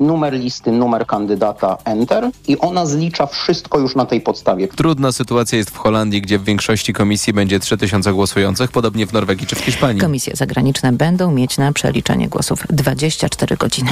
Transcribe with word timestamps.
numer 0.00 0.34
listy, 0.34 0.72
numer 0.72 1.06
kandydata, 1.06 1.76
enter 1.84 2.30
i 2.48 2.58
ona 2.58 2.86
zlicza 2.86 3.26
wszystko 3.26 3.78
już 3.78 3.96
na 3.96 4.06
tej 4.06 4.20
podstawie. 4.20 4.68
Trudna 4.68 5.12
sytuacja 5.12 5.58
jest 5.58 5.70
w 5.70 5.76
Holandii, 5.76 6.22
gdzie 6.22 6.38
w 6.38 6.44
większości 6.44 6.92
komisji 6.92 7.32
będzie 7.32 7.60
3000 7.60 8.12
głosujących, 8.12 8.70
podobnie 8.70 9.06
w 9.06 9.12
Norwegii 9.12 9.46
czy 9.46 9.56
w 9.56 9.58
Hiszpanii. 9.58 10.00
Komisje 10.00 10.36
zagraniczne 10.36 10.92
będą 10.92 11.32
mieć 11.32 11.58
na 11.58 11.72
przeliczenie 11.72 12.28
głosów 12.28 12.64
24 12.70 13.56
godziny. 13.56 13.90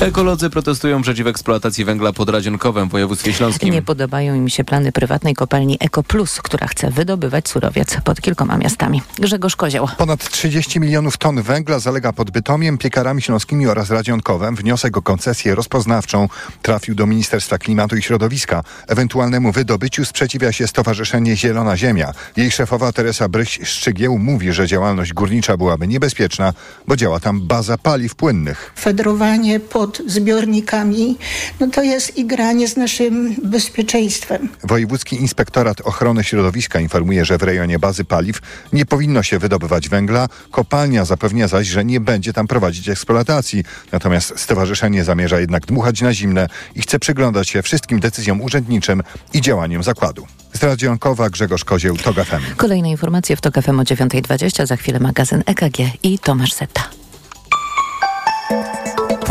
Ekolodzy 0.00 0.50
protestują 0.50 1.02
przeciw 1.02 1.26
eksploatacji 1.26 1.84
węgla 1.84 2.12
pod 2.12 2.28
Radzionkowem 2.28 2.88
w 2.88 2.92
województwie 2.92 3.32
śląskim. 3.32 3.70
Nie 3.70 3.82
podobają 3.82 4.34
im 4.34 4.48
się 4.48 4.64
plany 4.64 4.92
prywatnej 4.92 5.34
kopalni 5.34 5.76
EcoPlus, 5.80 6.42
która 6.42 6.66
chce 6.66 6.90
wydobywać 6.90 7.48
surowiec 7.48 7.96
pod 8.04 8.20
kilkoma 8.20 8.56
miastami. 8.56 9.02
Grzegorz 9.18 9.56
Kozioł. 9.56 9.88
Ponad 9.98 10.30
30 10.30 10.80
milionów 10.80 11.16
ton 11.16 11.42
węgla 11.42 11.78
zalega 11.78 12.12
pod 12.12 12.30
Bytomiem, 12.30 12.78
piekarami 12.78 13.22
śląskimi 13.22 13.66
oraz 13.66 13.90
Radzionkowem. 13.90 14.56
Wniosek 14.56 14.91
o 14.96 15.02
koncesję 15.02 15.54
rozpoznawczą 15.54 16.28
trafił 16.62 16.94
do 16.94 17.06
Ministerstwa 17.06 17.58
Klimatu 17.58 17.96
i 17.96 18.02
Środowiska. 18.02 18.62
Ewentualnemu 18.88 19.52
wydobyciu 19.52 20.04
sprzeciwia 20.04 20.52
się 20.52 20.66
Stowarzyszenie 20.66 21.36
Zielona 21.36 21.76
Ziemia. 21.76 22.12
Jej 22.36 22.50
szefowa 22.50 22.92
Teresa 22.92 23.28
Bryś-Szczygieł 23.28 24.18
mówi, 24.18 24.52
że 24.52 24.66
działalność 24.66 25.12
górnicza 25.12 25.56
byłaby 25.56 25.88
niebezpieczna, 25.88 26.52
bo 26.86 26.96
działa 26.96 27.20
tam 27.20 27.40
baza 27.40 27.78
paliw 27.78 28.14
płynnych. 28.14 28.72
Fedrowanie 28.78 29.60
pod 29.60 30.02
zbiornikami, 30.06 31.18
no 31.60 31.66
to 31.66 31.82
jest 31.82 32.16
igranie 32.16 32.68
z 32.68 32.76
naszym 32.76 33.34
bezpieczeństwem. 33.44 34.48
Wojewódzki 34.64 35.16
Inspektorat 35.16 35.80
Ochrony 35.80 36.24
Środowiska 36.24 36.80
informuje, 36.80 37.24
że 37.24 37.38
w 37.38 37.42
rejonie 37.42 37.78
bazy 37.78 38.04
paliw 38.04 38.38
nie 38.72 38.86
powinno 38.86 39.22
się 39.22 39.38
wydobywać 39.38 39.88
węgla. 39.88 40.28
Kopalnia 40.50 41.04
zapewnia 41.04 41.48
zaś, 41.48 41.66
że 41.66 41.84
nie 41.84 42.00
będzie 42.00 42.32
tam 42.32 42.46
prowadzić 42.46 42.88
eksploatacji. 42.88 43.64
Natomiast 43.92 44.32
stowarzyszenie 44.36 44.81
zamierza 45.04 45.40
jednak 45.40 45.66
dmuchać 45.66 46.00
na 46.00 46.14
zimne 46.14 46.48
i 46.74 46.82
chce 46.82 46.98
przyglądać 46.98 47.48
się 47.48 47.62
wszystkim 47.62 48.00
decyzjom 48.00 48.40
urzędniczym 48.40 49.02
i 49.34 49.40
działaniom 49.40 49.82
zakładu. 49.82 50.26
Z 50.52 50.62
Radzionkowa 50.62 51.30
Grzegorz 51.30 51.64
Kozieł, 51.64 51.96
TOG 51.96 52.16
FM. 52.16 52.56
Kolejne 52.56 52.90
informacje 52.90 53.36
w 53.36 53.40
TOG 53.40 53.54
FM 53.54 53.80
o 53.80 53.82
9.20, 53.82 54.66
za 54.66 54.76
chwilę 54.76 55.00
magazyn 55.00 55.42
EKG 55.46 55.78
i 56.02 56.18
Tomasz 56.18 56.52
Setta. 56.52 57.01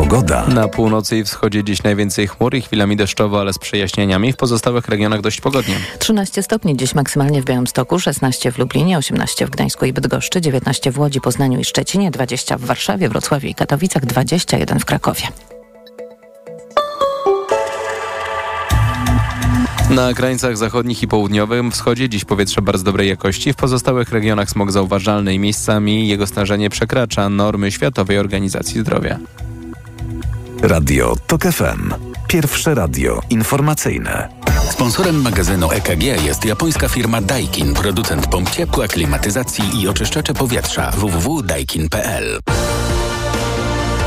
Pogoda. 0.02 0.48
Na 0.48 0.68
północy 0.68 1.18
i 1.18 1.24
wschodzie 1.24 1.64
dziś 1.64 1.84
najwięcej 1.84 2.28
chmur 2.28 2.56
i 2.56 2.62
chwilami 2.62 2.98
deszczowo, 2.98 3.40
ale 3.40 3.54
z 3.54 3.58
przejaśnieniami. 3.58 4.34
W 4.34 4.38
pozostałych 4.38 4.88
regionach 4.88 5.22
dość 5.22 5.42
pogodnie. 5.42 5.76
13 6.00 6.44
stopni 6.44 6.78
dziś 6.78 6.96
maksymalnie 6.96 7.42
w 7.42 7.46
Białymstoku, 7.46 8.00
16 8.00 8.52
w 8.52 8.58
Lublinie, 8.58 8.98
18 8.98 9.46
w 9.46 9.50
Gdańsku 9.50 9.86
i 9.86 9.94
Bydgoszczy, 9.94 10.42
19 10.42 10.92
w 10.92 11.00
Łodzi, 11.00 11.22
Poznaniu 11.22 11.60
i 11.60 11.66
Szczecinie, 11.66 12.12
20 12.12 12.58
w 12.58 12.62
Warszawie, 12.62 13.10
Wrocławiu 13.10 13.48
i 13.48 13.56
Katowicach, 13.56 14.06
21 14.06 14.80
w 14.80 14.86
Krakowie. 14.86 15.22
Na 19.90 20.14
krańcach 20.14 20.58
zachodnich 20.58 21.04
i 21.04 21.08
południowym 21.08 21.72
wschodzie 21.72 22.10
dziś 22.10 22.26
powietrze 22.26 22.62
bardzo 22.62 22.84
dobrej 22.84 23.10
jakości. 23.10 23.54
W 23.54 23.56
pozostałych 23.56 24.12
regionach 24.12 24.50
smog 24.50 24.72
zauważalny 24.72 25.34
i 25.34 25.40
miejscami 25.40 26.08
jego 26.08 26.28
stężenie 26.28 26.70
przekracza 26.70 27.30
normy 27.30 27.72
Światowej 27.72 28.18
Organizacji 28.18 28.82
Zdrowia. 28.82 29.20
Radio 30.62 31.16
TOK 31.28 31.42
FM. 31.42 31.94
Pierwsze 32.28 32.76
radio 32.76 33.22
informacyjne. 33.30 34.30
Sponsorem 34.70 35.22
magazynu 35.22 35.72
EKG 35.72 36.04
jest 36.04 36.46
japońska 36.46 36.90
firma 36.90 37.22
Daikin, 37.22 37.74
producent 37.74 38.28
pomp 38.28 38.50
ciepła, 38.50 38.88
klimatyzacji 38.88 39.82
i 39.82 39.88
oczyszczacze 39.88 40.34
powietrza 40.34 40.92
www.daikin.pl. 40.92 42.40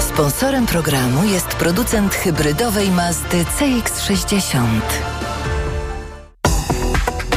Sponsorem 0.01 0.67
programu 0.67 1.25
jest 1.25 1.47
producent 1.47 2.15
hybrydowej 2.15 2.91
Mazdy 2.91 3.45
CX-60. 3.45 4.59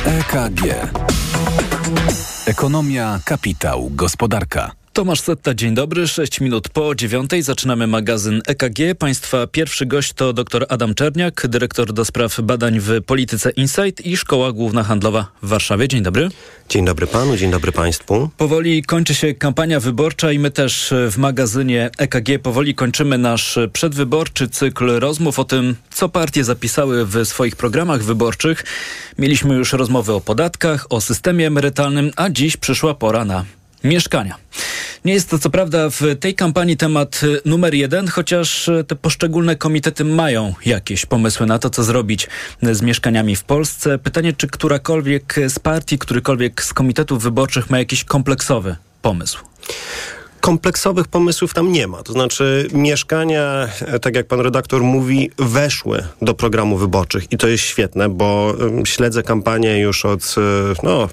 EKG. 0.05 0.61
Ekonomia, 2.45 3.19
kapitał, 3.25 3.89
gospodarka. 3.91 4.71
Tomasz 4.97 5.21
Setta, 5.21 5.53
dzień 5.53 5.75
dobry. 5.75 6.07
6 6.07 6.41
minut 6.41 6.69
po 6.69 6.95
dziewiątej 6.95 7.43
zaczynamy 7.43 7.87
magazyn 7.87 8.41
EKG. 8.47 8.79
Państwa 8.99 9.47
pierwszy 9.47 9.85
gość 9.85 10.13
to 10.13 10.33
dr 10.33 10.65
Adam 10.69 10.95
Czerniak, 10.95 11.47
dyrektor 11.47 11.93
do 11.93 12.05
spraw 12.05 12.41
badań 12.41 12.79
w 12.79 13.03
Polityce 13.05 13.49
Insight 13.49 14.05
i 14.05 14.17
Szkoła 14.17 14.51
Główna 14.51 14.83
Handlowa 14.83 15.27
w 15.41 15.47
Warszawie. 15.47 15.87
Dzień 15.87 16.03
dobry. 16.03 16.29
Dzień 16.69 16.85
dobry 16.85 17.07
panu, 17.07 17.37
dzień 17.37 17.51
dobry 17.51 17.71
państwu. 17.71 18.29
Powoli 18.37 18.83
kończy 18.83 19.15
się 19.15 19.33
kampania 19.33 19.79
wyborcza 19.79 20.31
i 20.31 20.39
my 20.39 20.51
też 20.51 20.93
w 21.11 21.17
magazynie 21.17 21.89
EKG 21.97 22.39
powoli 22.43 22.75
kończymy 22.75 23.17
nasz 23.17 23.59
przedwyborczy 23.73 24.49
cykl 24.49 24.99
rozmów 24.99 25.39
o 25.39 25.43
tym, 25.43 25.75
co 25.91 26.09
partie 26.09 26.43
zapisały 26.43 27.05
w 27.05 27.25
swoich 27.25 27.55
programach 27.55 28.03
wyborczych. 28.03 28.63
Mieliśmy 29.17 29.55
już 29.55 29.73
rozmowy 29.73 30.13
o 30.13 30.21
podatkach, 30.21 30.85
o 30.89 31.01
systemie 31.01 31.47
emerytalnym, 31.47 32.11
a 32.15 32.29
dziś 32.29 32.57
przyszła 32.57 32.93
pora 32.93 33.25
na 33.25 33.45
mieszkania. 33.87 34.35
Nie 35.05 35.13
jest 35.13 35.29
to 35.29 35.39
co 35.39 35.49
prawda 35.49 35.89
w 35.89 36.01
tej 36.19 36.35
kampanii 36.35 36.77
temat 36.77 37.21
numer 37.45 37.73
jeden, 37.73 38.07
chociaż 38.07 38.69
te 38.87 38.95
poszczególne 38.95 39.55
komitety 39.55 40.05
mają 40.05 40.53
jakieś 40.65 41.05
pomysły 41.05 41.45
na 41.45 41.59
to, 41.59 41.69
co 41.69 41.83
zrobić 41.83 42.27
z 42.61 42.81
mieszkaniami 42.81 43.35
w 43.35 43.43
Polsce. 43.43 43.99
Pytanie, 43.99 44.33
czy 44.33 44.47
którakolwiek 44.47 45.35
z 45.47 45.59
partii, 45.59 45.97
którykolwiek 45.97 46.63
z 46.63 46.73
komitetów 46.73 47.23
wyborczych 47.23 47.69
ma 47.69 47.79
jakiś 47.79 48.03
kompleksowy 48.03 48.75
pomysł? 49.01 49.39
Kompleksowych 50.47 51.07
pomysłów 51.07 51.53
tam 51.53 51.71
nie 51.71 51.87
ma. 51.87 52.03
To 52.03 52.13
znaczy 52.13 52.67
mieszkania, 52.73 53.67
tak 54.01 54.15
jak 54.15 54.27
pan 54.27 54.39
redaktor 54.39 54.83
mówi, 54.83 55.31
weszły 55.37 56.03
do 56.21 56.33
programu 56.33 56.77
wyborczych 56.77 57.31
i 57.31 57.37
to 57.37 57.47
jest 57.47 57.63
świetne, 57.63 58.09
bo 58.09 58.53
śledzę 58.85 59.23
kampanię 59.23 59.79
już 59.79 60.05
od 60.05 60.35
no, 60.83 61.09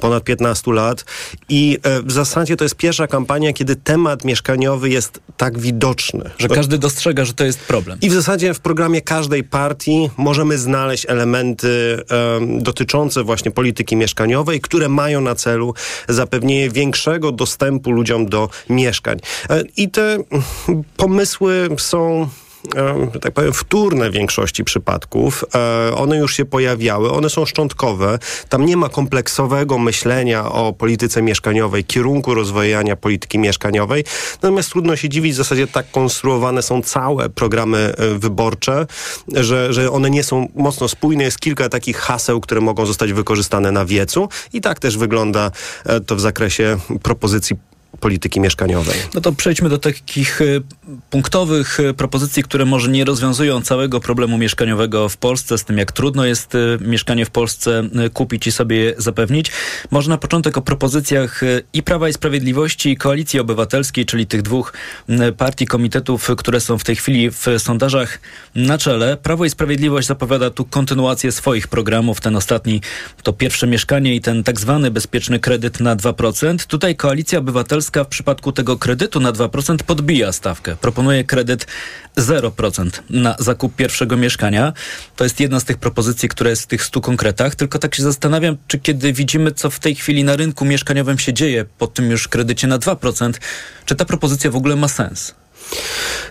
ponad 0.00 0.24
15 0.24 0.72
lat 0.72 1.04
i 1.48 1.78
w 2.04 2.12
zasadzie 2.12 2.56
to 2.56 2.64
jest 2.64 2.76
pierwsza 2.76 3.06
kampania, 3.06 3.52
kiedy 3.52 3.76
temat 3.76 4.24
mieszkaniowy 4.24 4.90
jest 4.90 5.20
tak 5.36 5.58
widoczny. 5.58 6.30
Że 6.38 6.48
każdy 6.48 6.78
dostrzega, 6.78 7.24
że 7.24 7.32
to 7.32 7.44
jest 7.44 7.58
problem. 7.58 7.98
I 8.02 8.10
w 8.10 8.12
zasadzie 8.12 8.54
w 8.54 8.60
programie 8.60 9.00
każdej 9.00 9.44
partii 9.44 10.10
możemy 10.16 10.58
znaleźć 10.58 11.06
elementy 11.08 12.02
um, 12.10 12.62
dotyczące 12.62 13.22
właśnie 13.22 13.50
polityki 13.50 13.96
mieszkaniowej, 13.96 14.60
które 14.60 14.88
mają 14.88 15.20
na 15.20 15.34
celu 15.34 15.74
zapewnienie 16.08 16.70
większego 16.70 17.32
dostępu 17.32 17.90
ludziom 17.90 18.26
do 18.26 18.48
mieszkań. 18.74 19.18
I 19.76 19.90
te 19.90 20.18
pomysły 20.96 21.68
są 21.78 22.28
że 23.14 23.20
tak 23.20 23.32
powiem, 23.32 23.52
wtórne 23.52 24.10
w 24.10 24.12
większości 24.12 24.64
przypadków. 24.64 25.44
One 25.96 26.16
już 26.16 26.36
się 26.36 26.44
pojawiały, 26.44 27.12
one 27.12 27.30
są 27.30 27.46
szczątkowe. 27.46 28.18
Tam 28.48 28.66
nie 28.66 28.76
ma 28.76 28.88
kompleksowego 28.88 29.78
myślenia 29.78 30.52
o 30.52 30.72
polityce 30.72 31.22
mieszkaniowej, 31.22 31.84
kierunku 31.84 32.34
rozwijania 32.34 32.96
polityki 32.96 33.38
mieszkaniowej. 33.38 34.04
Natomiast 34.42 34.70
trudno 34.70 34.96
się 34.96 35.08
dziwić, 35.08 35.32
w 35.32 35.36
zasadzie 35.36 35.66
tak 35.66 35.90
konstruowane 35.90 36.62
są 36.62 36.82
całe 36.82 37.28
programy 37.28 37.94
wyborcze, 38.18 38.86
że, 39.28 39.72
że 39.72 39.90
one 39.90 40.10
nie 40.10 40.24
są 40.24 40.48
mocno 40.54 40.88
spójne. 40.88 41.24
Jest 41.24 41.40
kilka 41.40 41.68
takich 41.68 41.96
haseł, 41.96 42.40
które 42.40 42.60
mogą 42.60 42.86
zostać 42.86 43.12
wykorzystane 43.12 43.72
na 43.72 43.84
wiecu 43.84 44.28
i 44.52 44.60
tak 44.60 44.78
też 44.78 44.98
wygląda 44.98 45.50
to 46.06 46.16
w 46.16 46.20
zakresie 46.20 46.76
propozycji 47.02 47.56
polityki 48.00 48.40
mieszkaniowej. 48.40 48.96
No 49.14 49.20
to 49.20 49.32
przejdźmy 49.32 49.68
do 49.68 49.78
takich 49.78 50.40
y, 50.40 50.62
punktowych 51.10 51.80
y, 51.80 51.94
propozycji, 51.94 52.42
które 52.42 52.64
może 52.64 52.88
nie 52.88 53.04
rozwiązują 53.04 53.62
całego 53.62 54.00
problemu 54.00 54.38
mieszkaniowego 54.38 55.08
w 55.08 55.16
Polsce, 55.16 55.58
z 55.58 55.64
tym 55.64 55.78
jak 55.78 55.92
trudno 55.92 56.24
jest 56.24 56.54
y, 56.54 56.78
mieszkanie 56.80 57.26
w 57.26 57.30
Polsce 57.30 57.82
kupić 58.12 58.46
i 58.46 58.52
sobie 58.52 58.94
zapewnić. 58.98 59.50
Może 59.90 60.10
na 60.10 60.18
początek 60.18 60.58
o 60.58 60.62
propozycjach 60.62 61.40
i 61.72 61.82
Prawa 61.82 62.08
i 62.08 62.12
Sprawiedliwości 62.12 62.90
i 62.90 62.96
Koalicji 62.96 63.40
Obywatelskiej, 63.40 64.06
czyli 64.06 64.26
tych 64.26 64.42
dwóch 64.42 64.72
partii, 65.36 65.66
komitetów, 65.66 66.30
które 66.36 66.60
są 66.60 66.78
w 66.78 66.84
tej 66.84 66.96
chwili 66.96 67.30
w 67.30 67.46
sondażach 67.58 68.20
na 68.54 68.78
czele. 68.78 69.16
Prawo 69.16 69.44
i 69.44 69.50
Sprawiedliwość 69.50 70.08
zapowiada 70.08 70.50
tu 70.50 70.64
kontynuację 70.64 71.32
swoich 71.32 71.68
programów. 71.68 72.20
Ten 72.20 72.36
ostatni 72.36 72.80
to 73.22 73.32
pierwsze 73.32 73.66
mieszkanie 73.66 74.14
i 74.14 74.20
ten 74.20 74.44
tak 74.44 74.60
zwany 74.60 74.90
bezpieczny 74.90 75.40
kredyt 75.40 75.80
na 75.80 75.96
2%. 75.96 76.66
Tutaj 76.66 76.96
Koalicja 76.96 77.38
Obywatelska 77.38 77.83
Polska 77.84 78.04
w 78.04 78.08
przypadku 78.08 78.52
tego 78.52 78.78
kredytu 78.78 79.20
na 79.20 79.32
2% 79.32 79.76
podbija 79.76 80.32
stawkę. 80.32 80.76
Proponuje 80.76 81.24
kredyt 81.24 81.66
0% 82.16 82.90
na 83.10 83.36
zakup 83.38 83.76
pierwszego 83.76 84.16
mieszkania. 84.16 84.72
To 85.16 85.24
jest 85.24 85.40
jedna 85.40 85.60
z 85.60 85.64
tych 85.64 85.78
propozycji, 85.78 86.28
która 86.28 86.50
jest 86.50 86.62
w 86.62 86.66
tych 86.66 86.84
100 86.84 87.00
konkretach. 87.00 87.54
Tylko 87.54 87.78
tak 87.78 87.94
się 87.94 88.02
zastanawiam, 88.02 88.56
czy 88.66 88.78
kiedy 88.78 89.12
widzimy, 89.12 89.52
co 89.52 89.70
w 89.70 89.78
tej 89.78 89.94
chwili 89.94 90.24
na 90.24 90.36
rynku 90.36 90.64
mieszkaniowym 90.64 91.18
się 91.18 91.32
dzieje 91.32 91.64
po 91.78 91.86
tym 91.86 92.10
już 92.10 92.28
kredycie 92.28 92.66
na 92.66 92.78
2%, 92.78 93.32
czy 93.86 93.94
ta 93.94 94.04
propozycja 94.04 94.50
w 94.50 94.56
ogóle 94.56 94.76
ma 94.76 94.88
sens? 94.88 95.34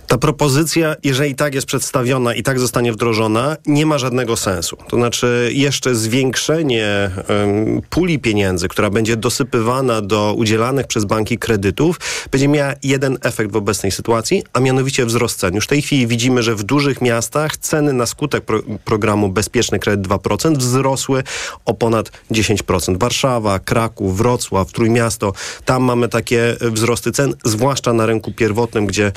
Ta 0.08 0.18
propozycja, 0.18 0.96
jeżeli 1.04 1.36
tak 1.36 1.56
jest 1.56 1.68
przedstawiona 1.68 2.36
i 2.36 2.44
tak 2.44 2.60
zostanie 2.60 2.94
wdrożona, 2.94 3.58
nie 3.66 3.86
ma 3.86 3.98
żadnego 3.98 4.38
sensu. 4.38 4.78
To 4.90 4.98
znaczy 4.98 5.50
jeszcze 5.54 5.96
zwiększenie 5.96 7.12
um, 7.30 7.82
puli 7.90 8.20
pieniędzy, 8.20 8.68
która 8.68 8.90
będzie 8.90 9.18
dosypywana 9.18 10.02
do 10.02 10.34
udzielanych 10.38 10.88
przez 10.88 11.06
banki 11.06 11.38
kredytów, 11.38 12.00
będzie 12.32 12.48
miała 12.48 12.74
jeden 12.84 13.18
efekt 13.22 13.52
w 13.52 13.56
obecnej 13.56 13.92
sytuacji, 13.92 14.44
a 14.54 14.60
mianowicie 14.60 15.06
wzrost 15.06 15.40
cen. 15.40 15.56
Już 15.56 15.64
w 15.64 15.68
tej 15.68 15.82
chwili 15.82 16.08
widzimy, 16.08 16.44
że 16.44 16.56
w 16.56 16.64
dużych 16.64 17.02
miastach 17.02 17.58
ceny 17.58 17.94
na 17.94 18.06
skutek 18.06 18.46
pro 18.46 18.60
programu 18.86 19.30
Bezpieczny 19.30 19.80
Kredyt 19.80 20.08
2% 20.08 20.58
wzrosły 20.58 21.24
o 21.66 21.74
ponad 21.74 22.12
10%. 22.32 23.00
Warszawa, 23.00 23.60
Kraków, 23.60 24.18
Wrocław, 24.18 24.72
Trójmiasto, 24.72 25.34
tam 25.66 25.84
mamy 25.84 26.10
takie 26.10 26.56
wzrosty 26.62 27.12
cen, 27.12 27.34
zwłaszcza 27.46 27.94
na 27.94 28.06
rynku 28.06 28.32
pierwotnym, 28.32 28.86
gdzie 28.86 29.12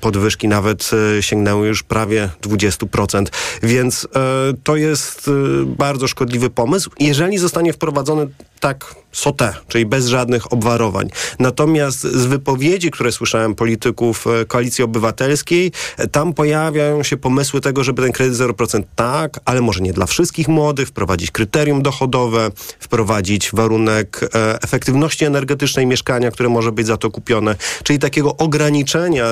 podwyżki 0.00 0.48
nawet 0.48 0.90
e, 1.18 1.22
sięgnęły 1.22 1.68
już 1.68 1.82
prawie 1.82 2.30
20%. 2.42 3.26
Więc 3.62 4.04
e, 4.04 4.18
to 4.64 4.76
jest 4.76 5.28
e, 5.28 5.32
bardzo 5.64 6.08
szkodliwy 6.08 6.50
pomysł. 6.50 6.90
Jeżeli 7.00 7.38
zostanie 7.38 7.72
wprowadzony 7.72 8.28
tak 8.58 8.94
sote, 9.12 9.54
czyli 9.68 9.86
bez 9.86 10.06
żadnych 10.06 10.52
obwarowań. 10.52 11.08
Natomiast 11.38 12.00
z 12.00 12.26
wypowiedzi, 12.26 12.90
które 12.90 13.12
słyszałem 13.12 13.54
polityków 13.54 14.26
e, 14.26 14.44
Koalicji 14.44 14.84
Obywatelskiej, 14.84 15.72
e, 15.96 16.08
tam 16.08 16.34
pojawiają 16.34 17.02
się 17.02 17.16
pomysły 17.16 17.60
tego, 17.60 17.84
żeby 17.84 18.02
ten 18.02 18.12
kredyt 18.12 18.34
0% 18.34 18.82
tak, 18.96 19.40
ale 19.44 19.60
może 19.60 19.80
nie 19.80 19.92
dla 19.92 20.06
wszystkich 20.06 20.48
młodych, 20.48 20.88
wprowadzić 20.88 21.30
kryterium 21.30 21.82
dochodowe, 21.82 22.50
wprowadzić 22.80 23.50
warunek 23.52 24.20
e, 24.22 24.62
efektywności 24.62 25.24
energetycznej 25.24 25.86
mieszkania, 25.86 26.30
które 26.30 26.48
może 26.48 26.72
być 26.72 26.86
za 26.86 26.96
to 26.96 27.10
kupione, 27.10 27.56
czyli 27.82 27.98
takiego 27.98 28.36
ograniczenia 28.36 29.24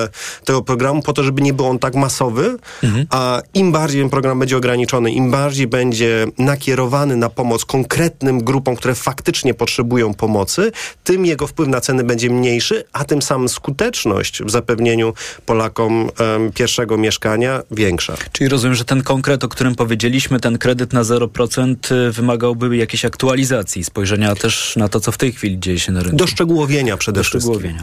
tego 0.45 0.61
programu 0.61 1.01
po 1.01 1.13
to, 1.13 1.23
żeby 1.23 1.41
nie 1.41 1.53
był 1.53 1.65
on 1.65 1.79
tak 1.79 1.95
masowy, 1.95 2.57
mhm. 2.83 3.05
a 3.09 3.41
im 3.53 3.71
bardziej 3.71 4.01
ten 4.01 4.09
program 4.09 4.39
będzie 4.39 4.57
ograniczony, 4.57 5.11
im 5.11 5.31
bardziej 5.31 5.67
będzie 5.67 6.27
nakierowany 6.37 7.15
na 7.15 7.29
pomoc 7.29 7.65
konkretnym 7.65 8.43
grupom, 8.43 8.75
które 8.75 8.95
faktycznie 8.95 9.16
potrzebują 9.53 10.13
pomocy, 10.13 10.71
tym 11.03 11.25
jego 11.25 11.47
wpływ 11.47 11.69
na 11.69 11.81
ceny 11.81 12.03
będzie 12.03 12.29
mniejszy, 12.29 12.83
a 12.93 13.05
tym 13.05 13.21
samym 13.21 13.49
skuteczność 13.49 14.43
w 14.43 14.49
zapewnieniu 14.49 15.13
Polakom 15.45 16.09
um, 16.19 16.51
pierwszego 16.51 16.97
mieszkania 16.97 17.61
większa. 17.71 18.15
Czyli 18.31 18.49
rozumiem, 18.49 18.75
że 18.75 18.85
ten 18.85 19.03
konkret, 19.03 19.43
o 19.43 19.49
którym 19.49 19.75
powiedzieliśmy, 19.75 20.39
ten 20.39 20.57
kredyt 20.57 20.93
na 20.93 21.03
0% 21.03 21.75
y, 21.91 22.11
wymagałby 22.11 22.77
jakiejś 22.77 23.05
aktualizacji, 23.05 23.83
spojrzenia 23.83 24.35
też 24.35 24.75
na 24.75 24.89
to, 24.89 24.99
co 24.99 25.11
w 25.11 25.17
tej 25.17 25.31
chwili 25.31 25.59
dzieje 25.59 25.79
się 25.79 25.91
na 25.91 25.99
rynku. 25.99 26.17
Doszczegółowienia 26.17 26.97
przede 26.97 27.19
Do 27.19 27.23
wszystkim. 27.23 27.77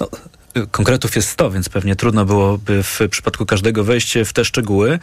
No, 0.00 0.08
konkretów 0.70 1.16
jest 1.16 1.28
100, 1.28 1.50
więc 1.50 1.68
pewnie 1.68 1.96
trudno 1.96 2.24
byłoby 2.24 2.82
w 2.82 3.00
przypadku 3.10 3.46
każdego 3.46 3.84
wejść 3.84 4.18
w 4.24 4.32
te 4.32 4.44
szczegóły. 4.44 4.98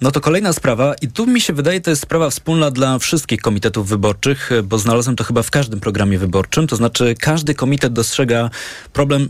No 0.00 0.10
to 0.10 0.20
kolejna 0.20 0.52
sprawa 0.52 0.94
i 1.02 1.08
tu 1.08 1.26
mi 1.26 1.40
się 1.40 1.52
wydaje, 1.52 1.80
to 1.80 1.90
jest 1.90 2.02
sprawa 2.02 2.30
wspólna 2.30 2.70
dla 2.70 2.98
wszystkich 2.98 3.40
komitetów 3.40 3.88
wyborczych, 3.88 4.50
bo 4.64 4.78
znalazłem 4.78 5.16
to 5.16 5.24
chyba 5.24 5.42
w 5.42 5.50
każdym 5.50 5.80
programie 5.80 6.18
wyborczym, 6.18 6.66
to 6.66 6.76
znaczy 6.76 7.14
każdy 7.20 7.54
komitet 7.54 7.92
dostrzega 7.92 8.50
problem, 8.92 9.28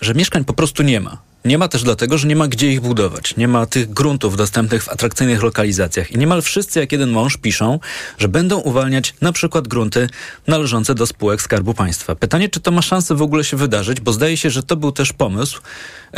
że 0.00 0.14
mieszkań 0.14 0.44
po 0.44 0.52
prostu 0.52 0.82
nie 0.82 1.00
ma. 1.00 1.25
Nie 1.46 1.58
ma 1.58 1.68
też 1.68 1.82
dlatego, 1.82 2.18
że 2.18 2.28
nie 2.28 2.36
ma 2.36 2.48
gdzie 2.48 2.72
ich 2.72 2.80
budować. 2.80 3.36
Nie 3.36 3.48
ma 3.48 3.66
tych 3.66 3.92
gruntów 3.92 4.36
dostępnych 4.36 4.84
w 4.84 4.88
atrakcyjnych 4.88 5.42
lokalizacjach. 5.42 6.10
I 6.10 6.18
niemal 6.18 6.42
wszyscy, 6.42 6.80
jak 6.80 6.92
jeden 6.92 7.10
mąż, 7.10 7.36
piszą, 7.36 7.80
że 8.18 8.28
będą 8.28 8.58
uwalniać 8.58 9.14
na 9.20 9.32
przykład 9.32 9.68
grunty 9.68 10.08
należące 10.46 10.94
do 10.94 11.06
spółek 11.06 11.42
Skarbu 11.42 11.74
Państwa. 11.74 12.14
Pytanie, 12.14 12.48
czy 12.48 12.60
to 12.60 12.70
ma 12.70 12.82
szansę 12.82 13.14
w 13.14 13.22
ogóle 13.22 13.44
się 13.44 13.56
wydarzyć, 13.56 14.00
bo 14.00 14.12
zdaje 14.12 14.36
się, 14.36 14.50
że 14.50 14.62
to 14.62 14.76
był 14.76 14.92
też 14.92 15.12
pomysł, 15.12 15.60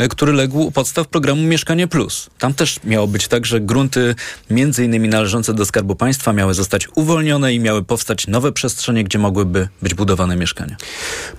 który 0.09 0.33
legł 0.33 0.59
u 0.59 0.71
podstaw 0.71 1.07
programu 1.07 1.41
Mieszkanie 1.41 1.87
Plus. 1.87 2.29
Tam 2.39 2.53
też 2.53 2.79
miało 2.83 3.07
być 3.07 3.27
tak, 3.27 3.45
że 3.45 3.59
grunty 3.59 4.15
między 4.49 4.85
innymi 4.85 5.09
należące 5.09 5.53
do 5.53 5.65
Skarbu 5.65 5.95
Państwa 5.95 6.33
miały 6.33 6.53
zostać 6.53 6.87
uwolnione 6.95 7.53
i 7.53 7.59
miały 7.59 7.83
powstać 7.83 8.27
nowe 8.27 8.51
przestrzenie, 8.51 9.03
gdzie 9.03 9.19
mogłyby 9.19 9.67
być 9.81 9.93
budowane 9.93 10.35
mieszkania. 10.35 10.75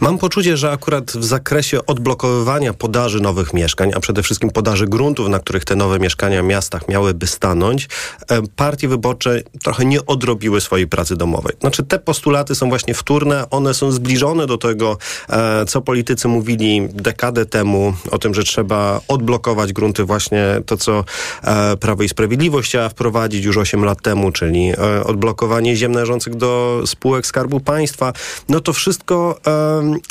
Mam 0.00 0.18
poczucie, 0.18 0.56
że 0.56 0.72
akurat 0.72 1.12
w 1.12 1.24
zakresie 1.24 1.86
odblokowywania 1.86 2.74
podaży 2.74 3.20
nowych 3.20 3.54
mieszkań 3.54 3.70
mieszkań, 3.70 3.90
a 3.96 4.00
przede 4.00 4.22
wszystkim 4.22 4.50
podaży 4.50 4.86
gruntów, 4.86 5.28
na 5.28 5.38
których 5.38 5.64
te 5.64 5.76
nowe 5.76 5.98
mieszkania 5.98 6.42
w 6.42 6.46
miastach 6.46 6.88
miałyby 6.88 7.26
stanąć, 7.26 7.88
e, 8.28 8.42
partie 8.56 8.88
wyborcze 8.88 9.42
trochę 9.62 9.84
nie 9.84 10.06
odrobiły 10.06 10.60
swojej 10.60 10.86
pracy 10.86 11.16
domowej. 11.16 11.56
Znaczy 11.60 11.82
te 11.82 11.98
postulaty 11.98 12.54
są 12.54 12.68
właśnie 12.68 12.94
wtórne, 12.94 13.50
one 13.50 13.74
są 13.74 13.92
zbliżone 13.92 14.46
do 14.46 14.58
tego, 14.58 14.98
e, 15.28 15.64
co 15.66 15.80
politycy 15.80 16.28
mówili 16.28 16.88
dekadę 16.92 17.46
temu 17.46 17.94
o 18.10 18.18
tym, 18.18 18.34
że 18.34 18.44
trzeba 18.50 19.00
odblokować 19.08 19.72
grunty, 19.72 20.04
właśnie 20.04 20.44
to, 20.66 20.76
co 20.76 21.04
e, 21.42 21.76
Prawo 21.76 22.02
i 22.02 22.08
Sprawiedliwość 22.08 22.68
chciała 22.68 22.88
wprowadzić 22.88 23.44
już 23.44 23.56
8 23.56 23.84
lat 23.84 24.02
temu, 24.02 24.32
czyli 24.32 24.72
odblokowanie 25.04 25.76
ziem 25.76 25.92
należących 25.92 26.34
do 26.34 26.82
spółek 26.86 27.26
Skarbu 27.26 27.60
Państwa. 27.60 28.12
No 28.48 28.60
to 28.60 28.72
wszystko 28.72 29.40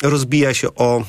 rozbija 0.02 0.54
się 0.54 0.74
o 0.74 1.02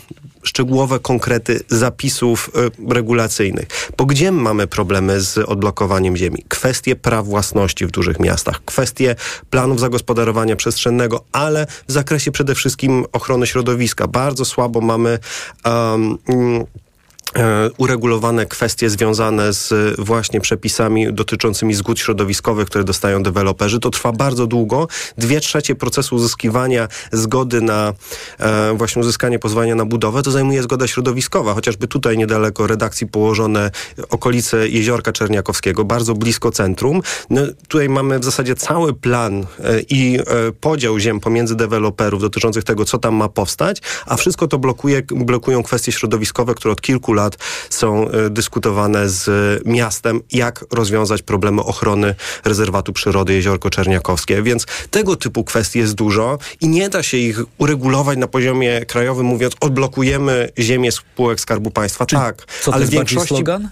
szczegółowe 0.43 0.99
konkrety 0.99 1.59
zapisów 1.67 2.49
regulacyjnych. 2.89 3.67
Bo 3.97 4.05
gdzie 4.05 4.31
mamy 4.31 4.67
problemy 4.67 5.21
z 5.21 5.37
odblokowaniem 5.37 6.17
ziemi? 6.17 6.43
Kwestie 6.47 6.95
praw 6.95 7.25
własności 7.25 7.85
w 7.85 7.91
dużych 7.91 8.19
miastach, 8.19 8.65
kwestie 8.65 9.15
planów 9.49 9.79
zagospodarowania 9.79 10.55
przestrzennego, 10.55 11.23
ale 11.31 11.67
w 11.87 11.91
zakresie 11.91 12.31
przede 12.31 12.55
wszystkim 12.55 13.05
ochrony 13.11 13.47
środowiska. 13.47 14.07
Bardzo 14.07 14.45
słabo 14.45 14.81
mamy 14.81 15.19
um, 15.65 16.17
E, 16.29 16.65
uregulowane 17.77 18.45
kwestie 18.45 18.89
związane 18.89 19.53
z 19.53 19.73
właśnie 19.99 20.41
przepisami 20.41 21.13
dotyczącymi 21.13 21.73
zgód 21.73 21.99
środowiskowych, 21.99 22.67
które 22.67 22.83
dostają 22.83 23.23
deweloperzy. 23.23 23.79
To 23.79 23.89
trwa 23.89 24.11
bardzo 24.11 24.47
długo. 24.47 24.87
Dwie 25.17 25.39
trzecie 25.39 25.75
procesu 25.75 26.15
uzyskiwania 26.15 26.87
zgody 27.11 27.61
na 27.61 27.93
e, 28.39 28.73
właśnie 28.77 28.99
uzyskanie 28.99 29.39
pozwolenia 29.39 29.75
na 29.75 29.85
budowę 29.85 30.23
to 30.23 30.31
zajmuje 30.31 30.63
zgoda 30.63 30.87
środowiskowa. 30.87 31.53
Chociażby 31.53 31.87
tutaj 31.87 32.17
niedaleko 32.17 32.67
redakcji 32.67 33.07
położone 33.07 33.71
okolice 34.09 34.67
Jeziorka 34.67 35.11
Czerniakowskiego, 35.11 35.85
bardzo 35.85 36.13
blisko 36.13 36.51
centrum. 36.51 37.01
No, 37.29 37.41
tutaj 37.67 37.89
mamy 37.89 38.19
w 38.19 38.23
zasadzie 38.23 38.55
cały 38.55 38.93
plan 38.93 39.39
e, 39.39 39.45
i 39.89 40.19
e, 40.19 40.23
podział 40.51 40.99
ziem 40.99 41.19
pomiędzy 41.19 41.55
deweloperów 41.55 42.21
dotyczących 42.21 42.63
tego, 42.63 42.85
co 42.85 42.97
tam 42.97 43.15
ma 43.15 43.29
powstać, 43.29 43.81
a 44.05 44.17
wszystko 44.17 44.47
to 44.47 44.59
blokuje, 44.59 45.01
blokują 45.01 45.63
kwestie 45.63 45.91
środowiskowe, 45.91 46.55
które 46.55 46.71
od 46.71 46.81
kilku 46.81 47.13
lat 47.13 47.20
lat 47.21 47.37
są 47.69 48.09
e, 48.09 48.29
dyskutowane 48.29 49.09
z 49.09 49.29
miastem, 49.65 50.21
jak 50.31 50.65
rozwiązać 50.71 51.21
problemy 51.21 51.63
ochrony 51.63 52.15
rezerwatu 52.45 52.93
przyrody 52.93 53.33
Jeziorko 53.33 53.69
Czerniakowskie. 53.69 54.41
Więc 54.43 54.65
tego 54.91 55.15
typu 55.15 55.43
kwestii 55.43 55.79
jest 55.79 55.93
dużo 55.93 56.37
i 56.61 56.67
nie 56.67 56.89
da 56.89 57.03
się 57.03 57.17
ich 57.17 57.39
uregulować 57.57 58.17
na 58.17 58.27
poziomie 58.27 58.85
krajowym, 58.85 59.25
mówiąc 59.25 59.53
odblokujemy 59.59 60.49
ziemię 60.59 60.91
spółek 60.91 61.39
Skarbu 61.39 61.71
Państwa. 61.71 62.05
Czyli 62.05 62.21
tak, 62.21 62.45
co, 62.61 62.73
ale 62.73 62.85
w 62.85 62.89
większości... 62.89 63.35
slogan? 63.35 63.69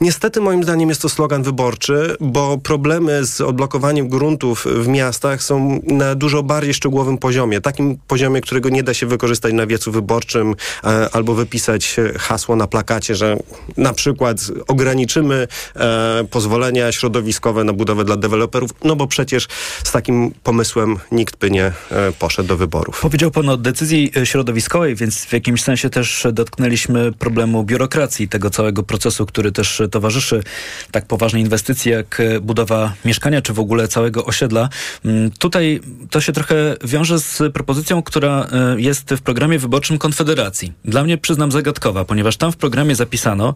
Niestety 0.00 0.40
moim 0.40 0.62
zdaniem 0.62 0.88
jest 0.88 1.02
to 1.02 1.08
slogan 1.08 1.42
wyborczy, 1.42 2.16
bo 2.20 2.58
problemy 2.58 3.26
z 3.26 3.40
odblokowaniem 3.40 4.08
gruntów 4.08 4.66
w 4.66 4.88
miastach 4.88 5.42
są 5.42 5.80
na 5.86 6.14
dużo 6.14 6.42
bardziej 6.42 6.74
szczegółowym 6.74 7.18
poziomie. 7.18 7.60
Takim 7.60 7.98
poziomie, 8.06 8.40
którego 8.40 8.68
nie 8.68 8.82
da 8.82 8.94
się 8.94 9.06
wykorzystać 9.06 9.52
na 9.52 9.66
wiecu 9.66 9.92
wyborczym 9.92 10.54
e, 10.84 11.08
albo 11.12 11.34
wypisać 11.34 11.96
hasło 12.18 12.56
na 12.56 12.65
plakacie, 12.66 13.14
że 13.14 13.36
na 13.76 13.92
przykład 13.92 14.38
ograniczymy 14.68 15.48
e, 15.76 16.24
pozwolenia 16.30 16.92
środowiskowe 16.92 17.64
na 17.64 17.72
budowę 17.72 18.04
dla 18.04 18.16
deweloperów, 18.16 18.70
no 18.84 18.96
bo 18.96 19.06
przecież 19.06 19.46
z 19.84 19.92
takim 19.92 20.32
pomysłem 20.42 20.96
nikt 21.12 21.38
by 21.38 21.50
nie 21.50 21.64
e, 21.64 21.72
poszedł 22.18 22.48
do 22.48 22.56
wyborów. 22.56 23.00
Powiedział 23.00 23.30
pan 23.30 23.48
o 23.48 23.56
decyzji 23.56 24.12
e, 24.16 24.26
środowiskowej, 24.26 24.94
więc 24.96 25.24
w 25.24 25.32
jakimś 25.32 25.62
sensie 25.62 25.90
też 25.90 26.26
dotknęliśmy 26.32 27.12
problemu 27.12 27.64
biurokracji 27.64 28.28
tego 28.28 28.50
całego 28.50 28.82
procesu, 28.82 29.26
który 29.26 29.52
też 29.52 29.82
towarzyszy 29.90 30.42
tak 30.90 31.06
poważnej 31.06 31.42
inwestycji 31.42 31.90
jak 31.90 32.20
e, 32.20 32.40
budowa 32.40 32.92
mieszkania, 33.04 33.42
czy 33.42 33.52
w 33.52 33.60
ogóle 33.60 33.88
całego 33.88 34.24
osiedla. 34.24 34.68
Mm, 35.04 35.30
tutaj 35.30 35.80
to 36.10 36.20
się 36.20 36.32
trochę 36.32 36.76
wiąże 36.84 37.18
z 37.18 37.42
propozycją, 37.52 38.02
która 38.02 38.48
e, 38.52 38.80
jest 38.80 39.14
w 39.14 39.20
programie 39.20 39.58
wyborczym 39.58 39.98
Konfederacji. 39.98 40.72
Dla 40.84 41.04
mnie, 41.04 41.18
przyznam, 41.18 41.52
zagadkowa, 41.52 42.04
ponieważ 42.04 42.36
tam 42.36 42.52
w 42.52 42.55
programie 42.56 42.94
zapisano, 42.94 43.54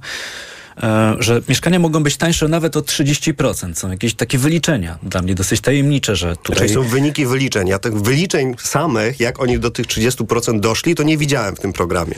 że 1.18 1.42
mieszkania 1.48 1.78
mogą 1.78 2.02
być 2.02 2.16
tańsze 2.16 2.48
nawet 2.48 2.76
o 2.76 2.80
30%. 2.80 3.74
Są 3.74 3.90
jakieś 3.90 4.14
takie 4.14 4.38
wyliczenia 4.38 4.98
dla 5.02 5.22
mnie 5.22 5.34
dosyć 5.34 5.60
tajemnicze, 5.60 6.16
że 6.16 6.36
tutaj... 6.36 6.58
Czyli 6.58 6.74
są 6.74 6.82
wyniki 6.82 7.26
wyliczeń. 7.26 7.68
Ja 7.68 7.78
tych 7.78 8.02
wyliczeń 8.02 8.54
samych, 8.58 9.20
jak 9.20 9.40
oni 9.40 9.58
do 9.58 9.70
tych 9.70 9.86
30% 9.86 10.60
doszli, 10.60 10.94
to 10.94 11.02
nie 11.02 11.18
widziałem 11.18 11.56
w 11.56 11.60
tym 11.60 11.72
programie. 11.72 12.14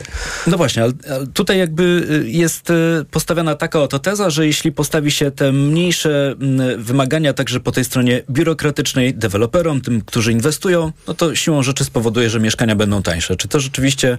No 0.47 0.57
właśnie, 0.57 0.83
ale 0.83 0.93
tutaj 1.33 1.57
jakby 1.57 2.07
y, 2.25 2.29
jest 2.29 2.69
y, 2.69 2.73
postawiona 3.11 3.55
taka 3.55 3.79
oto 3.79 3.99
teza, 3.99 4.29
że 4.29 4.47
jeśli 4.47 4.71
postawi 4.71 5.11
się 5.11 5.31
te 5.31 5.51
mniejsze 5.51 6.35
wymagania 6.77 7.33
także 7.33 7.59
po 7.59 7.71
tej 7.71 7.85
stronie 7.85 8.23
biurokratycznej 8.29 9.13
deweloperom, 9.13 9.81
tym, 9.81 10.01
którzy 10.01 10.31
inwestują, 10.31 10.91
no 11.07 11.13
to 11.13 11.35
siłą 11.35 11.63
rzeczy 11.63 11.85
spowoduje, 11.85 12.29
że 12.29 12.39
mieszkania 12.39 12.75
będą 12.75 13.03
tańsze. 13.03 13.35
Czy 13.35 13.47
to 13.47 13.59
rzeczywiście 13.59 14.17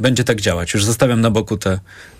będzie 0.00 0.24
tak 0.24 0.40
działać? 0.40 0.74
Już 0.74 0.84
zostawiam 0.84 1.20
na 1.20 1.30
boku 1.30 1.56
te 1.56 1.70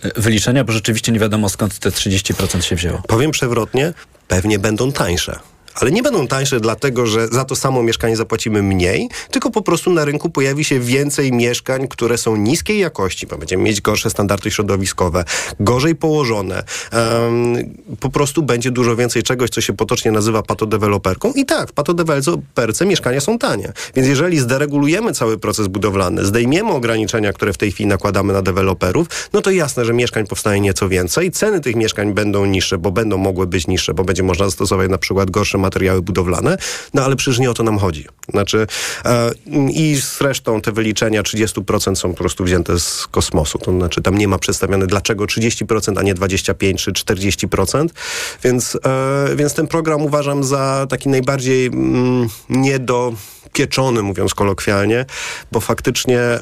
e, 0.02 0.20
wyliczenia, 0.20 0.64
bo 0.64 0.72
rzeczywiście 0.72 1.12
nie 1.12 1.18
wiadomo 1.18 1.48
skąd 1.56 1.78
te 1.78 1.90
30% 1.90 2.60
się 2.60 2.76
wzięło. 2.76 3.02
Powiem 3.08 3.30
przewrotnie, 3.30 3.92
pewnie 4.28 4.58
będą 4.58 4.92
tańsze 4.92 5.38
ale 5.80 5.90
nie 5.90 6.02
będą 6.02 6.26
tańsze 6.26 6.60
dlatego, 6.60 7.06
że 7.06 7.28
za 7.28 7.44
to 7.44 7.56
samo 7.56 7.82
mieszkanie 7.82 8.16
zapłacimy 8.16 8.62
mniej, 8.62 9.08
tylko 9.30 9.50
po 9.50 9.62
prostu 9.62 9.90
na 9.90 10.04
rynku 10.04 10.30
pojawi 10.30 10.64
się 10.64 10.80
więcej 10.80 11.32
mieszkań, 11.32 11.88
które 11.88 12.18
są 12.18 12.36
niskiej 12.36 12.78
jakości, 12.78 13.26
bo 13.26 13.38
będziemy 13.38 13.62
mieć 13.62 13.80
gorsze 13.80 14.10
standardy 14.10 14.50
środowiskowe, 14.50 15.24
gorzej 15.60 15.94
położone. 15.94 16.62
Um, 16.92 17.74
po 18.00 18.10
prostu 18.10 18.42
będzie 18.42 18.70
dużo 18.70 18.96
więcej 18.96 19.22
czegoś, 19.22 19.50
co 19.50 19.60
się 19.60 19.72
potocznie 19.72 20.10
nazywa 20.10 20.42
patodeweloperką. 20.42 21.32
I 21.32 21.44
tak, 21.44 21.70
w 21.70 21.72
patodeweloperce 21.72 22.86
mieszkania 22.86 23.20
są 23.20 23.38
tanie. 23.38 23.72
Więc 23.94 24.08
jeżeli 24.08 24.38
zderegulujemy 24.38 25.12
cały 25.12 25.38
proces 25.38 25.66
budowlany, 25.66 26.24
zdejmiemy 26.24 26.70
ograniczenia, 26.70 27.32
które 27.32 27.52
w 27.52 27.58
tej 27.58 27.72
chwili 27.72 27.86
nakładamy 27.86 28.32
na 28.32 28.42
deweloperów, 28.42 29.06
no 29.32 29.42
to 29.42 29.50
jasne, 29.50 29.84
że 29.84 29.92
mieszkań 29.92 30.26
powstaje 30.26 30.60
nieco 30.60 30.88
więcej. 30.88 31.30
Ceny 31.30 31.60
tych 31.60 31.76
mieszkań 31.76 32.14
będą 32.14 32.46
niższe, 32.46 32.78
bo 32.78 32.90
będą 32.90 33.18
mogły 33.18 33.46
być 33.46 33.66
niższe, 33.66 33.94
bo 33.94 34.04
będzie 34.04 34.22
można 34.22 34.44
zastosować 34.44 34.90
na 34.90 34.98
przykład 34.98 35.30
gorsze 35.30 35.58
materiały 35.66 36.02
budowlane, 36.02 36.56
no 36.94 37.04
ale 37.04 37.16
przecież 37.16 37.38
nie 37.38 37.50
o 37.50 37.54
to 37.54 37.62
nam 37.62 37.78
chodzi. 37.78 38.06
Znaczy 38.30 38.66
e, 39.04 39.30
i 39.70 39.96
zresztą 40.18 40.60
te 40.60 40.72
wyliczenia 40.72 41.22
30% 41.22 41.94
są 41.94 42.10
po 42.10 42.16
prostu 42.16 42.44
wzięte 42.44 42.80
z 42.80 43.06
kosmosu. 43.06 43.58
To 43.58 43.72
znaczy 43.72 44.02
tam 44.02 44.18
nie 44.18 44.28
ma 44.28 44.38
przedstawione 44.38 44.86
dlaczego 44.86 45.24
30%, 45.24 45.98
a 45.98 46.02
nie 46.02 46.14
25 46.14 46.82
czy 46.82 46.92
40%. 46.92 47.88
Więc, 48.44 48.78
e, 48.84 49.36
więc 49.36 49.54
ten 49.54 49.66
program 49.66 50.02
uważam 50.02 50.44
za 50.44 50.86
taki 50.90 51.08
najbardziej 51.08 51.66
mm, 51.66 52.28
nie 52.48 52.78
do 52.78 53.12
pieczony, 53.56 54.02
mówiąc 54.02 54.34
kolokwialnie, 54.34 55.04
bo 55.52 55.60
faktycznie 55.60 56.20
e, 56.20 56.40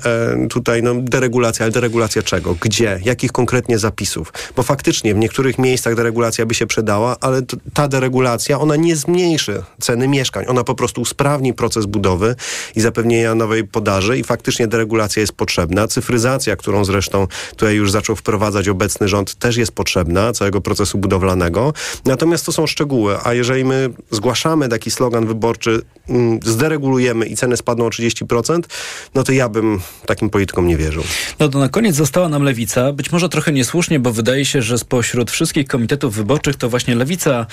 tutaj 0.50 0.82
no, 0.82 0.94
deregulacja, 0.94 1.64
ale 1.64 1.72
deregulacja 1.72 2.22
czego? 2.22 2.56
Gdzie? 2.60 3.00
Jakich 3.04 3.32
konkretnie 3.32 3.78
zapisów? 3.78 4.32
Bo 4.56 4.62
faktycznie 4.62 5.14
w 5.14 5.18
niektórych 5.18 5.58
miejscach 5.58 5.94
deregulacja 5.94 6.46
by 6.46 6.54
się 6.54 6.66
przydała, 6.66 7.16
ale 7.20 7.42
ta 7.74 7.88
deregulacja, 7.88 8.60
ona 8.60 8.76
nie 8.76 8.96
zmniejszy 9.14 9.62
ceny 9.80 10.08
mieszkań. 10.08 10.44
Ona 10.48 10.64
po 10.64 10.74
prostu 10.74 11.00
usprawni 11.00 11.54
proces 11.54 11.86
budowy 11.86 12.34
i 12.76 12.80
zapewnienia 12.80 13.34
nowej 13.34 13.64
podaży 13.64 14.18
i 14.18 14.24
faktycznie 14.24 14.68
deregulacja 14.68 15.20
jest 15.20 15.32
potrzebna. 15.32 15.88
Cyfryzacja, 15.88 16.56
którą 16.56 16.84
zresztą 16.84 17.26
tutaj 17.56 17.74
już 17.74 17.90
zaczął 17.90 18.16
wprowadzać 18.16 18.68
obecny 18.68 19.08
rząd, 19.08 19.34
też 19.34 19.56
jest 19.56 19.72
potrzebna, 19.72 20.32
całego 20.32 20.60
procesu 20.60 20.98
budowlanego. 20.98 21.72
Natomiast 22.04 22.46
to 22.46 22.52
są 22.52 22.66
szczegóły, 22.66 23.16
a 23.24 23.34
jeżeli 23.34 23.64
my 23.64 23.90
zgłaszamy 24.10 24.68
taki 24.68 24.90
slogan 24.90 25.26
wyborczy, 25.26 25.82
mm, 26.08 26.40
zderegulujemy 26.44 27.26
i 27.26 27.36
ceny 27.36 27.56
spadną 27.56 27.86
o 27.86 27.90
30%, 27.90 28.68
no 29.14 29.22
to 29.22 29.32
ja 29.32 29.48
bym 29.48 29.80
takim 30.06 30.30
politykom 30.30 30.66
nie 30.66 30.76
wierzył. 30.76 31.02
No 31.38 31.48
to 31.48 31.58
na 31.58 31.68
koniec 31.68 31.96
została 31.96 32.28
nam 32.28 32.42
lewica. 32.42 32.92
Być 32.92 33.12
może 33.12 33.28
trochę 33.28 33.52
niesłusznie, 33.52 34.00
bo 34.00 34.12
wydaje 34.12 34.44
się, 34.44 34.62
że 34.62 34.78
spośród 34.78 35.30
wszystkich 35.30 35.66
komitetów 35.66 36.14
wyborczych 36.14 36.56
to 36.56 36.68
właśnie 36.68 36.94
lewica, 36.94 37.46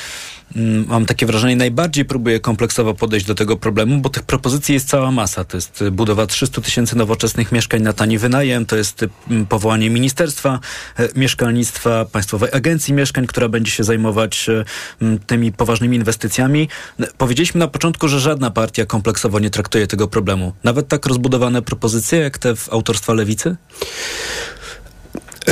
mm, 0.55 0.85
mam 0.87 1.05
takie 1.05 1.25
wrażenie, 1.25 1.50
najbardziej 1.55 2.05
próbuje 2.05 2.39
kompleksowo 2.39 2.93
podejść 2.93 3.25
do 3.25 3.35
tego 3.35 3.57
problemu, 3.57 3.97
bo 3.97 4.09
tych 4.09 4.23
propozycji 4.23 4.73
jest 4.73 4.89
cała 4.89 5.11
masa. 5.11 5.43
To 5.43 5.57
jest 5.57 5.83
budowa 5.91 6.27
300 6.27 6.61
tysięcy 6.61 6.97
nowoczesnych 6.97 7.51
mieszkań 7.51 7.81
na 7.81 7.93
tani 7.93 8.17
wynajem, 8.17 8.65
to 8.65 8.75
jest 8.75 9.05
mm, 9.29 9.45
powołanie 9.45 9.89
Ministerstwa 9.89 10.59
e, 10.99 11.09
Mieszkalnictwa, 11.15 12.05
Państwowej 12.05 12.49
Agencji 12.53 12.93
Mieszkań, 12.93 13.27
która 13.27 13.49
będzie 13.49 13.71
się 13.71 13.83
zajmować 13.83 14.49
tymi 15.27 15.51
poważnymi 15.51 15.97
inwestycjami. 15.97 16.69
Powiedzieliśmy 17.17 17.59
na 17.59 17.67
początku, 17.67 18.07
że 18.07 18.19
żadna 18.19 18.51
partia 18.51 18.85
kompleksowo 18.85 19.39
nie 19.39 19.49
traktuje 19.49 19.87
tego 19.87 20.07
problemu. 20.07 20.53
Nawet 20.63 20.87
tak 20.87 21.05
rozbudowane 21.05 21.61
propozycje 21.61 22.19
jak 22.19 22.37
te 22.37 22.55
w 22.55 22.69
autorstwa 22.69 23.13
lewicy? 23.13 23.55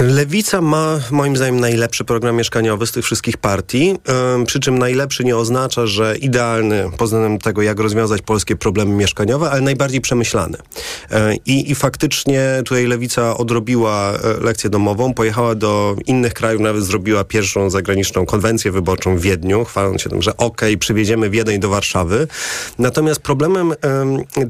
Lewica 0.02 0.62
ma 0.62 1.00
moim 1.12 1.36
zdaniem 1.38 1.60
najlepszy 1.60 2.06
program 2.06 2.36
mieszkaniowy 2.36 2.88
z 2.88 2.92
tych 2.92 3.06
wszystkich 3.06 3.38
partii, 3.38 3.96
przy 4.46 4.60
czym 4.60 4.80
najlepszy 4.80 5.24
nie 5.24 5.38
oznacza, 5.38 5.88
że 5.88 6.18
idealny 6.18 6.84
pod 6.98 7.08
względem 7.08 7.40
tego, 7.40 7.62
jak 7.62 7.80
rozwiązać 7.80 8.22
polskie 8.22 8.56
problemy 8.56 8.94
mieszkaniowe, 8.94 9.52
ale 9.52 9.62
najbardziej 9.62 10.02
przemyślany. 10.02 10.58
E, 11.12 11.36
I, 11.46 11.76
faktycznie 11.76 12.62
tutaj 12.66 12.86
Lewica 12.86 13.38
odrobiła 13.38 14.14
e, 14.14 14.44
lekcję 14.44 14.70
domową, 14.70 15.14
pojechała 15.14 15.56
do 15.56 15.96
innych 16.06 16.34
krajów, 16.34 16.62
nawet 16.62 16.84
zrobiła 16.84 17.24
pierwszą 17.24 17.70
zagraniczną 17.70 18.26
konwencję 18.26 18.72
wyborczą 18.72 19.18
w 19.18 19.22
Wiedniu, 19.22 19.66
chwaląc 19.66 20.02
się 20.02 20.10
tym, 20.10 20.22
że 20.22 20.38
okej, 20.38 20.48
okay, 20.48 20.78
przywieziemy 20.78 21.30
Wiedeń 21.30 21.60
do 21.60 21.70
Warszawy. 21.70 22.28
Natomiast 22.78 23.22
problemem 23.22 23.74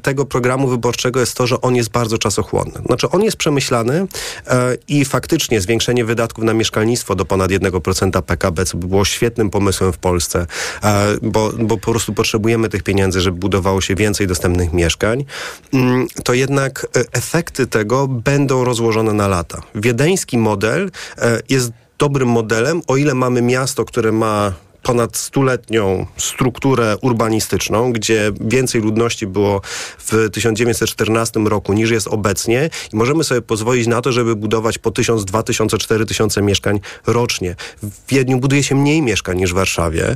tego 0.01 0.25
programu 0.25 0.67
wyborczego 0.67 1.19
jest 1.19 1.33
to, 1.33 1.47
że 1.47 1.61
on 1.61 1.75
jest 1.75 1.89
bardzo 1.89 2.17
czasochłonny. 2.17 2.81
Znaczy 2.85 3.09
on 3.09 3.23
jest 3.23 3.37
przemyślany 3.37 4.07
e, 4.47 4.77
i 4.87 5.05
faktycznie 5.05 5.38
faktycznie 5.39 5.61
zwiększenie 5.61 6.05
wydatków 6.05 6.43
na 6.43 6.53
mieszkalnictwo 6.53 7.15
do 7.15 7.25
ponad 7.25 7.51
1% 7.51 8.21
PKB, 8.21 8.65
co 8.65 8.77
by 8.77 8.87
było 8.87 9.05
świetnym 9.05 9.49
pomysłem 9.49 9.93
w 9.93 9.97
Polsce, 9.97 10.45
e, 10.83 11.15
bo, 11.21 11.51
bo 11.59 11.77
po 11.77 11.91
prostu 11.91 12.13
potrzebujemy 12.13 12.69
tych 12.69 12.83
pieniędzy, 12.83 13.21
żeby 13.21 13.37
budowało 13.37 13.81
się 13.81 13.95
więcej 13.95 14.27
dostępnych 14.27 14.73
mieszkań, 14.73 15.25
mm, 15.73 16.07
to 16.23 16.33
jednak 16.33 16.87
e, 16.95 17.03
efekty 17.11 17.67
tego 17.67 18.07
będą 18.07 18.63
rozłożone 18.63 19.13
na 19.13 19.27
lata. 19.27 19.61
Wiedeński 19.75 20.37
model 20.37 20.91
e, 21.17 21.39
jest 21.49 21.71
dobrym 21.97 22.29
modelem, 22.29 22.81
o 22.87 22.97
ile 22.97 23.13
mamy 23.13 23.41
miasto, 23.41 23.85
które 23.85 24.11
ma 24.11 24.53
ponad 24.83 25.17
stuletnią 25.17 26.05
strukturę 26.17 26.97
urbanistyczną, 27.01 27.93
gdzie 27.93 28.31
więcej 28.41 28.81
ludności 28.81 29.27
było 29.27 29.61
w 29.97 30.29
1914 30.33 31.39
roku 31.39 31.73
niż 31.73 31.91
jest 31.91 32.07
obecnie 32.07 32.69
i 32.93 32.95
możemy 32.95 33.23
sobie 33.23 33.41
pozwolić 33.41 33.87
na 33.87 34.01
to, 34.01 34.11
żeby 34.11 34.35
budować 34.35 34.77
po 34.77 34.91
1000, 34.91 35.25
2000, 35.25 35.77
4000 35.77 36.41
mieszkań 36.41 36.79
rocznie. 37.07 37.55
W 37.83 37.89
Wiedniu 38.09 38.39
buduje 38.39 38.63
się 38.63 38.75
mniej 38.75 39.01
mieszkań 39.01 39.37
niż 39.37 39.51
w 39.51 39.55
Warszawie 39.55 40.15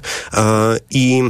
i 0.89 1.23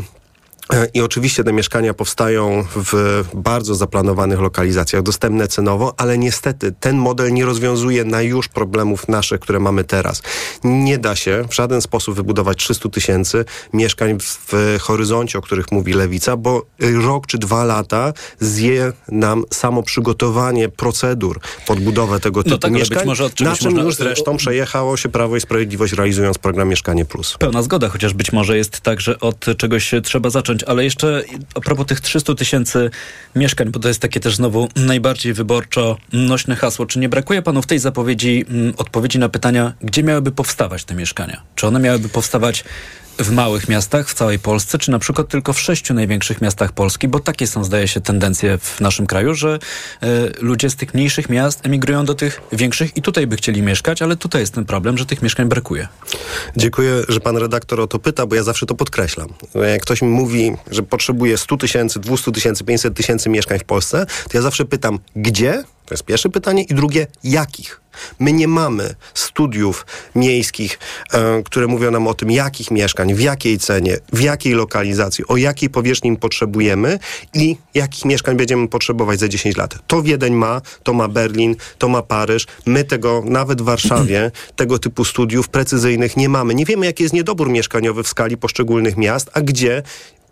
i 0.93 1.01
oczywiście 1.01 1.43
te 1.43 1.53
mieszkania 1.53 1.93
powstają 1.93 2.65
w 2.75 3.24
bardzo 3.34 3.75
zaplanowanych 3.75 4.39
lokalizacjach, 4.39 5.03
dostępne 5.03 5.48
cenowo, 5.48 5.93
ale 5.98 6.17
niestety 6.17 6.74
ten 6.79 6.98
model 6.98 7.34
nie 7.34 7.46
rozwiązuje 7.46 8.03
na 8.05 8.22
już 8.22 8.48
problemów 8.48 9.08
naszych, 9.08 9.39
które 9.39 9.60
mamy 9.60 9.84
teraz. 9.84 10.22
Nie 10.63 10.98
da 10.98 11.15
się 11.15 11.46
w 11.50 11.55
żaden 11.55 11.82
sposób 11.82 12.15
wybudować 12.15 12.58
300 12.58 12.89
tysięcy 12.89 13.46
mieszkań 13.74 14.17
w 14.20 14.77
horyzoncie, 14.79 15.39
o 15.39 15.41
których 15.41 15.72
mówi 15.72 15.93
Lewica, 15.93 16.38
bo 16.38 16.65
rok 16.79 17.27
czy 17.27 17.38
dwa 17.38 17.63
lata 17.63 18.13
zje 18.39 18.93
nam 19.10 19.43
samo 19.53 19.84
przygotowanie 19.84 20.70
procedur 20.70 21.39
pod 21.67 21.79
budowę 21.79 22.20
tego 22.20 22.39
no 22.39 22.43
typu 22.43 22.55
no 22.55 22.60
tak, 22.60 22.72
mieszkań, 22.72 22.98
być 22.98 23.08
może 23.08 23.24
na 23.24 23.55
czym 23.55 23.72
można... 23.72 23.84
już 23.84 23.96
zresztą 23.96 24.38
przejechało 24.38 24.98
się 24.98 25.10
Prawo 25.10 25.36
i 25.36 25.41
Sprawiedliwość 25.41 25.93
realizując 25.93 26.38
program 26.38 26.70
Mieszkanie 26.70 27.05
Plus. 27.05 27.36
Pełna 27.39 27.62
zgoda, 27.62 27.89
chociaż 27.89 28.13
być 28.13 28.32
może 28.32 28.58
jest 28.58 28.82
tak, 28.82 29.01
że 29.01 29.20
od 29.20 29.46
czegoś 29.58 29.91
trzeba 30.03 30.29
zacząć 30.29 30.52
ale 30.67 30.83
jeszcze 30.83 31.24
a 31.55 31.60
propos 31.60 31.86
tych 31.86 32.01
300 32.01 32.36
tysięcy 32.36 32.89
mieszkań, 33.36 33.69
bo 33.69 33.79
to 33.79 33.88
jest 33.88 34.00
takie 34.00 34.19
też 34.19 34.36
znowu 34.36 34.69
najbardziej 34.75 35.33
wyborczo 35.33 35.98
nośne 36.13 36.55
hasło. 36.55 36.86
Czy 36.86 37.00
nie 37.00 37.10
brakuje 37.10 37.41
panu 37.41 37.62
w 37.62 37.67
tej 37.67 37.79
zapowiedzi 37.79 38.45
m, 38.50 38.55
mm, 38.60 38.74
odpowiedzi 38.77 39.19
na 39.19 39.29
pytania, 39.29 39.74
gdzie 39.81 40.03
miałyby 40.03 40.31
powstawać 40.31 40.83
te 40.83 40.95
mieszkania? 40.95 41.41
Czy 41.55 41.67
one 41.67 41.79
miałyby 41.79 42.10
powstawać 42.10 42.63
w 43.20 43.32
małych 43.32 43.70
miastach 43.70 44.10
w 44.10 44.13
całej 44.13 44.39
Polsce, 44.39 44.77
czy 44.77 44.91
na 44.91 45.00
przykład 45.00 45.27
tylko 45.27 45.53
w 45.53 45.60
sześciu 45.60 45.93
największych 45.93 46.41
miastach 46.41 46.72
Polski, 46.72 47.08
bo 47.08 47.20
takie 47.20 47.48
są, 47.48 47.63
zdaje 47.63 47.88
się, 47.88 48.01
tendencje 48.01 48.58
w 48.58 48.82
naszym 48.82 49.08
kraju, 49.08 49.34
że 49.34 49.60
y, 50.03 50.08
ludzie 50.39 50.70
z 50.70 50.75
tych 50.75 50.93
mniejszych 50.93 51.29
miast 51.29 51.65
emigrują 51.65 52.05
do 52.05 52.15
tych 52.15 52.41
większych 52.51 52.98
i 52.98 53.01
tutaj 53.01 53.27
by 53.27 53.36
chcieli 53.36 53.62
mieszkać, 53.62 54.01
ale 54.01 54.15
tutaj 54.15 54.41
jest 54.41 54.53
ten 54.53 54.65
problem, 54.65 54.98
że 54.98 55.05
tych 55.05 55.22
mieszkań 55.22 55.48
brakuje. 55.48 55.88
Dziękuję, 56.58 57.03
że 57.10 57.20
pan 57.20 57.38
redaktor 57.38 57.82
o 57.82 57.88
to 57.88 58.00
pyta, 58.00 58.25
bo 58.25 58.36
ja 58.36 58.43
zawsze 58.43 58.65
to 58.65 58.75
podkreślam. 58.75 59.29
Jak 59.55 59.82
ktoś 59.82 60.01
mi 60.01 60.08
mówi, 60.08 60.51
że 60.72 60.84
potrzebuje 60.84 61.38
100 61.38 61.58
tysięcy, 61.58 62.00
200 62.00 62.32
tysięcy, 62.32 62.63
500 62.63 62.93
tysięcy 62.93 63.29
mieszkań 63.29 63.60
w 63.60 63.63
Polsce, 63.63 64.05
to 64.05 64.38
ja 64.38 64.41
zawsze 64.41 64.65
pytam, 64.65 65.00
gdzie? 65.15 65.63
To 65.93 65.95
jest 65.95 66.05
pierwsze 66.05 66.29
pytanie. 66.29 66.63
I 66.63 66.73
drugie, 66.73 67.07
jakich? 67.23 67.81
My 68.19 68.33
nie 68.33 68.47
mamy 68.47 68.95
studiów 69.13 69.85
miejskich, 70.15 70.79
e, 71.13 71.43
które 71.43 71.67
mówią 71.67 71.91
nam 71.91 72.07
o 72.07 72.13
tym, 72.13 72.31
jakich 72.31 72.71
mieszkań, 72.71 73.13
w 73.13 73.19
jakiej 73.19 73.59
cenie, 73.59 73.97
w 74.13 74.21
jakiej 74.21 74.53
lokalizacji, 74.53 75.27
o 75.27 75.38
jakiej 75.38 75.69
powierzchni 75.69 76.17
potrzebujemy 76.17 77.00
i 77.33 77.57
jakich 77.73 78.05
mieszkań 78.05 78.38
będziemy 78.38 78.67
potrzebować 78.67 79.19
za 79.19 79.27
10 79.27 79.57
lat. 79.57 79.75
To 79.88 80.01
Wiedeń 80.01 80.33
ma, 80.33 80.62
to 80.83 80.93
ma 80.93 81.07
Berlin, 81.07 81.55
to 81.77 81.89
ma 81.89 82.01
Paryż. 82.01 82.45
My 82.65 82.83
tego 82.83 83.23
nawet 83.25 83.62
w 83.62 83.65
Warszawie, 83.65 84.31
tego 84.55 84.79
typu 84.79 85.05
studiów 85.05 85.50
precyzyjnych 85.50 86.17
nie 86.17 86.29
mamy. 86.29 86.55
Nie 86.55 86.65
wiemy, 86.65 86.85
jaki 86.85 87.03
jest 87.03 87.13
niedobór 87.13 87.50
mieszkaniowy 87.50 88.03
w 88.03 88.07
skali 88.07 88.38
poszczególnych 88.38 88.97
miast, 88.97 89.29
a 89.33 89.41
gdzie 89.41 89.83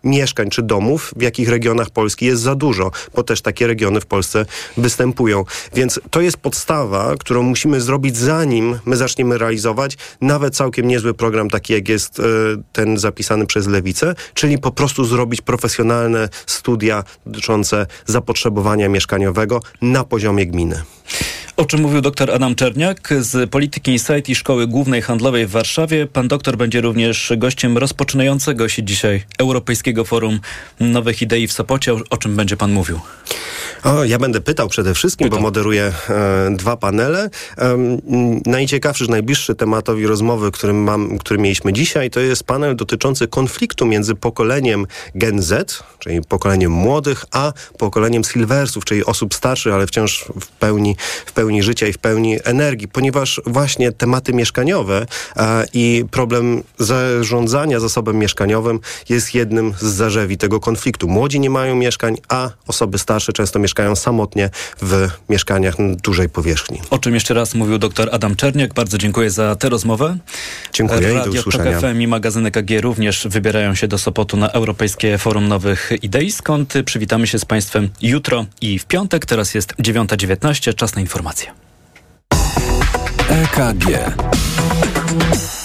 mieszkań 0.04 0.50
czy 0.50 0.62
domów, 0.62 1.14
w 1.16 1.22
jakich 1.22 1.48
regionach 1.48 1.90
Polski 1.90 2.26
jest 2.26 2.42
za 2.42 2.54
dużo, 2.54 2.90
bo 3.14 3.22
też 3.22 3.42
takie 3.42 3.66
regiony 3.66 4.00
w 4.00 4.06
Polsce 4.06 4.46
występują. 4.76 5.44
Więc 5.74 6.00
to 6.10 6.20
jest 6.20 6.36
podstawa, 6.36 7.14
którą 7.18 7.42
musimy 7.42 7.80
zrobić 7.80 8.16
zanim 8.16 8.78
my 8.86 8.96
zaczniemy 8.96 9.38
realizować 9.38 9.96
nawet 10.20 10.56
całkiem 10.56 10.88
niezły 10.88 11.14
program, 11.14 11.50
taki 11.50 11.72
jak 11.72 11.88
jest 11.88 12.18
y, 12.18 12.22
ten 12.72 12.98
zapisany 12.98 13.46
przez 13.46 13.66
Lewicę, 13.66 14.14
czyli 14.34 14.58
po 14.58 14.70
prostu 14.70 15.04
zrobić 15.04 15.40
profesjonalne 15.40 16.28
studia 16.46 17.04
dotyczące 17.26 17.86
zapotrzebowania 18.06 18.88
mieszkaniowego 18.88 19.60
na 19.82 20.04
poziomie 20.04 20.46
gminy. 20.46 20.82
O 21.56 21.64
czym 21.64 21.80
mówił 21.80 22.00
dr 22.00 22.30
Adam 22.30 22.54
Czerniak 22.54 23.14
z 23.20 23.50
Polityki 23.50 23.92
Insight 23.92 24.28
i 24.28 24.34
Szkoły 24.34 24.66
Głównej 24.66 25.02
Handlowej 25.02 25.46
w 25.46 25.50
Warszawie. 25.50 26.06
Pan 26.06 26.28
doktor 26.28 26.56
będzie 26.56 26.80
również 26.80 27.32
gościem 27.36 27.78
rozpoczynającego 27.78 28.68
się 28.68 28.82
dzisiaj 28.82 29.22
Europejskiego 29.38 30.04
Forum 30.04 30.40
Nowych 30.80 31.22
Idei 31.22 31.46
w 31.46 31.52
Sopocie. 31.52 31.94
O, 31.94 32.00
o 32.10 32.16
czym 32.16 32.36
będzie 32.36 32.56
pan 32.56 32.72
mówił? 32.72 33.00
O, 33.84 34.04
ja 34.04 34.18
będę 34.18 34.40
pytał 34.40 34.68
przede 34.68 34.94
wszystkim, 34.94 35.26
Pytam. 35.26 35.38
bo 35.38 35.42
moderuję 35.42 35.92
e, 36.08 36.56
dwa 36.56 36.76
panele. 36.76 37.30
E, 37.58 37.78
najciekawszy, 38.46 39.10
najbliższy 39.10 39.54
tematowi 39.54 40.06
rozmowy, 40.06 40.50
który, 40.50 40.72
mam, 40.72 41.18
który 41.18 41.40
mieliśmy 41.40 41.72
dzisiaj, 41.72 42.10
to 42.10 42.20
jest 42.20 42.44
panel 42.44 42.76
dotyczący 42.76 43.28
konfliktu 43.28 43.86
między 43.86 44.14
pokoleniem 44.14 44.86
Gen 45.14 45.42
Z, 45.42 45.82
czyli 45.98 46.22
pokoleniem 46.22 46.72
młodych, 46.72 47.24
a 47.30 47.52
pokoleniem 47.78 48.24
Silversów, 48.24 48.84
czyli 48.84 49.04
osób 49.04 49.34
starszych, 49.34 49.74
ale 49.74 49.86
wciąż 49.86 50.24
w 50.40 50.46
pełni, 50.48 50.96
w 51.26 51.32
pełni 51.32 51.41
życia 51.60 51.86
i 51.86 51.92
w 51.92 51.98
pełni 51.98 52.38
energii, 52.44 52.88
ponieważ 52.88 53.40
właśnie 53.46 53.92
tematy 53.92 54.32
mieszkaniowe 54.32 55.06
i 55.74 56.04
problem 56.10 56.62
zarządzania 56.78 57.80
zasobem 57.80 58.18
mieszkaniowym 58.18 58.80
jest 59.08 59.34
jednym 59.34 59.74
z 59.80 59.84
zarzewi 59.84 60.38
tego 60.38 60.60
konfliktu. 60.60 61.08
Młodzi 61.08 61.40
nie 61.40 61.50
mają 61.50 61.76
mieszkań, 61.76 62.16
a 62.28 62.50
osoby 62.66 62.98
starsze 62.98 63.32
często 63.32 63.58
mieszkają 63.58 63.96
samotnie 63.96 64.50
w 64.82 65.08
mieszkaniach 65.28 65.78
na 65.78 65.94
dużej 65.94 66.28
powierzchni. 66.28 66.80
O 66.90 66.98
czym 66.98 67.14
jeszcze 67.14 67.34
raz 67.34 67.54
mówił 67.54 67.78
dr 67.78 68.08
Adam 68.12 68.36
Czerniak. 68.36 68.74
Bardzo 68.74 68.98
dziękuję 68.98 69.30
za 69.30 69.56
tę 69.56 69.68
rozmowę. 69.68 70.18
Dziękuję 70.72 71.00
Radio 71.00 71.30
i 71.30 71.34
do 71.34 71.40
usłyszenia. 71.40 71.80
FM 71.80 72.00
i 72.00 72.06
magazyny 72.06 72.50
KG 72.50 72.80
również 72.80 73.26
wybierają 73.28 73.74
się 73.74 73.88
do 73.88 73.98
Sopotu 73.98 74.36
na 74.36 74.50
Europejskie 74.50 75.18
Forum 75.18 75.48
Nowych 75.48 75.92
Idei, 76.02 76.32
skąd 76.32 76.74
przywitamy 76.84 77.26
się 77.26 77.38
z 77.38 77.44
Państwem 77.44 77.88
jutro 78.02 78.46
i 78.60 78.78
w 78.78 78.84
piątek. 78.84 79.26
Teraz 79.26 79.54
jest 79.54 79.74
9.19, 79.74 80.74
czas 80.74 80.94
na 80.94 81.00
informacje. 81.00 81.31
EKG. 83.28 83.86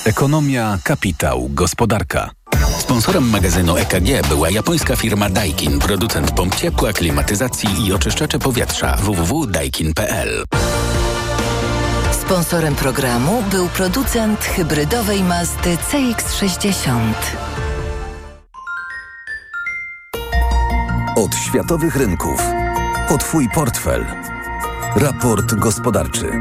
Ekonomia, 0.05 0.77
kapitał, 0.83 1.49
gospodarka. 1.49 2.29
Sponsorem 2.79 3.29
magazynu 3.29 3.77
EKG 3.77 4.27
była 4.29 4.49
japońska 4.49 4.95
firma 4.95 5.29
Daikin, 5.29 5.79
producent 5.79 6.31
pomp 6.31 6.55
ciepła, 6.55 6.93
klimatyzacji 6.93 7.87
i 7.87 7.93
oczyszczacze 7.93 8.39
powietrza 8.39 8.95
www.daikin.pl. 8.95 10.43
Sponsorem 12.11 12.75
programu 12.75 13.43
był 13.51 13.67
producent 13.67 14.39
hybrydowej 14.39 15.23
Mazdy 15.23 15.77
CX-60. 15.91 17.13
Od 21.15 21.35
światowych 21.35 21.95
rynków. 21.95 22.41
O 23.09 23.17
Twój 23.17 23.49
portfel. 23.49 24.05
Raport 24.99 25.55
gospodarczy. 25.55 26.31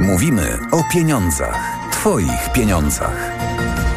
Mówimy 0.00 0.58
o 0.70 0.82
pieniądzach. 0.92 1.90
Twoich 1.92 2.52
pieniądzach. 2.52 3.32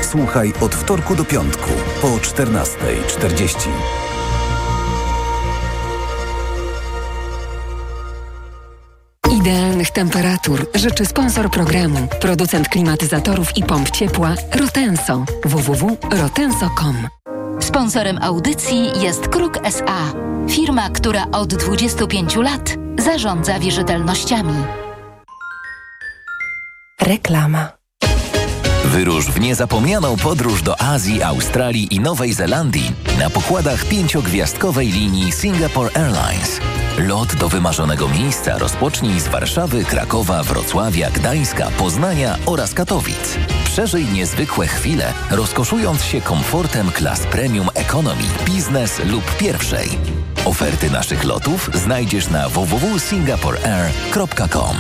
Słuchaj 0.01 0.53
od 0.62 0.75
wtorku 0.75 1.15
do 1.15 1.25
piątku 1.25 1.69
po 2.01 2.07
14.40. 2.07 3.69
Idealnych 9.31 9.91
temperatur 9.91 10.67
życzy 10.75 11.05
sponsor 11.05 11.51
programu, 11.51 12.07
producent 12.22 12.69
klimatyzatorów 12.69 13.57
i 13.57 13.63
pomp 13.63 13.89
ciepła 13.89 14.34
Rotenso 14.60 15.25
www.rotenso.com. 15.45 17.07
Sponsorem 17.60 18.17
audycji 18.22 19.01
jest 19.01 19.27
Kruk 19.27 19.57
SA, 19.63 20.13
firma, 20.50 20.89
która 20.89 21.25
od 21.31 21.55
25 21.55 22.36
lat 22.36 22.85
zarządza 23.00 23.60
wierzytelnościami. 23.60 24.54
Reklama. 27.02 27.72
Wyrusz 28.86 29.25
w 29.25 29.40
niezapomnianą 29.40 30.18
podróż 30.18 30.62
do 30.62 30.82
Azji, 30.82 31.24
Australii 31.24 31.96
i 31.96 32.00
Nowej 32.00 32.34
Zelandii 32.34 32.92
na 33.20 33.30
pokładach 33.30 33.86
pięciogwiazdkowej 33.86 34.88
linii 34.88 35.32
Singapore 35.32 35.90
Airlines. 35.96 36.62
Lot 36.98 37.36
do 37.36 37.50
wymarzonego 37.50 38.08
miejsca 38.08 38.58
rozpocznij 38.58 39.20
z 39.20 39.28
Warszawy, 39.28 39.86
Krakowa, 39.86 40.44
Wrocławia, 40.44 41.12
Gdańska, 41.12 41.68
Poznania 41.78 42.38
oraz 42.46 42.74
Katowic. 42.74 43.38
Przeżyj 43.66 44.06
niezwykłe 44.06 44.68
chwile, 44.68 45.14
rozkoszując 45.32 46.04
się 46.04 46.22
komfortem 46.22 46.92
klas 46.92 47.20
premium 47.20 47.70
economy, 47.74 48.24
biznes 48.46 49.02
lub 49.06 49.38
pierwszej. 49.38 49.90
Oferty 50.46 50.90
naszych 50.90 51.24
lotów 51.24 51.70
znajdziesz 51.74 52.29
na 52.29 52.50
www.singaporeair.com. 52.50 54.77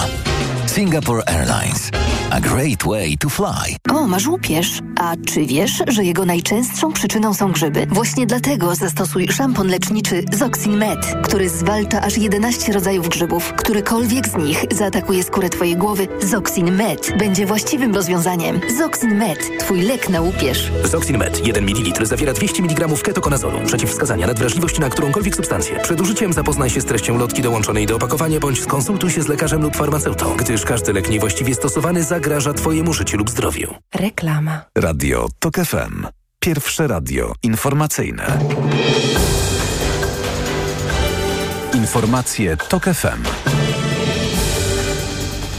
Singapore 0.75 1.23
Airlines. 1.25 1.89
A 2.31 2.39
great 2.39 2.83
way 2.83 3.17
to 3.17 3.29
fly. 3.29 3.75
O, 3.93 4.07
masz 4.07 4.27
łupież. 4.27 4.79
A 4.99 5.15
czy 5.27 5.45
wiesz, 5.45 5.83
że 5.87 6.03
jego 6.03 6.25
najczęstszą 6.25 6.93
przyczyną 6.93 7.33
są 7.33 7.51
grzyby? 7.51 7.87
Właśnie 7.89 8.25
dlatego 8.25 8.75
zastosuj 8.75 9.27
szampon 9.27 9.67
leczniczy 9.67 10.23
Zoxin 10.33 10.77
Med, 10.77 10.99
który 11.23 11.49
zwalcza 11.49 12.01
aż 12.01 12.17
11 12.17 12.73
rodzajów 12.73 13.09
grzybów. 13.09 13.53
Którykolwiek 13.53 14.27
z 14.27 14.35
nich 14.35 14.65
zaatakuje 14.71 15.23
skórę 15.23 15.49
twojej 15.49 15.75
głowy, 15.75 16.07
Zoxin 16.21 16.75
Med 16.75 17.17
będzie 17.19 17.45
właściwym 17.45 17.95
rozwiązaniem. 17.95 18.59
Zoxin 18.77 19.15
Med, 19.15 19.59
twój 19.59 19.81
lek 19.81 20.09
na 20.09 20.21
łupież. 20.21 20.71
Zoxin 20.83 21.17
Med 21.17 21.47
1 21.47 21.63
ml 21.63 22.05
zawiera 22.05 22.33
200 22.33 22.63
mg 22.63 22.87
ketokonazolu. 23.03 23.59
Przeciwwskazania 23.65 24.27
nadwrażliwości 24.27 24.81
na 24.81 24.89
którąkolwiek 24.89 25.35
substancję. 25.35 25.79
Przed 25.79 26.01
użyciem 26.01 26.33
zapoznaj 26.33 26.69
się 26.69 26.81
z 26.81 26.85
treścią 26.85 27.17
lotki 27.17 27.41
dołączonej 27.41 27.85
do 27.85 27.95
opakowania 27.95 28.39
bądź 28.39 28.61
skonsultuj 28.61 29.11
się 29.11 29.21
z 29.21 29.27
lekarzem 29.27 29.61
lub 29.61 29.75
farmaceutą, 29.75 30.35
gdyż 30.37 30.64
każdy 30.65 30.93
lek 30.93 31.09
niewłaściwie 31.09 31.55
stosowany 31.55 32.03
zagraża 32.03 32.53
twojemu 32.53 32.93
życiu 32.93 33.17
lub 33.17 33.29
zdrowiu. 33.29 33.75
Reklama. 33.95 34.61
Radio 34.77 35.27
TOK 35.39 35.55
FM. 35.55 36.07
Pierwsze 36.39 36.87
radio 36.87 37.33
informacyjne. 37.43 38.39
Informacje 41.73 42.57
TOK 42.57 42.83
FM. 42.83 43.23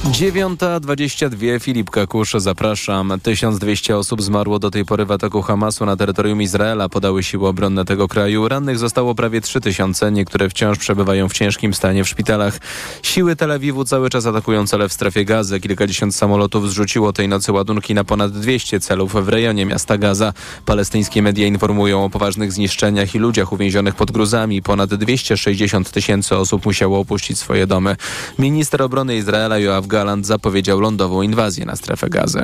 9.22 0.06 1.60
Filip 1.60 1.90
Kakusz, 1.90 2.34
zapraszam. 2.36 3.12
1200 3.22 3.96
osób 3.96 4.22
zmarło 4.22 4.58
do 4.58 4.70
tej 4.70 4.84
pory 4.84 5.04
w 5.04 5.10
ataku 5.10 5.42
Hamasu 5.42 5.86
na 5.86 5.96
terytorium 5.96 6.42
Izraela, 6.42 6.88
podały 6.88 7.22
siły 7.22 7.48
obronne 7.48 7.84
tego 7.84 8.08
kraju. 8.08 8.48
Rannych 8.48 8.78
zostało 8.78 9.14
prawie 9.14 9.40
3000, 9.40 10.12
niektóre 10.12 10.48
wciąż 10.48 10.78
przebywają 10.78 11.28
w 11.28 11.32
ciężkim 11.32 11.74
stanie 11.74 12.04
w 12.04 12.08
szpitalach. 12.08 12.58
Siły 13.02 13.36
Tel 13.36 13.52
Awiwu 13.52 13.84
cały 13.84 14.10
czas 14.10 14.26
atakują 14.26 14.66
cele 14.66 14.88
w 14.88 14.92
strefie 14.92 15.24
gazy. 15.24 15.60
Kilkadziesiąt 15.60 16.14
samolotów 16.14 16.70
zrzuciło 16.70 17.12
tej 17.12 17.28
nocy 17.28 17.52
ładunki 17.52 17.94
na 17.94 18.04
ponad 18.04 18.32
200 18.32 18.80
celów 18.80 19.12
w 19.12 19.28
rejonie 19.28 19.66
miasta 19.66 19.98
Gaza. 19.98 20.32
Palestyńskie 20.64 21.22
media 21.22 21.46
informują 21.46 22.04
o 22.04 22.10
poważnych 22.10 22.52
zniszczeniach 22.52 23.14
i 23.14 23.18
ludziach 23.18 23.52
uwięzionych 23.52 23.94
pod 23.94 24.10
gruzami. 24.10 24.62
Ponad 24.62 24.94
260 24.94 25.90
tysięcy 25.90 26.36
osób 26.36 26.66
musiało 26.66 27.00
opuścić 27.00 27.38
swoje 27.38 27.66
domy. 27.66 27.96
Minister 28.38 28.82
obrony 28.82 29.16
Izraela 29.16 29.58
Joachim 29.58 29.95
Galant 29.96 30.26
zapowiedział 30.26 30.80
lądową 30.80 31.22
inwazję 31.22 31.66
na 31.66 31.76
strefę 31.76 32.08
gazy. 32.10 32.42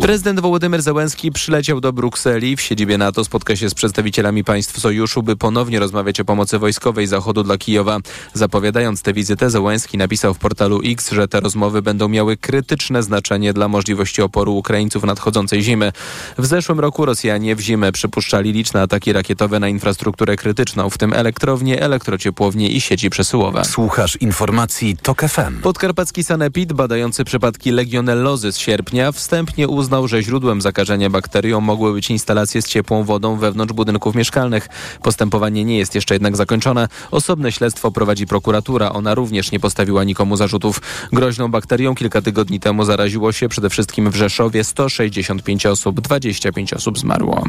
Prezydent 0.00 0.40
Wołodymyr 0.40 0.82
Zełenski 0.82 1.32
przyleciał 1.32 1.80
do 1.80 1.92
Brukseli. 1.92 2.56
W 2.56 2.60
siedzibie 2.60 2.98
NATO 2.98 3.24
spotka 3.24 3.56
się 3.56 3.68
z 3.70 3.74
przedstawicielami 3.74 4.44
państw 4.44 4.80
sojuszu, 4.80 5.22
by 5.22 5.36
ponownie 5.36 5.78
rozmawiać 5.78 6.20
o 6.20 6.24
pomocy 6.24 6.58
wojskowej 6.58 7.06
Zachodu 7.06 7.42
dla 7.42 7.58
Kijowa. 7.58 7.98
Zapowiadając 8.34 9.02
tę 9.02 9.12
wizytę, 9.12 9.50
Zełenski 9.50 9.98
napisał 9.98 10.34
w 10.34 10.38
portalu 10.38 10.80
X, 10.84 11.12
że 11.12 11.28
te 11.28 11.40
rozmowy 11.40 11.82
będą 11.82 12.08
miały 12.08 12.36
krytyczne 12.36 13.02
znaczenie 13.02 13.52
dla 13.52 13.68
możliwości 13.68 14.22
oporu 14.22 14.56
Ukraińców 14.56 15.04
nadchodzącej 15.04 15.62
zimy. 15.62 15.92
W 16.38 16.46
zeszłym 16.46 16.80
roku 16.80 17.04
Rosjanie 17.04 17.56
w 17.56 17.60
zimę 17.60 17.92
przypuszczali 17.92 18.52
liczne 18.52 18.82
ataki 18.82 19.12
rakietowe 19.12 19.60
na 19.60 19.68
infrastrukturę 19.68 20.36
krytyczną, 20.36 20.90
w 20.90 20.98
tym 20.98 21.12
elektrownie, 21.12 21.82
elektrociepłownie 21.82 22.68
i 22.68 22.80
sieci 22.80 23.10
przesyłowe. 23.10 23.64
Słuchasz 23.64 24.16
informacji 24.16 24.96
TOK 25.02 25.22
FM. 25.22 25.60
Podkarpacki 25.62 26.24
Sanepid 26.24 26.72
badający 26.78 27.24
przypadki 27.24 27.70
legionellozy 27.70 28.52
z 28.52 28.58
sierpnia 28.58 29.12
wstępnie 29.12 29.68
uznał, 29.68 30.08
że 30.08 30.22
źródłem 30.22 30.60
zakażenia 30.60 31.10
bakterią 31.10 31.60
mogły 31.60 31.92
być 31.92 32.10
instalacje 32.10 32.62
z 32.62 32.68
ciepłą 32.68 33.04
wodą 33.04 33.36
wewnątrz 33.36 33.72
budynków 33.72 34.14
mieszkalnych. 34.14 34.68
Postępowanie 35.02 35.64
nie 35.64 35.78
jest 35.78 35.94
jeszcze 35.94 36.14
jednak 36.14 36.36
zakończone. 36.36 36.88
Osobne 37.10 37.52
śledztwo 37.52 37.90
prowadzi 37.90 38.26
prokuratura. 38.26 38.92
Ona 38.92 39.14
również 39.14 39.52
nie 39.52 39.60
postawiła 39.60 40.04
nikomu 40.04 40.36
zarzutów. 40.36 40.80
Groźną 41.12 41.48
bakterią 41.48 41.94
kilka 41.94 42.22
tygodni 42.22 42.60
temu 42.60 42.84
zaraziło 42.84 43.32
się 43.32 43.48
przede 43.48 43.70
wszystkim 43.70 44.10
w 44.10 44.16
Rzeszowie 44.16 44.64
165 44.64 45.66
osób, 45.66 46.00
25 46.00 46.72
osób 46.72 46.98
zmarło. 46.98 47.44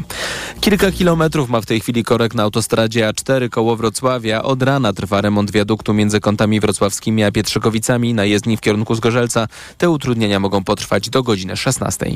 Kilka 0.60 0.92
kilometrów 0.92 1.50
ma 1.50 1.60
w 1.60 1.66
tej 1.66 1.80
chwili 1.80 2.04
korek 2.04 2.34
na 2.34 2.42
autostradzie 2.42 3.08
A4 3.08 3.48
koło 3.48 3.76
Wrocławia. 3.76 4.42
Od 4.42 4.62
rana 4.62 4.92
trwa 4.92 5.20
remont 5.20 5.50
wiaduktu 5.50 5.94
między 5.94 6.20
kątami 6.20 6.60
wrocławskimi 6.60 7.24
a 7.24 7.32
Pietrzykowicami 7.32 8.14
na 8.14 8.24
jezdni 8.24 8.56
w 8.56 8.60
kierunku 8.60 8.94
Zgorzelca 8.94 9.09
Zgorzelca. 9.10 9.48
Te 9.78 9.90
utrudnienia 9.90 10.40
mogą 10.40 10.64
potrwać 10.64 11.10
do 11.10 11.22
godziny 11.22 11.56
16. 11.56 12.06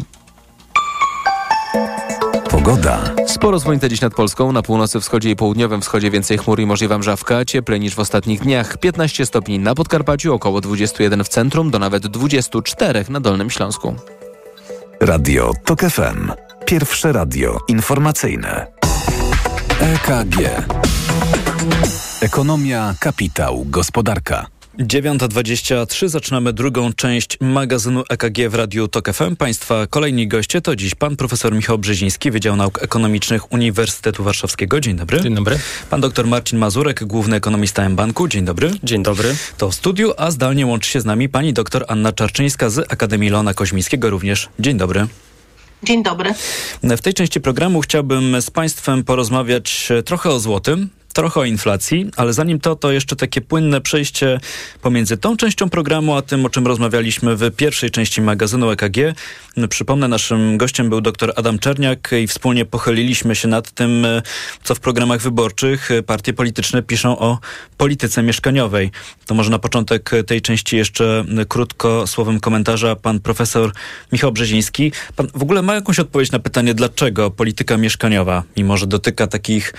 Pogoda. 2.50 3.00
Sporo 3.26 3.60
słońca 3.60 3.88
dziś 3.88 4.00
nad 4.00 4.14
Polską, 4.14 4.52
na 4.52 4.62
północy, 4.62 5.00
wschodzie 5.00 5.30
i 5.30 5.36
południowym 5.36 5.80
wschodzie 5.80 6.10
więcej 6.10 6.38
chmur 6.38 6.60
i 6.60 6.66
możliwa 6.66 6.98
mrzawka, 6.98 7.44
cieplej 7.44 7.80
niż 7.80 7.94
w 7.94 7.98
ostatnich 7.98 8.40
dniach. 8.40 8.78
15 8.78 9.26
stopni 9.26 9.58
na 9.58 9.74
Podkarpaciu, 9.74 10.34
około 10.34 10.60
21 10.60 11.24
w 11.24 11.28
centrum, 11.28 11.70
do 11.70 11.78
nawet 11.78 12.06
24 12.06 13.04
na 13.08 13.20
Dolnym 13.20 13.50
Śląsku. 13.50 13.94
Radio 15.00 15.52
TOK 15.64 15.80
FM. 15.80 16.32
Pierwsze 16.66 17.12
radio 17.12 17.58
informacyjne. 17.68 18.66
EKG. 19.80 20.36
Ekonomia, 22.20 22.94
kapitał, 23.00 23.64
gospodarka. 23.68 24.53
9.23 24.78 26.08
zaczynamy 26.08 26.52
drugą 26.52 26.92
część 26.92 27.40
magazynu 27.40 28.02
EKG 28.10 28.48
w 28.48 28.54
Radiu 28.54 28.88
TOK 28.88 29.12
FM. 29.12 29.36
Państwa 29.36 29.86
kolejni 29.86 30.28
goście 30.28 30.60
to 30.60 30.76
dziś 30.76 30.94
pan 30.94 31.16
profesor 31.16 31.54
Michał 31.54 31.78
Brzeziński, 31.78 32.30
Wydział 32.30 32.56
Nauk 32.56 32.82
Ekonomicznych 32.82 33.52
Uniwersytetu 33.52 34.24
Warszawskiego. 34.24 34.80
Dzień 34.80 34.96
dobry. 34.96 35.20
Dzień 35.20 35.34
dobry. 35.34 35.58
Pan 35.90 36.00
dr 36.00 36.26
Marcin 36.26 36.58
Mazurek, 36.58 37.04
główny 37.04 37.36
ekonomista 37.36 37.82
M-Banku. 37.82 38.28
Dzień 38.28 38.44
dobry. 38.44 38.70
Dzień 38.82 39.02
dobry. 39.02 39.36
To 39.58 39.70
w 39.70 39.74
studiu, 39.74 40.12
a 40.16 40.30
zdalnie 40.30 40.66
łączy 40.66 40.90
się 40.90 41.00
z 41.00 41.04
nami 41.04 41.28
pani 41.28 41.52
dr 41.52 41.84
Anna 41.88 42.12
Czarczyńska 42.12 42.70
z 42.70 42.92
Akademii 42.92 43.30
Leona 43.30 43.54
Koźmińskiego 43.54 44.10
również. 44.10 44.48
Dzień 44.58 44.76
dobry. 44.76 45.06
Dzień 45.82 46.02
dobry. 46.02 46.34
W 46.82 47.00
tej 47.00 47.14
części 47.14 47.40
programu 47.40 47.80
chciałbym 47.80 48.42
z 48.42 48.50
Państwem 48.50 49.04
porozmawiać 49.04 49.88
trochę 50.04 50.30
o 50.30 50.40
złotym, 50.40 50.88
trochę 51.14 51.40
o 51.40 51.44
inflacji, 51.44 52.10
ale 52.16 52.32
zanim 52.32 52.60
to, 52.60 52.76
to 52.76 52.92
jeszcze 52.92 53.16
takie 53.16 53.40
płynne 53.40 53.80
przejście 53.80 54.40
pomiędzy 54.82 55.16
tą 55.16 55.36
częścią 55.36 55.70
programu, 55.70 56.14
a 56.14 56.22
tym, 56.22 56.46
o 56.46 56.50
czym 56.50 56.66
rozmawialiśmy 56.66 57.36
w 57.36 57.50
pierwszej 57.56 57.90
części 57.90 58.20
magazynu 58.20 58.70
EKG. 58.70 58.96
Przypomnę, 59.68 60.08
naszym 60.08 60.58
gościem 60.58 60.90
był 60.90 61.00
dr 61.00 61.32
Adam 61.36 61.58
Czerniak 61.58 62.10
i 62.22 62.26
wspólnie 62.26 62.64
pochyliliśmy 62.64 63.36
się 63.36 63.48
nad 63.48 63.70
tym, 63.70 64.06
co 64.62 64.74
w 64.74 64.80
programach 64.80 65.20
wyborczych 65.20 65.88
partie 66.06 66.32
polityczne 66.32 66.82
piszą 66.82 67.18
o 67.18 67.38
polityce 67.76 68.22
mieszkaniowej. 68.22 68.90
To 69.26 69.34
może 69.34 69.50
na 69.50 69.58
początek 69.58 70.10
tej 70.26 70.42
części 70.42 70.76
jeszcze 70.76 71.24
krótko 71.48 72.06
słowem 72.06 72.40
komentarza 72.40 72.96
pan 72.96 73.20
profesor 73.20 73.72
Michał 74.12 74.32
Brzeziński. 74.32 74.92
Pan 75.16 75.28
w 75.34 75.42
ogóle 75.42 75.62
ma 75.62 75.74
jakąś 75.74 75.98
odpowiedź 75.98 76.32
na 76.32 76.38
pytanie, 76.38 76.74
dlaczego 76.74 77.30
polityka 77.30 77.76
mieszkaniowa, 77.76 78.42
mimo 78.56 78.76
że 78.76 78.86
dotyka 78.86 79.26
takich 79.26 79.74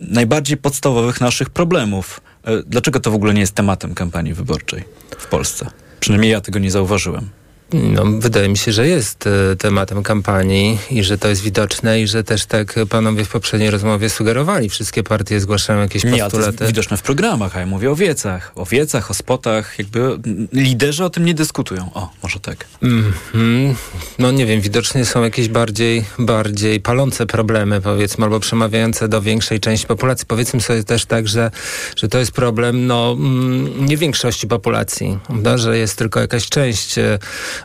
najbardziej 0.00 0.56
podstawowych 0.56 1.20
naszych 1.20 1.50
problemów. 1.50 2.20
E, 2.44 2.62
dlaczego 2.66 3.00
to 3.00 3.10
w 3.10 3.14
ogóle 3.14 3.34
nie 3.34 3.40
jest 3.40 3.54
tematem 3.54 3.94
kampanii 3.94 4.34
wyborczej 4.34 4.84
w 5.18 5.26
Polsce? 5.26 5.66
Przynajmniej 6.00 6.32
ja 6.32 6.40
tego 6.40 6.58
nie 6.58 6.70
zauważyłem. 6.70 7.28
No, 7.72 8.04
wydaje 8.18 8.48
mi 8.48 8.56
się, 8.56 8.72
że 8.72 8.88
jest 8.88 9.26
e, 9.26 9.56
tematem 9.56 10.02
kampanii 10.02 10.78
i 10.90 11.04
że 11.04 11.18
to 11.18 11.28
jest 11.28 11.42
widoczne 11.42 12.00
i 12.00 12.06
że 12.06 12.24
też 12.24 12.46
tak 12.46 12.74
panowie 12.88 13.24
w 13.24 13.28
poprzedniej 13.28 13.70
rozmowie 13.70 14.10
sugerowali. 14.10 14.68
Wszystkie 14.68 15.02
partie 15.02 15.40
zgłaszają 15.40 15.80
jakieś 15.80 16.02
postulaty. 16.02 16.36
Nie, 16.36 16.42
to 16.42 16.50
jest 16.50 16.66
widoczne 16.66 16.96
w 16.96 17.02
programach, 17.02 17.56
a 17.56 17.60
ja 17.60 17.66
mówię 17.66 17.90
o 17.90 17.96
wiecach. 17.96 18.52
O 18.54 18.66
wiecach, 18.66 19.10
o 19.10 19.14
spotach. 19.14 19.78
Jakby 19.78 20.18
liderzy 20.52 21.04
o 21.04 21.10
tym 21.10 21.24
nie 21.24 21.34
dyskutują. 21.34 21.90
O, 21.94 22.10
może 22.22 22.40
tak. 22.40 22.66
Mm 22.82 23.12
-hmm. 23.34 23.74
No 24.18 24.30
nie 24.30 24.46
wiem, 24.46 24.60
widocznie 24.60 25.04
są 25.04 25.22
jakieś 25.22 25.48
bardziej, 25.48 26.04
bardziej 26.18 26.80
palące 26.80 27.26
problemy, 27.26 27.80
powiedzmy, 27.80 28.24
albo 28.24 28.40
przemawiające 28.40 29.08
do 29.08 29.22
większej 29.22 29.60
części 29.60 29.86
populacji. 29.86 30.26
Powiedzmy 30.26 30.60
sobie 30.60 30.84
też 30.84 31.06
tak, 31.06 31.28
że, 31.28 31.50
że 31.96 32.08
to 32.08 32.18
jest 32.18 32.32
problem 32.32 32.86
no, 32.86 33.12
mm, 33.12 33.86
nie 33.86 33.96
większości 33.96 34.46
populacji, 34.46 35.18
prawda? 35.26 35.58
że 35.58 35.78
jest 35.78 35.98
tylko 35.98 36.20
jakaś 36.20 36.48
część 36.48 36.98
e, 36.98 37.18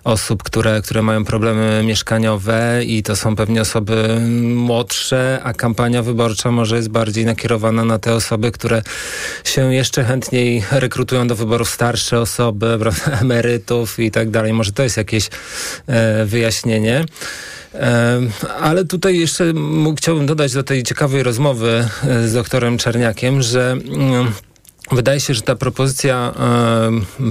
osób, 0.03 0.43
które, 0.43 0.81
które 0.81 1.01
mają 1.01 1.25
problemy 1.25 1.83
mieszkaniowe 1.85 2.81
i 2.85 3.03
to 3.03 3.15
są 3.15 3.35
pewnie 3.35 3.61
osoby 3.61 4.21
młodsze, 4.55 5.39
a 5.43 5.53
kampania 5.53 6.03
wyborcza 6.03 6.51
może 6.51 6.75
jest 6.75 6.89
bardziej 6.89 7.25
nakierowana 7.25 7.85
na 7.85 7.99
te 7.99 8.13
osoby, 8.13 8.51
które 8.51 8.81
się 9.43 9.73
jeszcze 9.73 10.03
chętniej 10.03 10.63
rekrutują 10.71 11.27
do 11.27 11.35
wyborów 11.35 11.69
starsze 11.69 12.19
osoby, 12.19 12.77
prawda, 12.81 13.19
emerytów 13.21 13.99
i 13.99 14.11
tak 14.11 14.29
dalej. 14.29 14.53
Może 14.53 14.71
to 14.71 14.83
jest 14.83 14.97
jakieś 14.97 15.29
e, 15.87 16.25
wyjaśnienie. 16.25 17.05
E, 17.73 18.21
ale 18.59 18.85
tutaj 18.85 19.19
jeszcze 19.19 19.53
chciałbym 19.97 20.25
dodać 20.25 20.53
do 20.53 20.63
tej 20.63 20.83
ciekawej 20.83 21.23
rozmowy 21.23 21.87
e, 22.03 22.27
z 22.27 22.33
doktorem 22.33 22.77
Czerniakiem, 22.77 23.41
że 23.41 23.71
mm, 23.71 24.31
Wydaje 24.91 25.19
się, 25.19 25.33
że 25.33 25.41
ta 25.41 25.55
propozycja 25.55 26.33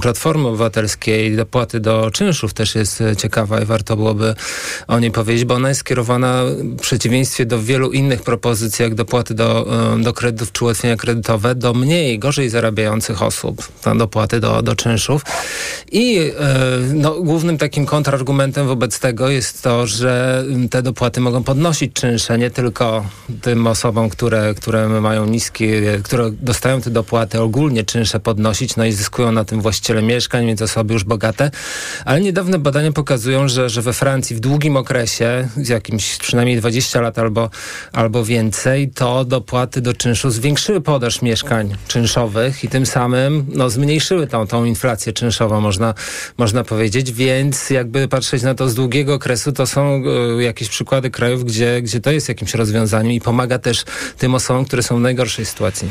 Platformy 0.03 0.49
Obywatelskiej 0.49 1.37
dopłaty 1.37 1.81
do 1.81 2.11
czynszów 2.11 2.55
też 2.55 2.75
jest 2.75 3.01
e, 3.01 3.17
ciekawa 3.17 3.61
i 3.61 3.65
warto 3.65 3.97
byłoby 3.97 4.35
o 4.89 4.99
niej 4.99 5.11
powiedzieć, 5.11 5.45
bo 5.45 5.55
ona 5.55 5.69
jest 5.69 5.81
skierowana 5.81 6.43
w 6.45 6.81
przeciwieństwie 6.81 7.47
do 7.47 7.63
wielu 7.63 7.93
innych 7.93 8.23
propozycji, 8.23 8.83
jak 8.83 8.95
dopłaty 8.95 9.35
do, 9.35 9.67
do 9.99 10.13
kredytów 10.13 10.53
czy 10.53 10.65
ułatwienia 10.65 10.97
kredytowe, 10.97 11.55
do 11.55 11.75
mniej, 11.75 12.19
gorzej 12.19 12.49
zarabiających 12.49 13.23
osób, 13.23 13.69
tam 13.83 13.99
dopłaty 13.99 14.41
do, 14.41 14.63
do 14.63 14.77
czynszów. 14.77 15.23
I 15.93 16.19
y, 16.19 16.33
no, 16.95 17.21
głównym 17.21 17.59
takim 17.59 17.87
kontrargumentem 17.87 18.67
wobec 18.67 19.01
tego 19.01 19.29
jest 19.29 19.63
to, 19.63 19.87
że 19.87 20.45
te 20.71 20.83
dopłaty 20.83 21.21
mogą 21.21 21.43
podnosić 21.43 21.93
czynsze 21.93 22.39
nie 22.39 22.51
tylko 22.51 23.05
tym 23.43 23.67
osobom, 23.67 24.11
które, 24.11 24.55
które 24.55 24.89
mają 24.89 25.27
niskie, 25.27 26.01
które 26.03 26.31
dostają 26.31 26.81
te 26.81 26.91
dopłaty 26.91 27.41
ogólnie 27.51 27.85
czynsze 27.85 28.21
podnosić, 28.21 28.77
no 28.77 28.85
i 28.85 28.93
zyskują 28.93 29.33
na 29.33 29.45
tym 29.45 29.61
właściciele 29.61 30.03
mieszkań, 30.03 30.47
więc 30.47 30.63
osoby 30.63 30.95
już 30.95 31.05
bogate. 31.05 31.51
Ale 32.05 32.21
niedawne 32.21 32.59
badania 32.59 32.93
pokazują, 32.93 33.49
że, 33.49 33.69
że 33.69 33.83
we 33.83 33.93
Francji 33.93 34.37
w 34.37 34.41
długim 34.41 34.77
okresie, 34.77 35.49
z 35.57 35.69
jakimś 35.69 36.17
przynajmniej 36.17 36.57
20 36.57 37.01
lat 37.01 37.19
albo, 37.19 37.51
albo 37.93 38.25
więcej, 38.25 38.91
to 38.91 39.25
dopłaty 39.25 39.81
do 39.81 39.93
czynszu 39.93 40.31
zwiększyły 40.31 40.81
podaż 40.81 41.23
mieszkań 41.23 41.77
czynszowych 41.89 42.65
i 42.65 42.69
tym 42.69 42.87
samym 42.87 43.47
no, 43.49 43.71
zmniejszyły 43.71 44.27
tą, 44.27 44.47
tą 44.47 44.65
inflację 44.65 45.13
czynszową, 45.13 45.61
można, 45.61 45.95
można 46.39 46.65
powiedzieć. 46.65 47.13
Więc 47.13 47.71
jakby 47.71 48.09
patrzeć 48.09 48.43
na 48.43 48.55
to 48.55 48.69
z 48.69 48.75
długiego 48.75 49.15
okresu, 49.15 49.53
to 49.53 49.67
są 49.67 50.03
y, 50.39 50.43
jakieś 50.43 50.69
przykłady 50.69 51.11
krajów, 51.11 51.45
gdzie, 51.45 51.83
gdzie 51.83 52.01
to 52.01 52.11
jest 52.11 52.29
jakimś 52.29 52.55
rozwiązaniem 52.55 53.13
i 53.13 53.21
pomaga 53.21 53.59
też 53.59 53.85
tym 54.19 54.35
osobom, 54.35 54.65
które 54.65 54.83
są 54.83 54.97
w 54.97 55.01
najgorszej 55.01 55.47
sytuacji. 55.47 55.89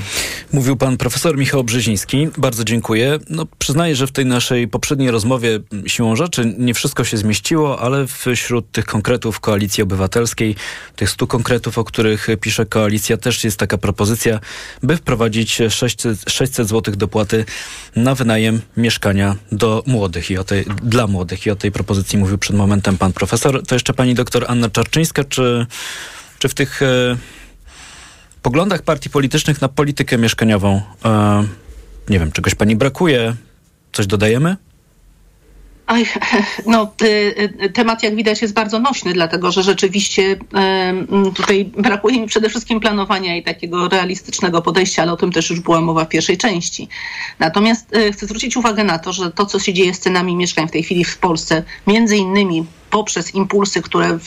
Mówił 0.54 0.78
pan 0.78 0.98
profesor 0.98 1.38
Michał 1.38 1.49
Brzeziński. 1.58 2.28
Bardzo 2.38 2.64
dziękuję. 2.64 3.20
No, 3.30 3.46
przyznaję, 3.60 3.96
że 3.96 4.08
w 4.08 4.12
tej 4.12 4.26
naszej 4.26 4.68
poprzedniej 4.68 5.12
rozmowie 5.12 5.60
siłą 5.88 6.16
rzeczy 6.16 6.56
nie 6.58 6.74
wszystko 6.74 7.04
się 7.04 7.18
zmieściło, 7.18 7.80
ale 7.80 8.06
wśród 8.08 8.72
tych 8.72 8.86
konkretów 8.86 9.40
Koalicji 9.40 9.84
Obywatelskiej, 9.84 10.56
tych 10.96 11.10
stu 11.10 11.28
konkretów, 11.28 11.78
o 11.78 11.84
których 11.84 12.28
pisze 12.42 12.66
Koalicja, 12.66 13.18
też 13.18 13.44
jest 13.44 13.58
taka 13.58 13.78
propozycja, 13.78 14.40
by 14.84 14.98
wprowadzić 14.98 15.58
600, 15.70 16.20
600 16.28 16.68
zł 16.68 16.96
dopłaty 16.98 17.46
na 17.96 18.16
wynajem 18.16 18.62
mieszkania 18.78 19.36
do 19.52 19.84
młodych 19.88 20.32
i 20.32 20.38
o 20.38 20.44
tej, 20.44 20.66
dla 20.84 21.08
młodych. 21.08 21.46
I 21.46 21.52
o 21.52 21.56
tej 21.56 21.72
propozycji 21.72 22.20
mówił 22.20 22.38
przed 22.38 22.56
momentem 22.56 22.98
pan 22.98 23.14
profesor. 23.14 23.64
To 23.68 23.76
jeszcze 23.76 23.94
pani 23.94 24.14
doktor 24.14 24.46
Anna 24.48 24.70
Czarczyńska, 24.70 25.24
czy, 25.24 25.66
czy 26.40 26.50
w 26.50 26.54
tych... 26.54 26.82
E, 26.82 27.39
poglądach 28.42 28.82
partii 28.82 29.10
politycznych 29.10 29.62
na 29.62 29.70
politykę 29.70 30.18
mieszkaniową. 30.18 30.82
E, 31.06 31.44
nie 32.10 32.20
wiem, 32.20 32.32
czegoś 32.32 32.56
pani 32.56 32.76
brakuje? 32.76 33.36
Coś 33.92 34.08
dodajemy? 34.08 34.56
No, 36.66 36.94
y, 37.02 37.06
y, 37.64 37.70
temat 37.70 38.04
jak 38.04 38.16
widać 38.16 38.42
jest 38.42 38.54
bardzo 38.54 38.80
nośny, 38.80 39.14
dlatego 39.14 39.52
że 39.52 39.64
rzeczywiście 39.64 40.22
y, 40.22 41.32
tutaj 41.36 41.66
brakuje 41.66 42.22
mi 42.22 42.28
przede 42.28 42.50
wszystkim 42.50 42.80
planowania 42.80 43.36
i 43.36 43.44
takiego 43.44 43.90
realistycznego 43.90 44.62
podejścia, 44.62 45.02
ale 45.02 45.12
o 45.12 45.18
tym 45.18 45.32
też 45.32 45.50
już 45.50 45.60
była 45.60 45.82
mowa 45.82 46.06
w 46.06 46.10
pierwszej 46.10 46.38
części. 46.38 46.88
Natomiast 47.40 47.96
chcę 48.14 48.26
zwrócić 48.26 48.58
uwagę 48.58 48.84
na 48.84 49.00
to, 49.00 49.14
że 49.14 49.32
to, 49.32 49.46
co 49.46 49.60
się 49.60 49.74
dzieje 49.74 49.94
z 49.94 50.00
cenami 50.00 50.36
mieszkań 50.36 50.68
w 50.68 50.72
tej 50.72 50.84
chwili 50.84 51.04
w 51.04 51.18
Polsce, 51.18 51.64
między 51.88 52.18
innymi 52.18 52.66
poprzez 52.90 53.36
impulsy, 53.36 53.82
które 53.82 54.20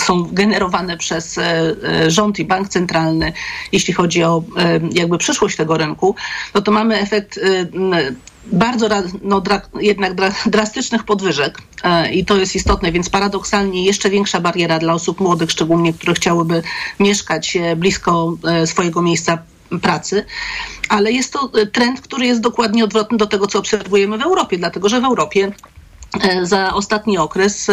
są 0.00 0.24
generowane 0.32 0.96
przez 0.96 1.38
e, 1.38 1.42
e, 1.42 2.10
rząd 2.10 2.38
i 2.38 2.44
bank 2.44 2.68
centralny, 2.68 3.32
jeśli 3.72 3.94
chodzi 3.94 4.22
o 4.22 4.42
jakby 4.92 5.18
przyszłość 5.18 5.56
tego 5.56 5.76
rynku, 5.76 6.14
no 6.54 6.60
to 6.60 6.72
mamy 6.72 7.00
efekt 7.00 7.38
e, 7.38 7.66
bardzo 8.52 8.88
no, 9.22 9.40
dra, 9.40 9.62
jednak 9.80 10.14
dra, 10.14 10.32
drastycznych 10.46 11.04
podwyżek 11.04 11.58
i 12.12 12.24
to 12.24 12.36
jest 12.36 12.54
istotne, 12.54 12.92
więc 12.92 13.08
paradoksalnie 13.08 13.84
jeszcze 13.84 14.10
większa 14.10 14.40
bariera 14.40 14.78
dla 14.78 14.94
osób 14.94 15.20
młodych, 15.20 15.50
szczególnie 15.50 15.92
które 15.92 16.14
chciałyby 16.14 16.62
mieszkać 17.00 17.58
blisko 17.76 18.36
swojego 18.66 19.02
miejsca 19.02 19.38
pracy, 19.82 20.24
ale 20.88 21.12
jest 21.12 21.32
to 21.32 21.50
trend, 21.72 22.00
który 22.00 22.26
jest 22.26 22.40
dokładnie 22.40 22.84
odwrotny 22.84 23.18
do 23.18 23.26
tego, 23.26 23.46
co 23.46 23.58
obserwujemy 23.58 24.18
w 24.18 24.22
Europie, 24.22 24.58
dlatego 24.58 24.88
że 24.88 25.00
w 25.00 25.04
Europie 25.04 25.52
E, 25.52 25.77
za 26.42 26.74
ostatni 26.74 27.18
okres 27.18 27.68
e, 27.68 27.72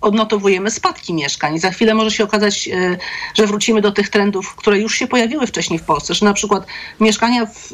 odnotowujemy 0.00 0.70
spadki 0.70 1.14
mieszkań. 1.14 1.58
Za 1.58 1.70
chwilę 1.70 1.94
może 1.94 2.10
się 2.10 2.24
okazać, 2.24 2.68
e, 2.68 2.96
że 3.34 3.46
wrócimy 3.46 3.80
do 3.80 3.92
tych 3.92 4.08
trendów, 4.08 4.54
które 4.54 4.80
już 4.80 4.94
się 4.94 5.06
pojawiły 5.06 5.46
wcześniej 5.46 5.78
w 5.78 5.82
Polsce, 5.82 6.14
że 6.14 6.26
na 6.26 6.32
przykład 6.32 6.66
mieszkania 7.00 7.46
w 7.46 7.72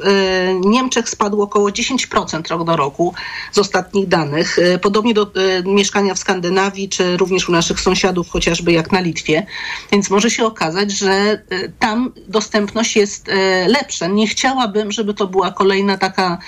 Niemczech 0.64 1.08
spadło 1.08 1.44
około 1.44 1.68
10% 1.70 2.48
rok 2.50 2.64
do 2.64 2.76
roku 2.76 3.14
z 3.52 3.58
ostatnich 3.58 4.08
danych. 4.08 4.58
Podobnie 4.82 5.14
do 5.14 5.32
mieszkania 5.64 6.14
w 6.14 6.18
Skandynawii, 6.18 6.88
czy 6.88 7.16
również 7.16 7.48
u 7.48 7.52
naszych 7.52 7.80
sąsiadów, 7.80 8.28
chociażby 8.28 8.72
jak 8.72 8.92
na 8.92 9.00
Litwie. 9.00 9.46
Więc 9.92 10.10
może 10.10 10.30
się 10.30 10.46
okazać, 10.46 10.92
że 10.92 11.42
tam 11.78 12.12
dostępność 12.28 12.96
jest 12.96 13.30
lepsza. 13.66 14.06
Nie 14.06 14.26
chciałabym, 14.26 14.92
żeby 14.92 15.14
to 15.14 15.26
była 15.26 15.50
kolejna 15.50 15.98
taka, 15.98 16.38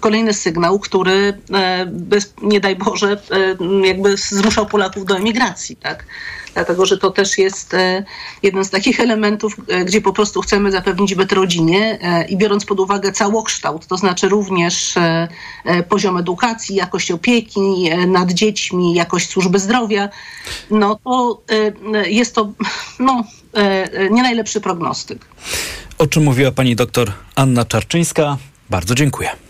kolejny 0.00 0.34
sygnał, 0.34 0.78
który 0.78 1.38
bez, 1.86 2.34
nie 2.42 2.60
daj 2.74 2.76
Boże, 2.76 3.22
e, 3.30 3.86
jakby 3.86 4.16
zmuszał 4.16 4.66
Polaków 4.66 5.04
do 5.04 5.16
emigracji, 5.16 5.76
tak? 5.76 6.04
Dlatego, 6.54 6.86
że 6.86 6.98
to 6.98 7.10
też 7.10 7.38
jest 7.38 7.74
e, 7.74 8.04
jeden 8.42 8.64
z 8.64 8.70
takich 8.70 9.00
elementów, 9.00 9.56
e, 9.68 9.84
gdzie 9.84 10.00
po 10.00 10.12
prostu 10.12 10.40
chcemy 10.40 10.72
zapewnić 10.72 11.14
byt 11.14 11.32
rodzinie 11.32 11.98
i 12.28 12.36
biorąc 12.36 12.64
pod 12.64 12.80
uwagę 12.80 13.12
całokształt, 13.12 13.86
to 13.86 13.96
znaczy 13.96 14.28
również 14.28 14.94
poziom 15.88 16.16
edukacji, 16.16 16.76
jakość 16.76 17.10
opieki 17.10 17.90
nad 18.06 18.32
dziećmi, 18.32 18.94
jakość 18.94 19.30
służby 19.30 19.58
zdrowia, 19.58 20.08
no 20.70 20.98
to 21.04 21.42
jest 22.06 22.34
to 22.34 22.52
no, 22.98 23.24
nie 24.10 24.22
najlepszy 24.22 24.60
prognostyk. 24.60 25.24
O 25.98 26.06
czym 26.06 26.24
mówiła 26.24 26.50
pani 26.52 26.76
doktor 26.76 27.12
Anna 27.34 27.64
Czarczyńska. 27.64 28.36
Bardzo 28.70 28.94
dziękuję. 28.94 29.49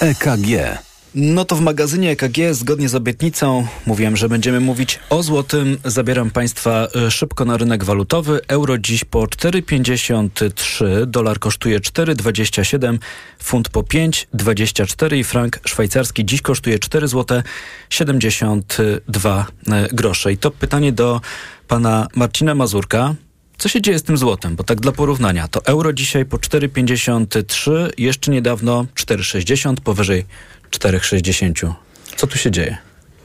EKG. 0.00 0.78
No 1.14 1.44
to 1.44 1.56
w 1.56 1.60
magazynie 1.60 2.10
EKG 2.10 2.38
zgodnie 2.52 2.88
z 2.88 2.94
obietnicą 2.94 3.66
mówiłem, 3.86 4.16
że 4.16 4.28
będziemy 4.28 4.60
mówić 4.60 5.00
o 5.10 5.22
złotym. 5.22 5.78
Zabieram 5.84 6.30
Państwa 6.30 6.88
e, 7.06 7.10
szybko 7.10 7.44
na 7.44 7.56
rynek 7.56 7.84
walutowy. 7.84 8.40
Euro 8.48 8.78
dziś 8.78 9.04
po 9.04 9.22
4,53, 9.22 11.06
dolar 11.06 11.38
kosztuje 11.38 11.80
4,27, 11.80 12.98
funt 13.42 13.68
po 13.68 13.80
5,24 13.80 15.16
i 15.16 15.24
frank 15.24 15.60
szwajcarski 15.64 16.24
dziś 16.24 16.42
kosztuje 16.42 16.78
4 16.78 17.08
zł 17.08 17.42
72 17.90 19.46
grosze. 19.92 20.32
I 20.32 20.38
to 20.38 20.50
pytanie 20.50 20.92
do 20.92 21.20
pana 21.68 22.08
Marcina 22.14 22.54
Mazurka. 22.54 23.14
Co 23.58 23.68
się 23.68 23.82
dzieje 23.82 23.98
z 23.98 24.02
tym 24.02 24.16
złotem? 24.16 24.56
Bo 24.56 24.64
tak 24.64 24.80
dla 24.80 24.92
porównania, 24.92 25.48
to 25.48 25.64
euro 25.64 25.92
dzisiaj 25.92 26.24
po 26.24 26.36
4,53, 26.36 27.90
jeszcze 27.98 28.30
niedawno 28.30 28.86
4,60, 28.94 29.74
powyżej 29.80 30.24
4,60. 30.70 31.72
Co 32.16 32.26
tu 32.26 32.38
się 32.38 32.50
dzieje? 32.50 32.76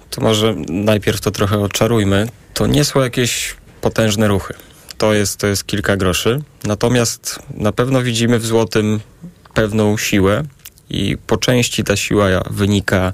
To 0.09 0.21
może 0.21 0.55
najpierw 0.69 1.21
to 1.21 1.31
trochę 1.31 1.59
oczarujmy. 1.59 2.27
To 2.53 2.67
nie 2.67 2.85
są 2.85 2.99
jakieś 2.99 3.55
potężne 3.81 4.27
ruchy. 4.27 4.53
To 4.97 5.13
jest, 5.13 5.37
to 5.37 5.47
jest 5.47 5.65
kilka 5.65 5.97
groszy. 5.97 6.41
Natomiast 6.63 7.39
na 7.53 7.71
pewno 7.71 8.01
widzimy 8.01 8.39
w 8.39 8.45
złotym 8.45 8.99
pewną 9.53 9.97
siłę 9.97 10.43
i 10.89 11.17
po 11.27 11.37
części 11.37 11.83
ta 11.83 11.95
siła 11.95 12.27
wynika 12.49 13.13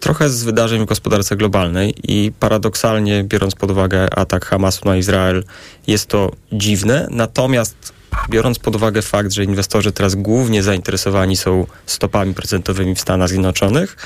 trochę 0.00 0.30
z 0.30 0.44
wydarzeń 0.44 0.82
w 0.82 0.84
gospodarce 0.84 1.36
globalnej 1.36 1.94
i 2.02 2.32
paradoksalnie, 2.40 3.24
biorąc 3.24 3.54
pod 3.54 3.70
uwagę 3.70 4.18
atak 4.18 4.46
Hamasu 4.46 4.88
na 4.88 4.96
Izrael, 4.96 5.44
jest 5.86 6.06
to 6.06 6.32
dziwne. 6.52 7.08
Natomiast 7.10 7.92
biorąc 8.30 8.58
pod 8.58 8.76
uwagę 8.76 9.02
fakt, 9.02 9.32
że 9.32 9.44
inwestorzy 9.44 9.92
teraz 9.92 10.14
głównie 10.14 10.62
zainteresowani 10.62 11.36
są 11.36 11.66
stopami 11.86 12.34
procentowymi 12.34 12.94
w 12.94 13.00
Stanach 13.00 13.28
Zjednoczonych, 13.28 13.96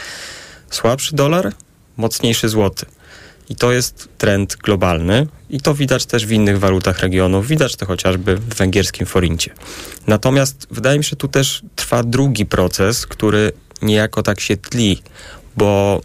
słabszy 0.71 1.17
dolar, 1.17 1.53
mocniejszy 1.97 2.49
złoty. 2.49 2.87
I 3.49 3.57
to 3.57 3.73
jest 3.73 4.09
trend 4.19 4.57
globalny 4.57 5.27
i 5.51 5.61
to 5.61 5.75
widać 5.75 6.07
też 6.07 6.27
w 6.27 6.33
innych 6.33 6.59
walutach 6.59 6.99
regionu. 6.99 7.43
Widać 7.43 7.77
to 7.77 7.87
chociażby 7.87 8.37
w 8.37 8.55
węgierskim 8.55 9.07
forincie. 9.07 9.55
Natomiast 10.07 10.67
wydaje 10.71 10.99
mi 10.99 11.05
się, 11.05 11.17
tu 11.17 11.29
też 11.29 11.63
trwa 11.77 12.03
drugi 12.03 12.47
proces, 12.47 13.07
który 13.07 13.53
niejako 13.83 14.23
tak 14.23 14.41
się 14.41 14.57
tli 14.57 15.03
bo 15.57 16.01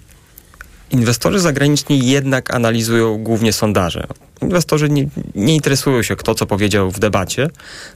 inwestorzy 0.92 1.40
zagraniczni 1.40 2.08
jednak 2.08 2.54
analizują 2.54 3.18
głównie 3.24 3.54
sondaże. 3.54 4.08
Inwestorzy 4.42 4.90
nie, 4.90 5.08
nie, 5.36 5.56
interesują 5.56 6.04
się, 6.04 6.16
kto 6.16 6.36
co 6.36 6.46
powiedział 6.46 6.92
w 6.92 7.00
debacie, 7.00 7.50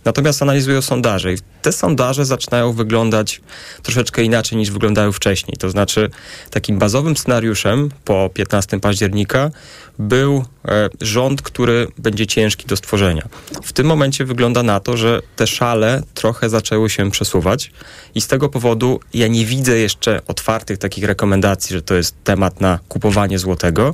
natomiast 0.06 0.42
analizują 0.42 0.82
sondaże. 0.82 1.34
I 1.34 1.38
te 1.62 1.72
sondaże 1.72 2.26
zaczynają 2.26 2.74
wyglądać 2.74 3.42
troszeczkę 3.84 4.24
inaczej 4.24 4.58
niż 4.58 4.72
wyglądały 4.72 5.14
wcześniej. 5.14 5.58
To 5.58 5.70
znaczy, 5.70 6.10
takim 6.50 6.80
bazowym 6.80 7.18
scenariuszem 7.18 7.90
po 8.06 8.30
15 8.34 8.80
października 8.80 9.52
był 10.00 10.46
e, 10.68 10.90
rząd, 11.02 11.42
który 11.42 11.88
będzie 11.98 12.28
ciężki 12.28 12.68
do 12.68 12.78
stworzenia. 12.78 13.28
W 13.64 13.74
tym 13.74 13.88
momencie 13.88 14.26
wygląda 14.26 14.64
na 14.64 14.80
to, 14.80 14.98
że 14.98 15.22
te 15.36 15.48
szale 15.48 16.04
trochę 16.14 16.50
zaczęły 16.50 16.90
się 16.90 17.12
przesuwać 17.12 17.72
i 18.16 18.22
z 18.22 18.28
tego 18.28 18.50
powodu 18.50 19.00
ja 19.14 19.28
nie 19.28 19.46
widzę 19.46 19.78
jeszcze 19.78 20.22
otwartych 20.28 20.78
takich 20.78 21.04
rekomendacji, 21.04 21.74
że 21.74 21.82
to 21.82 21.96
jest 21.96 22.16
temat 22.24 22.62
na 22.62 22.80
kupowanie 22.90 23.40
złotego. 23.40 23.94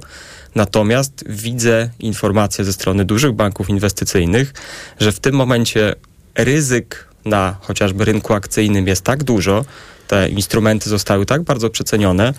Natomiast 0.55 1.23
widzę 1.29 1.89
informacje 1.99 2.65
ze 2.65 2.73
strony 2.73 3.05
dużych 3.05 3.31
banków 3.31 3.69
inwestycyjnych, 3.69 4.53
że 4.99 5.11
w 5.11 5.19
tym 5.19 5.35
momencie 5.35 5.95
ryzyk 6.35 7.07
na 7.25 7.55
chociażby 7.61 8.05
rynku 8.05 8.33
akcyjnym 8.33 8.87
jest 8.87 9.01
tak 9.01 9.23
dużo, 9.23 9.65
te 10.07 10.29
instrumenty 10.29 10.89
zostały 10.89 11.25
tak 11.25 11.43
bardzo 11.43 11.69
przecenione, 11.69 12.33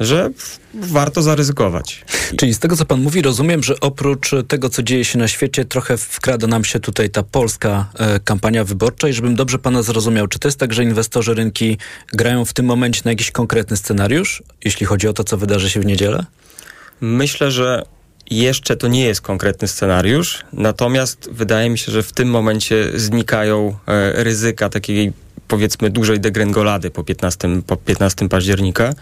że 0.00 0.30
warto 0.74 1.22
zaryzykować. 1.22 2.04
Czyli 2.36 2.54
z 2.54 2.58
tego, 2.58 2.76
co 2.76 2.84
pan 2.84 3.00
mówi, 3.00 3.22
rozumiem, 3.22 3.62
że 3.62 3.80
oprócz 3.80 4.30
tego, 4.48 4.68
co 4.68 4.82
dzieje 4.82 5.04
się 5.04 5.18
na 5.18 5.28
świecie, 5.28 5.64
trochę 5.64 5.96
wkrada 5.96 6.46
nam 6.46 6.64
się 6.64 6.80
tutaj 6.80 7.10
ta 7.10 7.22
polska 7.22 7.90
e, 7.98 8.20
kampania 8.20 8.64
wyborcza 8.64 9.08
i 9.08 9.12
żebym 9.12 9.34
dobrze 9.34 9.58
pana 9.58 9.82
zrozumiał, 9.82 10.26
czy 10.26 10.38
to 10.38 10.48
jest 10.48 10.58
tak, 10.58 10.72
że 10.72 10.82
inwestorzy 10.82 11.34
rynki 11.34 11.78
grają 12.12 12.44
w 12.44 12.52
tym 12.52 12.66
momencie 12.66 13.02
na 13.04 13.10
jakiś 13.10 13.30
konkretny 13.30 13.76
scenariusz, 13.76 14.42
jeśli 14.64 14.86
chodzi 14.86 15.08
o 15.08 15.12
to, 15.12 15.24
co 15.24 15.36
wydarzy 15.36 15.70
się 15.70 15.80
w 15.80 15.86
niedzielę? 15.86 16.24
Myślę, 17.00 17.50
że 17.50 17.82
jeszcze 18.30 18.76
to 18.76 18.88
nie 18.88 19.04
jest 19.04 19.20
konkretny 19.20 19.68
scenariusz, 19.68 20.44
natomiast 20.52 21.28
wydaje 21.32 21.70
mi 21.70 21.78
się, 21.78 21.92
że 21.92 22.02
w 22.02 22.12
tym 22.12 22.28
momencie 22.30 22.90
znikają 22.94 23.76
e, 23.86 24.24
ryzyka 24.24 24.68
takiej 24.68 25.12
powiedzmy 25.48 25.90
dużej 25.90 26.20
degrengolady 26.20 26.90
po 26.90 27.04
15, 27.04 27.48
po 27.66 27.76
15 27.76 28.28
października 28.28 28.94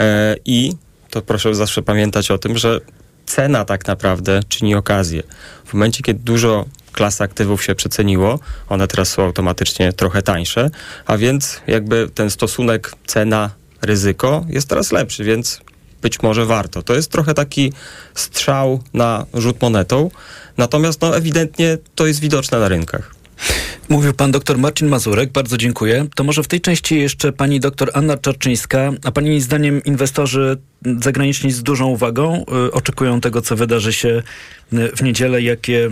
e, 0.00 0.36
i 0.44 0.72
to 1.10 1.22
proszę 1.22 1.54
zawsze 1.54 1.82
pamiętać 1.82 2.30
o 2.30 2.38
tym, 2.38 2.58
że 2.58 2.80
cena 3.26 3.64
tak 3.64 3.86
naprawdę 3.86 4.40
czyni 4.48 4.74
okazję. 4.74 5.22
W 5.64 5.74
momencie, 5.74 6.02
kiedy 6.02 6.20
dużo 6.20 6.64
klas 6.92 7.20
aktywów 7.20 7.64
się 7.64 7.74
przeceniło, 7.74 8.38
one 8.68 8.88
teraz 8.88 9.08
są 9.08 9.24
automatycznie 9.24 9.92
trochę 9.92 10.22
tańsze, 10.22 10.70
a 11.06 11.16
więc 11.16 11.60
jakby 11.66 12.08
ten 12.14 12.30
stosunek 12.30 12.92
cena-ryzyko 13.06 14.46
jest 14.48 14.68
teraz 14.68 14.92
lepszy, 14.92 15.24
więc 15.24 15.60
być 16.02 16.22
może 16.22 16.46
warto. 16.46 16.82
To 16.82 16.94
jest 16.94 17.10
trochę 17.10 17.34
taki 17.34 17.72
strzał 18.14 18.82
na 18.94 19.26
rzut 19.34 19.62
monetą, 19.62 20.10
natomiast 20.56 21.00
no, 21.00 21.16
ewidentnie 21.16 21.78
to 21.94 22.06
jest 22.06 22.20
widoczne 22.20 22.60
na 22.60 22.68
rynkach. 22.68 23.22
Mówił 23.88 24.12
pan 24.12 24.30
dr 24.30 24.58
Marcin 24.58 24.88
Mazurek, 24.88 25.32
bardzo 25.32 25.56
dziękuję. 25.56 26.06
To 26.14 26.24
może 26.24 26.42
w 26.42 26.48
tej 26.48 26.60
części 26.60 26.98
jeszcze 26.98 27.32
pani 27.32 27.60
dr 27.60 27.90
Anna 27.94 28.18
Czarczyńska. 28.18 28.92
A 29.04 29.12
pani 29.12 29.40
zdaniem 29.40 29.84
inwestorzy 29.84 30.56
zagraniczni 31.00 31.52
z 31.52 31.62
dużą 31.62 31.88
uwagą 31.88 32.44
y, 32.66 32.72
oczekują 32.72 33.20
tego, 33.20 33.42
co 33.42 33.56
wydarzy 33.56 33.92
się 33.92 34.22
y, 34.72 34.96
w 34.96 35.02
niedzielę, 35.02 35.42
jakie 35.42 35.86
y, 35.86 35.90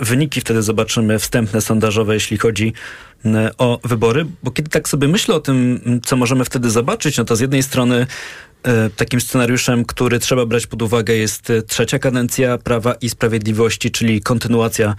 wyniki 0.00 0.40
wtedy 0.40 0.62
zobaczymy 0.62 1.18
wstępne 1.18 1.60
sondażowe, 1.60 2.14
jeśli 2.14 2.38
chodzi 2.38 2.72
o 3.58 3.80
wybory, 3.84 4.26
bo 4.42 4.50
kiedy 4.50 4.70
tak 4.70 4.88
sobie 4.88 5.08
myślę 5.08 5.34
o 5.34 5.40
tym, 5.40 5.80
co 6.04 6.16
możemy 6.16 6.44
wtedy 6.44 6.70
zobaczyć, 6.70 7.18
no 7.18 7.24
to 7.24 7.36
z 7.36 7.40
jednej 7.40 7.62
strony 7.62 8.06
takim 8.96 9.20
scenariuszem, 9.20 9.84
który 9.84 10.18
trzeba 10.18 10.46
brać 10.46 10.66
pod 10.66 10.82
uwagę 10.82 11.14
jest 11.14 11.50
e, 11.50 11.62
trzecia 11.62 11.98
kadencja 11.98 12.58
Prawa 12.58 12.94
i 12.94 13.08
Sprawiedliwości, 13.08 13.90
czyli 13.90 14.20
kontynuacja 14.20 14.94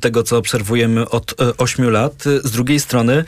tego, 0.00 0.22
co 0.22 0.38
obserwujemy 0.38 1.08
od 1.08 1.40
e, 1.40 1.56
ośmiu 1.56 1.90
lat. 1.90 2.24
Z 2.44 2.50
drugiej 2.50 2.80
strony 2.80 3.24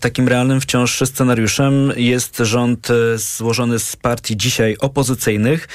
takim 0.00 0.28
realnym 0.28 0.60
wciąż 0.60 1.02
scenariuszem 1.04 1.92
jest 1.96 2.38
rząd 2.38 2.88
złożony 3.16 3.78
z 3.78 3.96
partii 3.96 4.36
dzisiaj 4.36 4.76
opozycyjnych, 4.80 5.68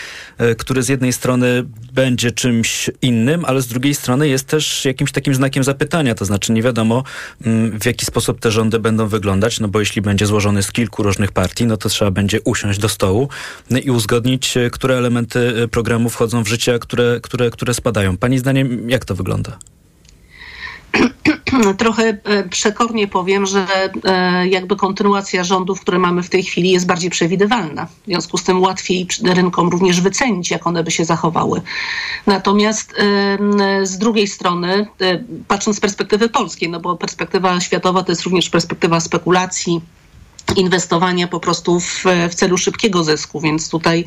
który 0.58 0.84
z 0.84 0.90
jednej 0.90 1.14
strony 1.14 1.64
będzie 1.94 2.32
czymś 2.32 2.90
innym, 3.02 3.46
ale 3.46 3.62
z 3.62 3.68
drugiej 3.68 3.96
strony 3.96 4.28
jest 4.28 4.48
też 4.48 4.86
jakimś 4.86 5.12
takim 5.12 5.36
znakiem 5.36 5.64
zapytania, 5.64 6.16
to 6.16 6.26
znaczy 6.26 6.52
nie 6.52 6.62
wiadomo 6.62 7.04
w 7.80 7.86
jaki 7.86 8.06
sposób 8.06 8.40
te 8.40 8.52
rządy 8.52 8.80
będą 8.80 9.08
wyglądać, 9.08 9.60
no 9.60 9.68
bo 9.68 9.80
jeśli 9.80 10.02
będzie 10.02 10.26
złożony 10.26 10.64
z 10.64 10.72
kilku 10.72 11.04
różnych 11.04 11.32
partii, 11.32 11.66
no 11.66 11.78
to 11.78 11.90
trzeba 11.90 12.12
będzie 12.12 12.42
usiąść 12.42 12.80
do 12.80 12.90
stołu 12.90 13.13
i 13.84 13.92
uzgodnić, 13.92 14.58
e, 14.58 14.70
które 14.70 14.98
elementy 14.98 15.64
e, 15.64 15.68
programu 15.68 16.10
wchodzą 16.10 16.44
w 16.44 16.48
życie, 16.48 16.76
a 16.76 16.80
które, 16.80 17.20
które, 17.24 17.50
które 17.50 17.74
spadają. 17.74 18.18
Pani 18.18 18.40
zdaniem, 18.40 18.90
jak 18.90 19.06
to 19.06 19.16
wygląda? 19.16 19.58
trochę 21.78 22.04
e, 22.04 22.50
przekornie 22.50 23.08
powiem, 23.08 23.46
że 23.46 23.68
jakby 24.50 24.76
kontynuacja 24.76 25.44
rządów, 25.44 25.82
które 25.82 26.00
mamy 26.00 26.24
w 26.24 26.30
tej 26.30 26.44
chwili 26.44 26.72
jest 26.72 26.86
bardziej 26.86 27.10
przewidywalna. 27.10 27.86
W 27.86 28.06
związku 28.06 28.38
z 28.38 28.44
tym 28.44 28.62
łatwiej 28.62 29.08
rynkom 29.24 29.70
również 29.70 30.02
wycenić, 30.02 30.52
jak 30.52 30.68
one 30.68 30.84
by 30.84 30.92
się 30.92 31.06
zachowały. 31.06 31.62
Natomiast 32.28 32.96
z 33.84 33.98
drugiej 33.98 34.28
strony, 34.28 34.88
patrząc 35.48 35.78
z 35.78 35.80
perspektywy 35.80 36.30
polskiej, 36.30 36.70
no 36.70 36.80
bo 36.80 36.98
perspektywa 36.98 37.60
światowa 37.62 38.04
to 38.04 38.12
jest 38.12 38.24
również 38.24 38.50
perspektywa 38.50 39.00
spekulacji, 39.00 39.82
inwestowania 40.56 41.28
po 41.28 41.40
prostu 41.40 41.80
w, 41.80 42.04
w, 42.30 42.36
celu 42.36 42.58
szybkiego 42.58 43.04
zysku, 43.04 43.42
więc 43.42 43.70
tutaj 43.70 44.06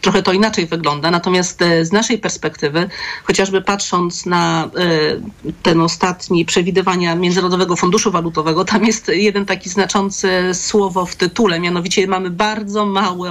trochę 0.00 0.22
to 0.22 0.32
inaczej 0.32 0.66
wygląda. 0.66 1.10
Natomiast 1.10 1.62
e, 1.62 1.84
z 1.84 1.92
naszej 1.92 2.18
perspektywy, 2.18 2.88
chociażby 3.24 3.62
patrząc 3.62 4.26
na 4.26 4.64
e, 4.64 5.50
ten 5.62 5.80
ostatni 5.80 6.44
przewidywania 6.44 7.14
Międzynarodowego 7.14 7.76
Funduszu 7.76 8.10
Walutowego, 8.10 8.64
tam 8.64 8.84
jest 8.84 9.08
jeden 9.08 9.46
taki 9.46 9.70
znaczący 9.70 10.30
słowo 10.52 11.06
w 11.06 11.16
tytule, 11.16 11.60
mianowicie 11.60 12.06
mamy 12.06 12.30
bardzo 12.30 12.86
mały 12.86 13.30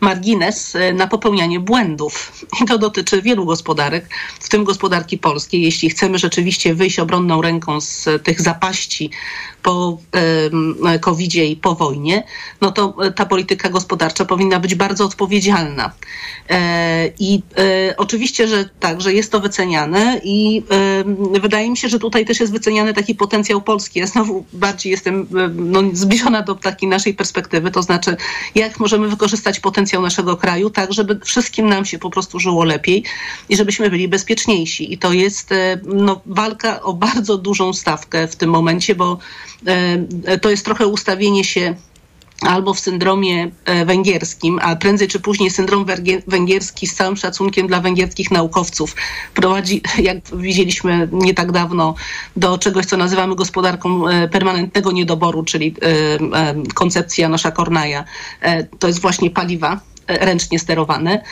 margines 0.00 0.76
e, 0.76 0.92
na 0.92 1.06
popełnianie 1.06 1.60
błędów. 1.60 2.32
I 2.62 2.64
to 2.64 2.78
dotyczy 2.78 3.22
wielu 3.22 3.46
gospodarek, 3.46 4.08
w 4.40 4.48
tym 4.48 4.64
gospodarki 4.64 5.18
polskiej. 5.18 5.62
Jeśli 5.62 5.90
chcemy 5.90 6.18
rzeczywiście 6.18 6.74
wyjść 6.74 6.98
obronną 6.98 7.42
ręką 7.42 7.80
z 7.80 8.08
tych 8.22 8.40
zapaści 8.40 9.10
po 9.66 9.98
covid 11.00 11.34
i 11.34 11.56
po 11.56 11.74
wojnie, 11.74 12.22
no 12.60 12.72
to 12.72 12.94
e, 13.02 13.10
ta 13.10 13.26
polityka 13.26 13.68
gospodarcza 13.68 14.24
powinna 14.24 14.60
być 14.60 14.74
bardzo 14.74 15.04
odpowiedzialna. 15.04 15.92
E, 16.50 17.10
I 17.18 17.42
e, 17.58 17.96
oczywiście, 17.96 18.48
że 18.48 18.68
tak, 18.80 19.00
że 19.00 19.12
jest 19.12 19.32
to 19.32 19.40
wyceniane 19.40 20.20
i 20.24 20.62
wydaje 21.40 21.70
mi 21.70 21.76
się, 21.76 21.88
że 21.88 21.98
tutaj 21.98 22.24
też 22.24 22.40
jest 22.40 22.52
wyceniany 22.52 22.94
taki 22.94 23.14
potencjał 23.14 23.62
polski. 23.62 23.98
Ja 23.98 24.06
znowu 24.06 24.44
bardziej 24.52 24.90
jestem 24.90 25.26
no, 25.54 25.82
zbliżona 25.92 26.42
do 26.42 26.54
takiej 26.54 26.88
naszej 26.88 27.14
perspektywy, 27.14 27.70
to 27.70 27.82
znaczy 27.82 28.16
jak 28.54 28.80
możemy 28.80 29.08
wykorzystać 29.08 29.60
potencjał 29.60 30.02
naszego 30.02 30.36
kraju 30.36 30.70
tak, 30.70 30.92
żeby 30.92 31.20
wszystkim 31.24 31.68
nam 31.68 31.84
się 31.84 31.98
po 31.98 32.10
prostu 32.10 32.40
żyło 32.40 32.64
lepiej 32.64 33.04
i 33.48 33.56
żebyśmy 33.56 33.90
byli 33.90 34.08
bezpieczniejsi. 34.08 34.92
I 34.92 34.98
to 34.98 35.12
jest 35.12 35.50
no, 35.84 36.20
walka 36.26 36.82
o 36.82 36.94
bardzo 36.94 37.38
dużą 37.38 37.72
stawkę 37.72 38.28
w 38.28 38.36
tym 38.36 38.50
momencie, 38.50 38.94
bo 38.94 39.18
to 40.42 40.50
jest 40.50 40.64
trochę 40.64 40.86
ustawienie 40.86 41.44
się 41.44 41.74
albo 42.40 42.74
w 42.74 42.80
syndromie 42.80 43.50
e, 43.64 43.84
węgierskim, 43.84 44.58
a 44.62 44.76
prędzej 44.76 45.08
czy 45.08 45.20
później 45.20 45.50
syndrom 45.50 45.86
węgierski 46.26 46.86
z 46.86 46.94
całym 46.94 47.16
szacunkiem 47.16 47.66
dla 47.66 47.80
węgierskich 47.80 48.30
naukowców 48.30 48.96
prowadzi, 49.34 49.82
jak 49.98 50.18
widzieliśmy 50.36 51.08
nie 51.12 51.34
tak 51.34 51.52
dawno, 51.52 51.94
do 52.36 52.58
czegoś, 52.58 52.86
co 52.86 52.96
nazywamy 52.96 53.34
gospodarką 53.34 54.08
e, 54.08 54.28
permanentnego 54.28 54.92
niedoboru, 54.92 55.44
czyli 55.44 55.74
e, 55.82 56.72
koncepcja 56.74 57.28
nasza 57.28 57.50
Kornaja. 57.50 58.04
To 58.78 58.86
jest 58.86 59.00
właśnie 59.00 59.30
paliwa 59.30 59.80
ręcznie 60.08 60.58
sterowane, 60.58 61.22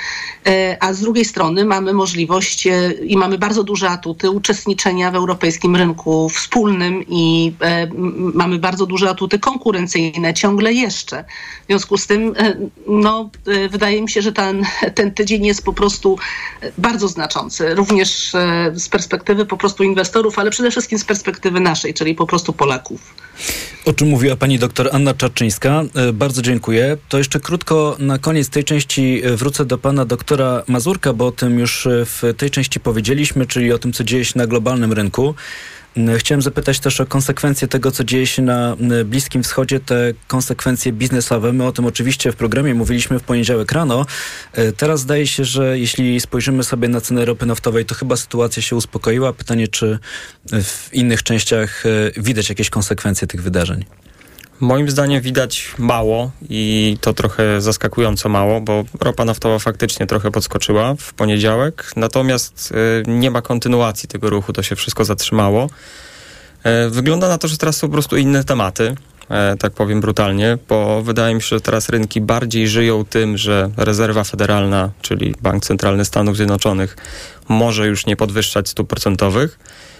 e, 0.46 0.76
a 0.80 0.92
z 0.92 1.00
drugiej 1.00 1.24
strony 1.24 1.64
mamy 1.64 1.92
możliwość 1.92 2.66
e, 2.66 2.92
i 2.92 3.16
mamy 3.16 3.38
bardzo 3.38 3.64
duże 3.64 3.90
atuty 3.90 4.30
uczestniczenia 4.30 5.10
w 5.10 5.14
europejskim 5.14 5.76
rynku 5.76 6.28
wspólnym 6.28 7.04
i 7.08 7.52
e, 7.60 7.86
mamy 8.34 8.58
bardzo 8.58 8.86
duże 8.86 9.10
atuty 9.10 9.38
konkurencyjne 9.38 10.34
ciągle 10.34 10.72
jeszcze. 10.72 11.24
W 11.62 11.66
związku 11.66 11.98
z 11.98 12.06
tym, 12.06 12.34
no, 12.86 13.30
wydaje 13.70 14.02
mi 14.02 14.10
się, 14.10 14.22
że 14.22 14.32
ten, 14.32 14.66
ten 14.94 15.14
tydzień 15.14 15.46
jest 15.46 15.64
po 15.64 15.72
prostu 15.72 16.18
bardzo 16.78 17.08
znaczący, 17.08 17.74
również 17.74 18.30
z 18.74 18.88
perspektywy 18.88 19.46
po 19.46 19.56
prostu 19.56 19.84
inwestorów, 19.84 20.38
ale 20.38 20.50
przede 20.50 20.70
wszystkim 20.70 20.98
z 20.98 21.04
perspektywy 21.04 21.60
naszej, 21.60 21.94
czyli 21.94 22.14
po 22.14 22.26
prostu 22.26 22.52
Polaków. 22.52 23.14
O 23.84 23.92
czym 23.92 24.08
mówiła 24.08 24.36
pani 24.36 24.58
doktor 24.58 24.88
Anna 24.92 25.14
Czaczyńska. 25.14 25.82
Bardzo 26.12 26.42
dziękuję. 26.42 26.96
To 27.08 27.18
jeszcze 27.18 27.40
krótko 27.40 27.96
na 27.98 28.18
koniec 28.18 28.48
tej 28.48 28.64
części 28.64 29.22
e, 29.24 29.36
wrócę 29.36 29.64
do 29.64 29.78
pana 29.78 30.04
doktora 30.04 30.62
Mazurka, 30.66 31.12
bo 31.12 31.26
o 31.26 31.32
tym 31.32 31.58
już 31.58 31.86
e, 31.86 32.04
w 32.04 32.22
tej 32.36 32.50
części 32.50 32.80
powiedzieliśmy, 32.80 33.46
czyli 33.46 33.72
o 33.72 33.78
tym, 33.78 33.92
co 33.92 34.04
dzieje 34.04 34.24
się 34.24 34.38
na 34.38 34.46
globalnym 34.46 34.92
rynku. 34.92 35.34
Chciałem 36.18 36.42
zapytać 36.42 36.80
też 36.80 37.00
o 37.00 37.06
konsekwencje 37.06 37.68
tego, 37.68 37.90
co 37.90 38.04
dzieje 38.04 38.26
się 38.26 38.42
na 38.42 38.76
Bliskim 39.04 39.42
Wschodzie, 39.42 39.80
te 39.80 40.12
konsekwencje 40.28 40.92
biznesowe. 40.92 41.52
My 41.52 41.66
o 41.66 41.72
tym 41.72 41.86
oczywiście 41.86 42.32
w 42.32 42.36
programie 42.36 42.74
mówiliśmy 42.74 43.18
w 43.18 43.22
poniedziałek 43.22 43.72
rano. 43.72 44.06
E, 44.52 44.72
teraz 44.72 45.00
zdaje 45.00 45.26
się, 45.26 45.44
że 45.44 45.78
jeśli 45.78 46.20
spojrzymy 46.20 46.64
sobie 46.64 46.88
na 46.88 47.00
cenę 47.00 47.24
ropy 47.24 47.46
naftowej, 47.46 47.84
to 47.84 47.94
chyba 47.94 48.16
sytuacja 48.16 48.62
się 48.62 48.76
uspokoiła. 48.76 49.32
Pytanie, 49.32 49.68
czy 49.68 49.98
w 50.62 50.88
innych 50.92 51.22
częściach 51.22 51.84
widać 52.16 52.48
jakieś 52.48 52.70
konsekwencje 52.70 53.28
tych 53.28 53.42
wydarzeń? 53.42 53.84
Moim 54.64 54.90
zdaniem 54.90 55.20
widać 55.20 55.74
mało 55.78 56.30
i 56.48 56.96
to 57.00 57.14
trochę 57.14 57.60
zaskakująco 57.60 58.28
mało, 58.28 58.60
bo 58.60 58.84
ropa 59.00 59.24
naftowa 59.24 59.58
faktycznie 59.58 60.06
trochę 60.06 60.30
podskoczyła 60.30 60.94
w 60.98 61.14
poniedziałek, 61.14 61.92
natomiast 61.96 62.72
y, 62.72 63.10
nie 63.10 63.30
ma 63.30 63.42
kontynuacji 63.42 64.08
tego 64.08 64.30
ruchu, 64.30 64.52
to 64.52 64.62
się 64.62 64.76
wszystko 64.76 65.04
zatrzymało. 65.04 65.68
Y, 66.86 66.90
wygląda 66.90 67.28
na 67.28 67.38
to, 67.38 67.48
że 67.48 67.56
teraz 67.56 67.76
są 67.76 67.86
po 67.86 67.92
prostu 67.92 68.16
inne 68.16 68.44
tematy, 68.44 68.94
y, 69.54 69.58
tak 69.58 69.72
powiem 69.72 70.00
brutalnie, 70.00 70.58
bo 70.68 71.02
wydaje 71.02 71.34
mi 71.34 71.42
się, 71.42 71.48
że 71.48 71.60
teraz 71.60 71.88
rynki 71.88 72.20
bardziej 72.20 72.68
żyją 72.68 73.04
tym, 73.04 73.38
że 73.38 73.70
rezerwa 73.76 74.24
federalna, 74.24 74.90
czyli 75.02 75.34
Bank 75.42 75.64
Centralny 75.64 76.04
Stanów 76.04 76.36
Zjednoczonych, 76.36 76.96
może 77.48 77.86
już 77.86 78.06
nie 78.06 78.16
podwyższać 78.16 78.68
stóp 78.68 78.88
procentowych 78.88 79.58
E, 79.58 79.93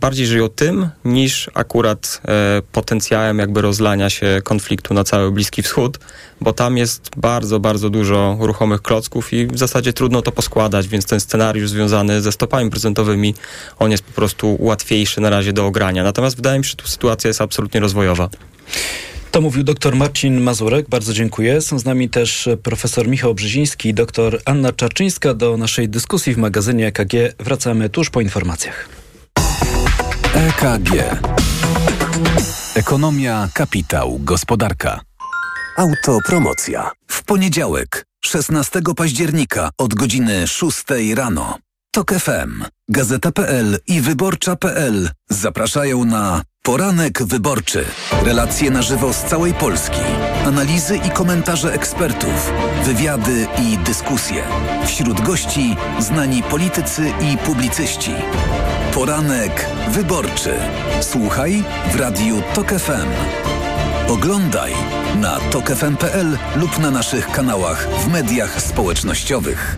bardziej 0.00 0.26
żyją 0.26 0.48
tym 0.48 0.88
niż 1.04 1.50
akurat 1.54 2.20
e, 2.28 2.62
potencjałem 2.72 3.38
jakby 3.38 3.62
rozlania 3.62 4.10
się 4.10 4.40
konfliktu 4.44 4.94
na 4.94 5.04
cały 5.04 5.32
Bliski 5.32 5.62
Wschód, 5.62 5.98
bo 6.40 6.52
tam 6.52 6.76
jest 6.76 7.10
bardzo, 7.16 7.60
bardzo 7.60 7.90
dużo 7.90 8.36
ruchomych 8.40 8.82
klocków 8.82 9.32
i 9.32 9.46
w 9.46 9.58
zasadzie 9.58 9.92
trudno 9.92 10.22
to 10.22 10.32
poskładać, 10.32 10.88
więc 10.88 11.06
ten 11.06 11.20
scenariusz 11.20 11.70
związany 11.70 12.22
ze 12.22 12.32
stopami 12.32 12.70
procentowymi, 12.70 13.34
on 13.78 13.90
jest 13.90 14.04
po 14.04 14.12
prostu 14.12 14.56
łatwiejszy 14.60 15.20
na 15.20 15.30
razie 15.30 15.52
do 15.52 15.66
ogrania. 15.66 16.02
Natomiast 16.02 16.36
wydaje 16.36 16.58
mi 16.58 16.64
się, 16.64 16.70
że 16.70 16.76
tu 16.76 16.88
sytuacja 16.88 17.28
jest 17.28 17.40
absolutnie 17.40 17.80
rozwojowa. 17.80 18.28
To 19.30 19.40
mówił 19.40 19.64
dr 19.64 19.96
Marcin 19.96 20.40
Mazurek. 20.40 20.88
Bardzo 20.88 21.12
dziękuję. 21.12 21.60
Są 21.60 21.78
z 21.78 21.84
nami 21.84 22.08
też 22.08 22.48
profesor 22.62 23.08
Michał 23.08 23.34
Brzeziński 23.34 23.88
i 23.88 23.94
dr 23.94 24.40
Anna 24.44 24.72
Czarczyńska. 24.72 25.34
Do 25.34 25.56
naszej 25.56 25.88
dyskusji 25.88 26.34
w 26.34 26.38
magazynie 26.38 26.86
EKG 26.86 27.12
wracamy 27.38 27.88
tuż 27.88 28.10
po 28.10 28.20
informacjach. 28.20 29.03
EKG. 30.34 30.90
Ekonomia, 32.74 33.48
kapitał, 33.54 34.18
gospodarka. 34.20 35.00
Autopromocja. 35.76 36.90
W 37.08 37.22
poniedziałek, 37.24 38.04
16 38.24 38.80
października 38.96 39.70
od 39.78 39.94
godziny 39.94 40.48
6 40.48 40.84
rano. 41.14 41.58
TOK 41.90 42.12
FM, 42.12 42.64
Gazeta.pl 42.88 43.78
i 43.86 44.00
Wyborcza.pl 44.00 45.10
zapraszają 45.30 46.04
na 46.04 46.42
Poranek 46.62 47.22
Wyborczy. 47.22 47.84
Relacje 48.24 48.70
na 48.70 48.82
żywo 48.82 49.12
z 49.12 49.24
całej 49.24 49.54
Polski. 49.54 50.00
Analizy 50.46 50.96
i 50.96 51.10
komentarze 51.10 51.72
ekspertów. 51.72 52.52
Wywiady 52.84 53.46
i 53.62 53.78
dyskusje. 53.78 54.44
Wśród 54.86 55.20
gości 55.20 55.76
znani 55.98 56.42
politycy 56.42 57.12
i 57.32 57.38
publicyści. 57.38 58.12
Poranek 58.94 59.66
wyborczy. 59.88 60.54
Słuchaj 61.00 61.64
w 61.92 61.96
radiu 61.96 62.42
TOK 62.54 62.70
FM. 62.70 63.08
Oglądaj 64.08 64.72
na 65.20 65.40
tokefm.pl 65.40 66.38
lub 66.56 66.78
na 66.78 66.90
naszych 66.90 67.30
kanałach 67.30 67.88
w 67.88 68.08
mediach 68.08 68.60
społecznościowych. 68.62 69.76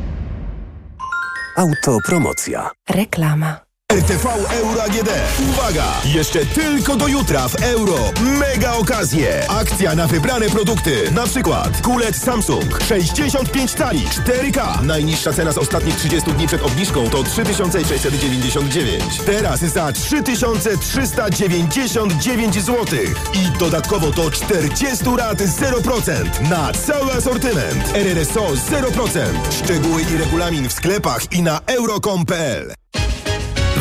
Autopromocja. 1.56 2.70
Reklama. 2.90 3.65
RTV 3.96 4.26
Euro 4.50 4.82
AGD. 4.82 5.08
Uwaga! 5.50 5.84
Jeszcze 6.04 6.46
tylko 6.46 6.96
do 6.96 7.08
jutra 7.08 7.48
w 7.48 7.62
euro. 7.62 8.12
Mega 8.20 8.72
okazje. 8.72 9.50
Akcja 9.50 9.94
na 9.94 10.06
wybrane 10.06 10.50
produkty. 10.50 11.10
Na 11.12 11.26
przykład 11.26 11.82
kulet 11.82 12.16
Samsung 12.16 12.82
65 12.88 13.74
tali 13.74 14.00
4K. 14.00 14.82
Najniższa 14.82 15.32
cena 15.32 15.52
z 15.52 15.58
ostatnich 15.58 15.96
30 15.96 16.32
dni 16.32 16.46
przed 16.46 16.62
obniżką 16.62 17.10
to 17.10 17.24
3699. 17.24 19.20
Teraz 19.26 19.60
za 19.60 19.92
3399 19.92 22.54
zł. 22.54 22.86
I 23.34 23.58
dodatkowo 23.58 24.10
do 24.10 24.30
40 24.30 25.04
rat 25.16 25.38
0% 25.38 26.50
na 26.50 26.72
cały 26.72 27.12
asortyment. 27.12 27.92
RRSO 27.94 28.46
0%. 28.46 29.20
Szczegóły 29.64 30.02
i 30.02 30.16
regulamin 30.16 30.68
w 30.68 30.72
sklepach 30.72 31.32
i 31.32 31.42
na 31.42 31.60
euro.com.pl. 31.66 32.85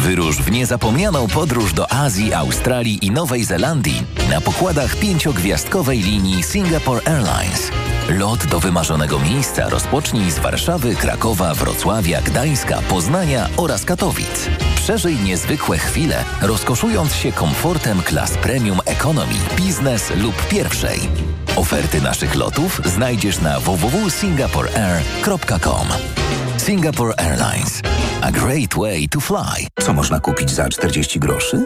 Wyrusz 0.06 0.38
w 0.38 0.52
niezapomnianą 0.52 1.28
podróż 1.28 1.74
do 1.74 1.92
Azji, 1.92 2.34
Australii 2.34 3.06
i 3.06 3.12
Nowej 3.12 3.44
Zelandii 3.44 4.04
na 4.30 4.42
pokładach 4.42 4.96
pięciogwiazdkowej 4.96 6.00
linii 6.00 6.44
Singapore 6.44 7.02
Airlines. 7.08 7.72
Lot 8.10 8.46
do 8.46 8.60
wymarzonego 8.60 9.20
miejsca 9.20 9.70
rozpocznij 9.70 10.32
z 10.32 10.40
Warszawy, 10.40 10.96
Krakowa, 10.96 11.54
Wrocławia, 11.54 12.22
Gdańska, 12.22 12.82
Poznania 12.90 13.50
oraz 13.58 13.86
Katowic. 13.86 14.50
Przeżyj 14.76 15.16
niezwykłe 15.16 15.78
chwile, 15.78 16.24
rozkoszując 16.42 17.16
się 17.16 17.32
komfortem 17.32 18.02
klas 18.02 18.38
premium 18.38 18.80
economy, 18.86 19.34
biznes 19.58 20.12
lub 20.16 20.48
pierwszej. 20.48 21.00
Oferty 21.56 22.02
naszych 22.02 22.36
lotów 22.36 22.82
znajdziesz 22.86 23.42
na 23.42 23.60
www.singaporeair.com. 23.60 25.88
Singapore 26.58 27.14
Airlines. 27.18 27.82
A 28.22 28.32
great 28.32 28.74
way 28.74 29.10
to 29.10 29.20
fly. 29.20 29.68
Co 29.80 29.94
można 29.94 30.20
kupić 30.20 30.52
za 30.52 30.70
40 30.70 31.20
groszy? 31.20 31.66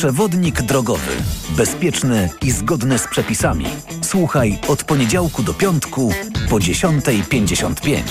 Przewodnik 0.00 0.62
drogowy. 0.62 1.12
Bezpieczny 1.56 2.30
i 2.42 2.50
zgodny 2.50 2.98
z 2.98 3.08
przepisami. 3.08 3.66
Słuchaj 4.02 4.58
od 4.68 4.84
poniedziałku 4.84 5.42
do 5.42 5.54
piątku 5.54 6.12
po 6.50 6.56
10.55. 6.56 8.02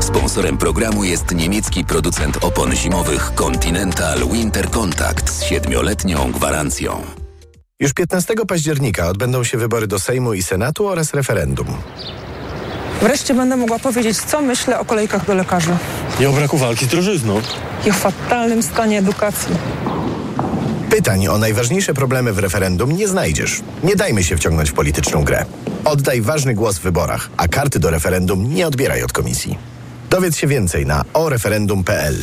Sponsorem 0.00 0.58
programu 0.58 1.04
jest 1.04 1.34
niemiecki 1.34 1.84
producent 1.84 2.44
opon 2.44 2.76
zimowych 2.76 3.34
Continental 3.34 4.18
Winter 4.32 4.70
Contact 4.70 5.30
z 5.30 5.42
siedmioletnią 5.42 6.32
gwarancją. 6.32 7.02
Już 7.80 7.92
15 7.92 8.34
października 8.48 9.08
odbędą 9.08 9.44
się 9.44 9.58
wybory 9.58 9.86
do 9.86 9.98
Sejmu 9.98 10.34
i 10.34 10.42
Senatu 10.42 10.88
oraz 10.88 11.14
referendum. 11.14 11.66
Wreszcie 13.02 13.34
będę 13.34 13.56
mogła 13.56 13.78
powiedzieć, 13.78 14.18
co 14.18 14.40
myślę 14.40 14.78
o 14.78 14.84
kolejkach 14.84 15.26
do 15.26 15.34
lekarza. 15.34 15.78
Nie 16.20 16.28
o 16.28 16.32
braku 16.32 16.58
walki 16.58 16.84
z 16.84 16.88
drożyzną. 16.88 17.42
I 17.86 17.90
o 17.90 17.92
fatalnym 17.92 18.62
stanie 18.62 18.98
edukacji. 18.98 19.54
Pytań 20.90 21.28
o 21.28 21.38
najważniejsze 21.38 21.94
problemy 21.94 22.32
w 22.32 22.38
referendum 22.38 22.92
nie 22.92 23.08
znajdziesz. 23.08 23.60
Nie 23.84 23.96
dajmy 23.96 24.24
się 24.24 24.36
wciągnąć 24.36 24.70
w 24.70 24.74
polityczną 24.74 25.24
grę. 25.24 25.44
Oddaj 25.84 26.20
ważny 26.20 26.54
głos 26.54 26.78
w 26.78 26.82
wyborach, 26.82 27.30
a 27.36 27.48
karty 27.48 27.78
do 27.78 27.90
referendum 27.90 28.54
nie 28.54 28.66
odbieraj 28.66 29.02
od 29.02 29.12
komisji. 29.12 29.58
Dowiedz 30.10 30.36
się 30.36 30.46
więcej 30.46 30.86
na 30.86 31.04
oreferendum.pl. 31.12 32.16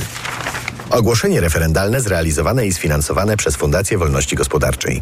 Ogłoszenie 0.89 1.41
referendalne 1.41 2.01
zrealizowane 2.01 2.67
i 2.67 2.73
sfinansowane 2.73 3.37
przez 3.37 3.55
Fundację 3.55 3.97
Wolności 3.97 4.35
Gospodarczej. 4.35 5.01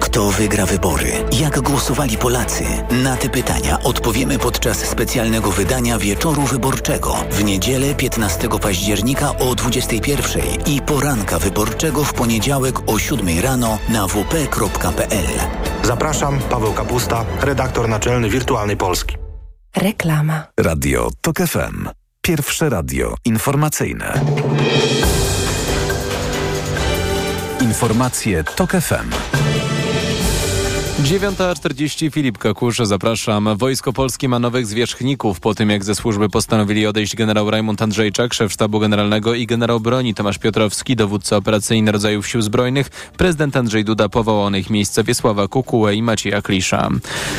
Kto 0.00 0.30
wygra 0.30 0.66
wybory? 0.66 1.12
Jak 1.40 1.60
głosowali 1.60 2.16
Polacy? 2.16 2.64
Na 3.04 3.16
te 3.16 3.28
pytania 3.28 3.78
odpowiemy 3.82 4.38
podczas 4.38 4.78
specjalnego 4.78 5.50
wydania 5.50 5.98
Wieczoru 5.98 6.42
Wyborczego 6.42 7.14
w 7.30 7.44
niedzielę 7.44 7.94
15 7.94 8.48
października 8.62 9.38
o 9.38 9.54
21 9.54 10.42
i 10.66 10.80
poranka 10.80 11.38
wyborczego 11.38 12.04
w 12.04 12.12
poniedziałek 12.12 12.90
o 12.90 12.98
7 12.98 13.40
rano 13.42 13.78
na 13.88 14.08
wp.pl. 14.08 15.26
Zapraszam, 15.82 16.38
Paweł 16.38 16.72
Kapusta, 16.72 17.24
redaktor 17.40 17.88
naczelny 17.88 18.30
Wirtualnej 18.30 18.76
Polski. 18.76 19.16
Reklama. 19.76 20.46
Radio 20.60 21.10
TOK 21.20 21.36
FM. 21.38 21.88
Pierwsze 22.22 22.68
radio 22.68 23.14
informacyjne. 23.24 24.20
Informacje 27.60 28.44
TOK 28.44 28.70
FM. 28.72 29.45
9.40 31.02 32.10
Filip 32.12 32.38
Kakusz, 32.38 32.78
zapraszam. 32.78 33.48
Wojsko 33.56 33.92
Polskie 33.92 34.28
ma 34.28 34.38
nowych 34.38 34.66
zwierzchników 34.66 35.40
po 35.40 35.54
tym, 35.54 35.70
jak 35.70 35.84
ze 35.84 35.94
służby 35.94 36.28
postanowili 36.28 36.86
odejść 36.86 37.16
generał 37.16 37.50
Rajmund 37.50 37.82
Andrzejczak, 37.82 38.34
szef 38.34 38.52
sztabu 38.52 38.80
generalnego 38.80 39.34
i 39.34 39.46
generał 39.46 39.80
broni 39.80 40.14
Tomasz 40.14 40.38
Piotrowski, 40.38 40.96
dowódca 40.96 41.36
operacyjny 41.36 41.92
rodzajów 41.92 42.28
sił 42.28 42.42
zbrojnych. 42.42 42.88
Prezydent 43.16 43.56
Andrzej 43.56 43.84
Duda 43.84 44.08
powołał 44.08 44.50
na 44.50 44.58
ich 44.58 44.70
miejsce 44.70 45.04
Wiesława 45.04 45.48
Kukułę 45.48 45.94
i 45.94 46.02
Macieja 46.02 46.42
Klisza. 46.42 46.88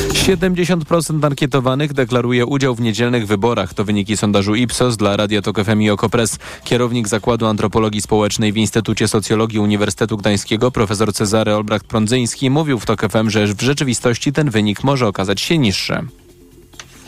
70% 0.10 1.26
ankietowanych 1.26 1.94
deklaruje 1.94 2.46
udział 2.46 2.76
w 2.76 2.82
niedzielnych 2.82 3.28
wyborach. 3.28 3.74
To 3.74 3.84
wyniki 3.84 4.18
sondażu 4.18 4.56
Ipsos 4.56 4.98
dla 4.98 5.18
Radia 5.18 5.42
Tok 5.42 5.64
FM 5.64 5.82
i 5.82 5.90
Okopres. 5.90 6.40
Kierownik 6.64 7.08
Zakładu 7.08 7.46
Antropologii 7.46 8.02
Społecznej 8.02 8.54
w 8.54 8.58
Instytucie 8.58 9.08
Socjologii 9.08 9.60
Uniwersytetu 9.60 10.18
Gdańskiego, 10.18 10.72
profesor 10.72 11.14
Cezary 11.14 11.52
Olbracht-Prądzyński, 11.52 12.50
mówił 12.50 12.80
w 12.80 12.86
Tok 12.86 13.12
FM, 13.12 13.30
że 13.30 13.47
w 13.54 13.62
rzeczywistości 13.62 14.34
ten 14.34 14.50
wynik 14.50 14.84
może 14.84 15.08
okazać 15.08 15.42
się 15.42 15.58
niższy. 15.58 16.08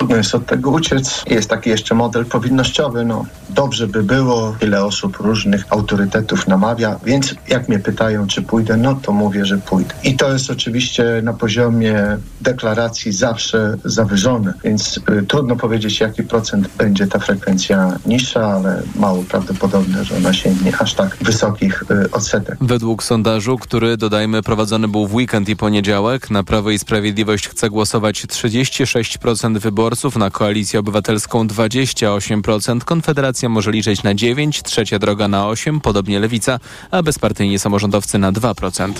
Jest 0.09 0.35
od 0.35 0.45
tego 0.45 0.69
uciec. 0.69 1.23
Jest 1.27 1.49
taki 1.49 1.69
jeszcze 1.69 1.95
model 1.95 2.25
powinnościowy. 2.25 3.05
No, 3.05 3.25
dobrze 3.49 3.87
by 3.87 4.03
było, 4.03 4.55
wiele 4.61 4.85
osób 4.85 5.17
różnych 5.17 5.65
autorytetów 5.69 6.47
namawia, 6.47 6.99
więc 7.05 7.35
jak 7.47 7.69
mnie 7.69 7.79
pytają, 7.79 8.27
czy 8.27 8.41
pójdę, 8.41 8.77
no 8.77 8.95
to 8.95 9.11
mówię, 9.11 9.45
że 9.45 9.57
pójdę. 9.57 9.93
I 10.03 10.15
to 10.15 10.33
jest 10.33 10.51
oczywiście 10.51 11.21
na 11.23 11.33
poziomie 11.33 12.17
deklaracji 12.41 13.11
zawsze 13.11 13.77
zawyżone, 13.85 14.53
więc 14.63 14.97
y, 14.97 15.25
trudno 15.27 15.55
powiedzieć, 15.55 15.99
jaki 15.99 16.23
procent 16.23 16.69
będzie 16.77 17.07
ta 17.07 17.19
frekwencja 17.19 17.97
niższa, 18.05 18.47
ale 18.47 18.81
mało 18.95 19.23
prawdopodobne, 19.23 20.05
że 20.05 20.17
ona 20.17 20.33
sięgnie 20.33 20.77
aż 20.79 20.93
tak 20.93 21.17
wysokich 21.21 21.83
y, 21.91 22.11
odsetek. 22.11 22.57
Według 22.61 23.03
sondażu, 23.03 23.57
który 23.57 23.97
dodajmy 23.97 24.43
prowadzony 24.43 24.87
był 24.87 25.07
w 25.07 25.13
weekend 25.13 25.49
i 25.49 25.55
poniedziałek, 25.55 26.29
na 26.29 26.43
Prawo 26.43 26.71
i 26.71 26.79
Sprawiedliwość 26.79 27.47
chce 27.47 27.69
głosować 27.69 28.25
36% 28.25 29.59
wyborców, 29.59 29.88
na 30.15 30.29
Koalicję 30.29 30.79
Obywatelską 30.79 31.47
28%, 31.47 32.83
Konfederacja 32.83 33.49
może 33.49 33.71
liczyć 33.71 34.03
na 34.03 34.15
9%, 34.15 34.61
Trzecia 34.61 34.99
Droga 34.99 35.27
na 35.27 35.43
8%, 35.43 35.79
podobnie 35.79 36.19
Lewica, 36.19 36.59
a 36.91 37.03
bezpartyjni 37.03 37.59
samorządowcy 37.59 38.17
na 38.17 38.31
2%. 38.31 38.93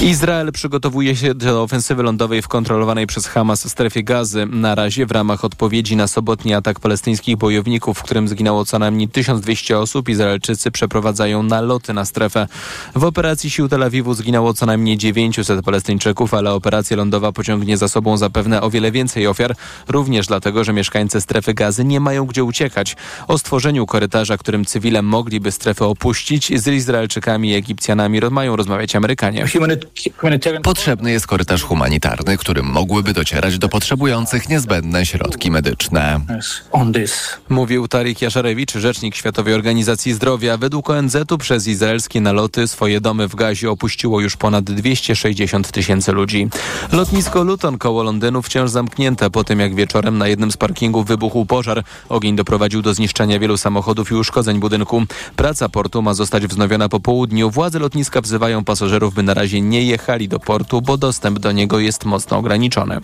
Izrael 0.00 0.52
przygotowuje 0.52 1.16
się 1.16 1.34
do 1.34 1.62
ofensywy 1.62 2.02
lądowej 2.02 2.42
w 2.42 2.48
kontrolowanej 2.48 3.06
przez 3.06 3.26
Hamas 3.26 3.70
strefie 3.70 4.02
gazy. 4.02 4.46
Na 4.46 4.74
razie 4.74 5.06
w 5.06 5.10
ramach 5.10 5.44
odpowiedzi 5.44 5.96
na 5.96 6.08
sobotni 6.08 6.54
atak 6.54 6.80
palestyńskich 6.80 7.36
bojowników, 7.36 7.98
w 7.98 8.02
którym 8.02 8.28
zginęło 8.28 8.64
co 8.64 8.78
najmniej 8.78 9.08
1200 9.08 9.78
osób, 9.78 10.08
Izraelczycy 10.08 10.70
przeprowadzają 10.70 11.42
naloty 11.42 11.92
na 11.92 12.04
strefę. 12.04 12.48
W 12.94 13.04
operacji 13.04 13.50
sił 13.50 13.68
Tel 13.68 13.82
Awiwu 13.82 14.14
zginęło 14.14 14.54
co 14.54 14.66
najmniej 14.66 14.96
900 14.96 15.64
Palestyńczyków, 15.64 16.34
ale 16.34 16.52
operacja 16.52 16.96
lądowa 16.96 17.32
pociągnie 17.32 17.76
za 17.76 17.88
sobą 17.88 18.16
zapewne 18.16 18.62
o 18.62 18.70
wiele 18.70 18.92
więcej 18.92 19.26
ofiar, 19.26 19.54
również 19.88 20.11
dlatego, 20.20 20.64
że 20.64 20.72
mieszkańcy 20.72 21.20
strefy 21.20 21.54
gazy 21.54 21.84
nie 21.84 22.00
mają 22.00 22.26
gdzie 22.26 22.44
uciekać. 22.44 22.96
O 23.28 23.38
stworzeniu 23.38 23.86
korytarza, 23.86 24.38
którym 24.38 24.64
cywile 24.64 25.02
mogliby 25.02 25.52
strefę 25.52 25.86
opuścić, 25.86 26.60
z 26.60 26.66
Izraelczykami 26.66 27.50
i 27.50 27.54
Egipcjanami 27.54 28.20
mają 28.30 28.56
rozmawiać 28.56 28.96
Amerykanie. 28.96 29.44
Potrzebny 30.62 31.12
jest 31.12 31.26
korytarz 31.26 31.62
humanitarny, 31.62 32.38
którym 32.38 32.66
mogłyby 32.66 33.12
docierać 33.12 33.58
do 33.58 33.68
potrzebujących 33.68 34.48
niezbędne 34.48 35.06
środki 35.06 35.50
medyczne. 35.50 36.20
Mówił 37.48 37.88
Tarik 37.88 38.22
Jaszarewicz, 38.22 38.72
rzecznik 38.72 39.16
Światowej 39.16 39.54
Organizacji 39.54 40.12
Zdrowia. 40.12 40.56
Według 40.56 40.90
ONZ-u 40.90 41.38
przez 41.38 41.66
izraelskie 41.66 42.20
naloty 42.20 42.68
swoje 42.68 43.00
domy 43.00 43.28
w 43.28 43.34
gazie 43.34 43.70
opuściło 43.70 44.20
już 44.20 44.36
ponad 44.36 44.64
260 44.64 45.72
tysięcy 45.72 46.12
ludzi. 46.12 46.48
Lotnisko 46.92 47.44
Luton 47.44 47.78
koło 47.78 48.02
Londynu 48.02 48.42
wciąż 48.42 48.70
zamknięte 48.70 49.30
po 49.30 49.44
tym, 49.44 49.60
jak 49.60 49.74
wieczorem 49.74 50.01
na 50.10 50.28
jednym 50.28 50.52
z 50.52 50.56
parkingów 50.56 51.06
wybuchł 51.06 51.46
pożar. 51.46 51.84
Ogień 52.08 52.36
doprowadził 52.36 52.82
do 52.82 52.94
zniszczenia 52.94 53.38
wielu 53.38 53.56
samochodów 53.56 54.10
i 54.10 54.14
uszkodzeń 54.14 54.60
budynku. 54.60 55.02
Praca 55.36 55.68
portu 55.68 56.02
ma 56.02 56.14
zostać 56.14 56.46
wznowiona 56.46 56.88
po 56.88 57.00
południu. 57.00 57.50
Władze 57.50 57.78
lotniska 57.78 58.20
wzywają 58.20 58.64
pasażerów, 58.64 59.14
by 59.14 59.22
na 59.22 59.34
razie 59.34 59.60
nie 59.60 59.82
jechali 59.82 60.28
do 60.28 60.38
portu, 60.38 60.82
bo 60.82 60.96
dostęp 60.96 61.38
do 61.38 61.52
niego 61.52 61.78
jest 61.78 62.04
mocno 62.04 62.36
ograniczony. 62.36 63.00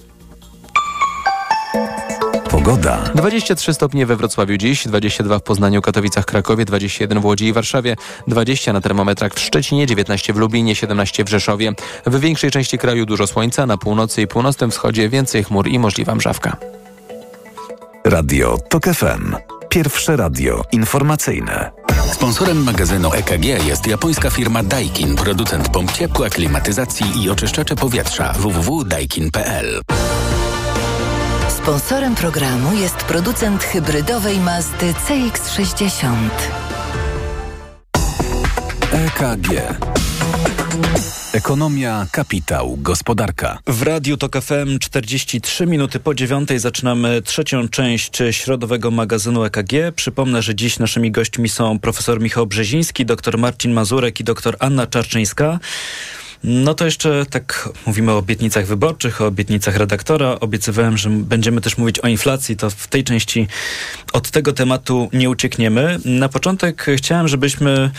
Pogoda. 2.51 2.99
23 3.15 3.75
stopnie 3.75 4.07
we 4.07 4.17
Wrocławiu 4.17 4.57
dziś, 4.57 4.89
22 4.89 5.39
w 5.39 5.43
Poznaniu, 5.43 5.83
Katowicach, 5.83 6.25
Krakowie, 6.25 6.65
21 6.65 7.21
w 7.21 7.25
Łodzi 7.25 7.45
i 7.45 7.53
Warszawie, 7.53 7.97
20 8.27 8.73
na 8.73 8.81
termometrach 8.81 9.35
w 9.35 9.41
Szczecinie, 9.41 9.87
19 9.87 10.33
w 10.33 10.37
Lublinie, 10.37 10.75
17 10.75 11.25
w 11.25 11.29
Rzeszowie. 11.29 11.73
W 12.07 12.21
większej 12.21 12.51
części 12.51 12.79
kraju 12.79 13.07
dużo 13.07 13.27
słońca, 13.27 13.67
na 13.67 13.77
północy 13.77 14.23
i 14.23 14.27
północnym 14.27 14.71
wschodzie 14.71 15.09
więcej 15.09 15.45
chmur 15.45 15.69
i 15.69 15.79
możliwa 15.79 16.15
mrzawka. 16.15 16.57
Radio 18.05 18.59
TOK 18.69 18.85
FM. 18.85 19.37
Pierwsze 19.69 20.17
radio 20.17 20.63
informacyjne. 20.73 21.71
Sponsorem 22.13 22.65
magazynu 22.65 23.13
EKG 23.13 23.45
jest 23.45 23.87
japońska 23.87 24.31
firma 24.31 24.63
Daikin, 24.63 25.17
producent 25.17 25.69
pomp 25.69 25.93
ciepła, 25.93 26.29
klimatyzacji 26.31 27.23
i 27.23 27.31
oczyszczacze 27.31 27.77
powietrza 27.77 28.33
www.daikin.pl. 28.33 29.81
Sponsorem 31.49 32.15
programu 32.15 32.75
jest 32.75 32.97
producent 32.97 33.65
hybrydowej 33.65 34.39
Mazdy 34.41 34.95
CX-60. 35.09 36.29
EKG. 38.93 39.49
Ekonomia, 41.33 42.07
kapitał, 42.13 42.77
gospodarka. 42.77 43.59
W 43.67 43.83
Radiu 43.83 44.17
TOK 44.17 44.37
FM 44.43 44.79
43 44.81 45.67
minuty 45.67 46.01
po 46.01 46.15
dziewiątej 46.15 46.59
zaczynamy 46.59 47.23
trzecią 47.23 47.69
część 47.69 48.19
środowego 48.31 48.91
magazynu 48.91 49.45
EKG. 49.45 49.73
Przypomnę, 49.97 50.43
że 50.43 50.55
dziś 50.55 50.79
naszymi 50.79 51.11
gośćmi 51.11 51.49
są 51.49 51.79
profesor 51.79 52.21
Michał 52.21 52.47
Brzeziński, 52.47 53.07
dr 53.07 53.39
Marcin 53.39 53.73
Mazurek 53.73 54.21
i 54.21 54.25
dr 54.25 54.57
Anna 54.59 54.87
Czarczyńska. 54.87 55.59
No 56.45 56.75
to 56.75 56.85
jeszcze 56.85 57.27
tak 57.31 57.69
mówimy 57.87 58.13
o 58.13 58.17
obietnicach 58.19 58.67
wyborczych, 58.67 59.21
o 59.21 59.27
obietnicach 59.27 59.77
redaktora. 59.77 60.37
Obiecywałem, 60.41 60.97
że 60.97 61.11
będziemy 61.11 61.61
też 61.61 61.79
mówić 61.79 61.99
o 61.99 62.09
inflacji, 62.09 62.57
to 62.57 62.71
w 62.71 62.87
tej 62.87 63.05
części 63.05 63.47
od 64.13 64.31
tego 64.31 64.53
tematu 64.53 65.09
nie 65.13 65.31
uciekniemy. 65.31 65.99
Na 66.05 66.29
początek 66.29 66.87
chciałem, 66.97 67.29
żebyśmy 67.29 67.91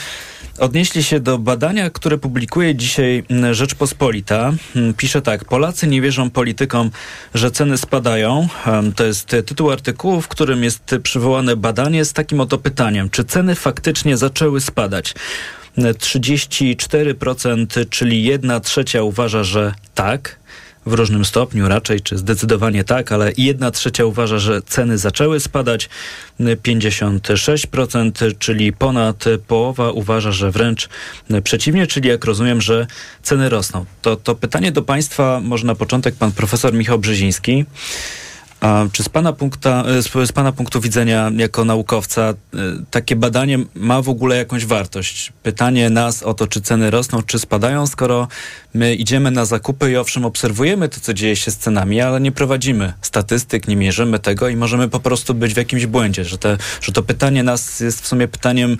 odnieśli 0.59 1.03
się 1.03 1.19
do 1.19 1.37
badania, 1.37 1.89
które 1.89 2.17
publikuje 2.17 2.75
dzisiaj 2.75 3.23
Rzeczpospolita. 3.51 4.53
Pisze 4.97 5.21
tak: 5.21 5.45
Polacy 5.45 5.87
nie 5.87 6.01
wierzą 6.01 6.29
politykom, 6.29 6.91
że 7.33 7.51
ceny 7.51 7.77
spadają. 7.77 8.47
To 8.95 9.05
jest 9.05 9.27
tytuł 9.27 9.71
artykułu, 9.71 10.21
w 10.21 10.27
którym 10.27 10.63
jest 10.63 10.95
przywołane 11.03 11.55
badanie 11.55 12.05
z 12.05 12.13
takim 12.13 12.39
oto 12.39 12.57
pytaniem: 12.57 13.09
czy 13.09 13.23
ceny 13.23 13.55
faktycznie 13.55 14.17
zaczęły 14.17 14.61
spadać? 14.61 15.13
34%, 15.77 17.89
czyli 17.89 18.23
1 18.23 18.61
trzecia 18.61 19.03
uważa, 19.03 19.43
że 19.43 19.73
tak, 19.95 20.39
w 20.85 20.93
różnym 20.93 21.25
stopniu 21.25 21.67
raczej, 21.67 22.01
czy 22.01 22.17
zdecydowanie 22.17 22.83
tak, 22.83 23.11
ale 23.11 23.31
1 23.37 23.71
trzecia 23.71 24.05
uważa, 24.05 24.39
że 24.39 24.61
ceny 24.61 24.97
zaczęły 24.97 25.39
spadać. 25.39 25.89
56%, 26.39 28.37
czyli 28.39 28.73
ponad 28.73 29.25
połowa 29.47 29.91
uważa, 29.91 30.31
że 30.31 30.51
wręcz 30.51 30.89
przeciwnie, 31.43 31.87
czyli 31.87 32.09
jak 32.09 32.25
rozumiem, 32.25 32.61
że 32.61 32.87
ceny 33.23 33.49
rosną. 33.49 33.85
To, 34.01 34.15
to 34.15 34.35
pytanie 34.35 34.71
do 34.71 34.81
Państwa, 34.81 35.41
może 35.43 35.65
na 35.65 35.75
początek 35.75 36.15
pan 36.15 36.31
profesor 36.31 36.73
Michał 36.73 36.99
Brzeziński. 36.99 37.65
A 38.61 38.85
czy 38.91 39.03
z 39.03 39.09
pana, 39.09 39.33
punkta, 39.33 39.83
z 40.25 40.31
pana 40.31 40.51
punktu 40.51 40.81
widzenia 40.81 41.31
jako 41.35 41.65
naukowca 41.65 42.33
takie 42.91 43.15
badanie 43.15 43.59
ma 43.75 44.01
w 44.01 44.09
ogóle 44.09 44.37
jakąś 44.37 44.65
wartość? 44.65 45.33
Pytanie 45.43 45.89
nas 45.89 46.23
o 46.23 46.33
to, 46.33 46.47
czy 46.47 46.61
ceny 46.61 46.91
rosną, 46.91 47.21
czy 47.21 47.39
spadają, 47.39 47.87
skoro 47.87 48.27
my 48.73 48.95
idziemy 48.95 49.31
na 49.31 49.45
zakupy 49.45 49.91
i 49.91 49.97
owszem 49.97 50.25
obserwujemy 50.25 50.89
to, 50.89 50.99
co 50.99 51.13
dzieje 51.13 51.35
się 51.35 51.51
z 51.51 51.57
cenami, 51.57 52.01
ale 52.01 52.21
nie 52.21 52.31
prowadzimy 52.31 52.93
statystyk, 53.01 53.67
nie 53.67 53.75
mierzymy 53.75 54.19
tego 54.19 54.49
i 54.49 54.55
możemy 54.55 54.89
po 54.89 54.99
prostu 54.99 55.33
być 55.33 55.53
w 55.53 55.57
jakimś 55.57 55.85
błędzie, 55.85 56.25
że, 56.25 56.37
te, 56.37 56.57
że 56.81 56.91
to 56.91 57.03
pytanie 57.03 57.43
nas 57.43 57.79
jest 57.79 58.01
w 58.01 58.07
sumie 58.07 58.27
pytaniem 58.27 58.77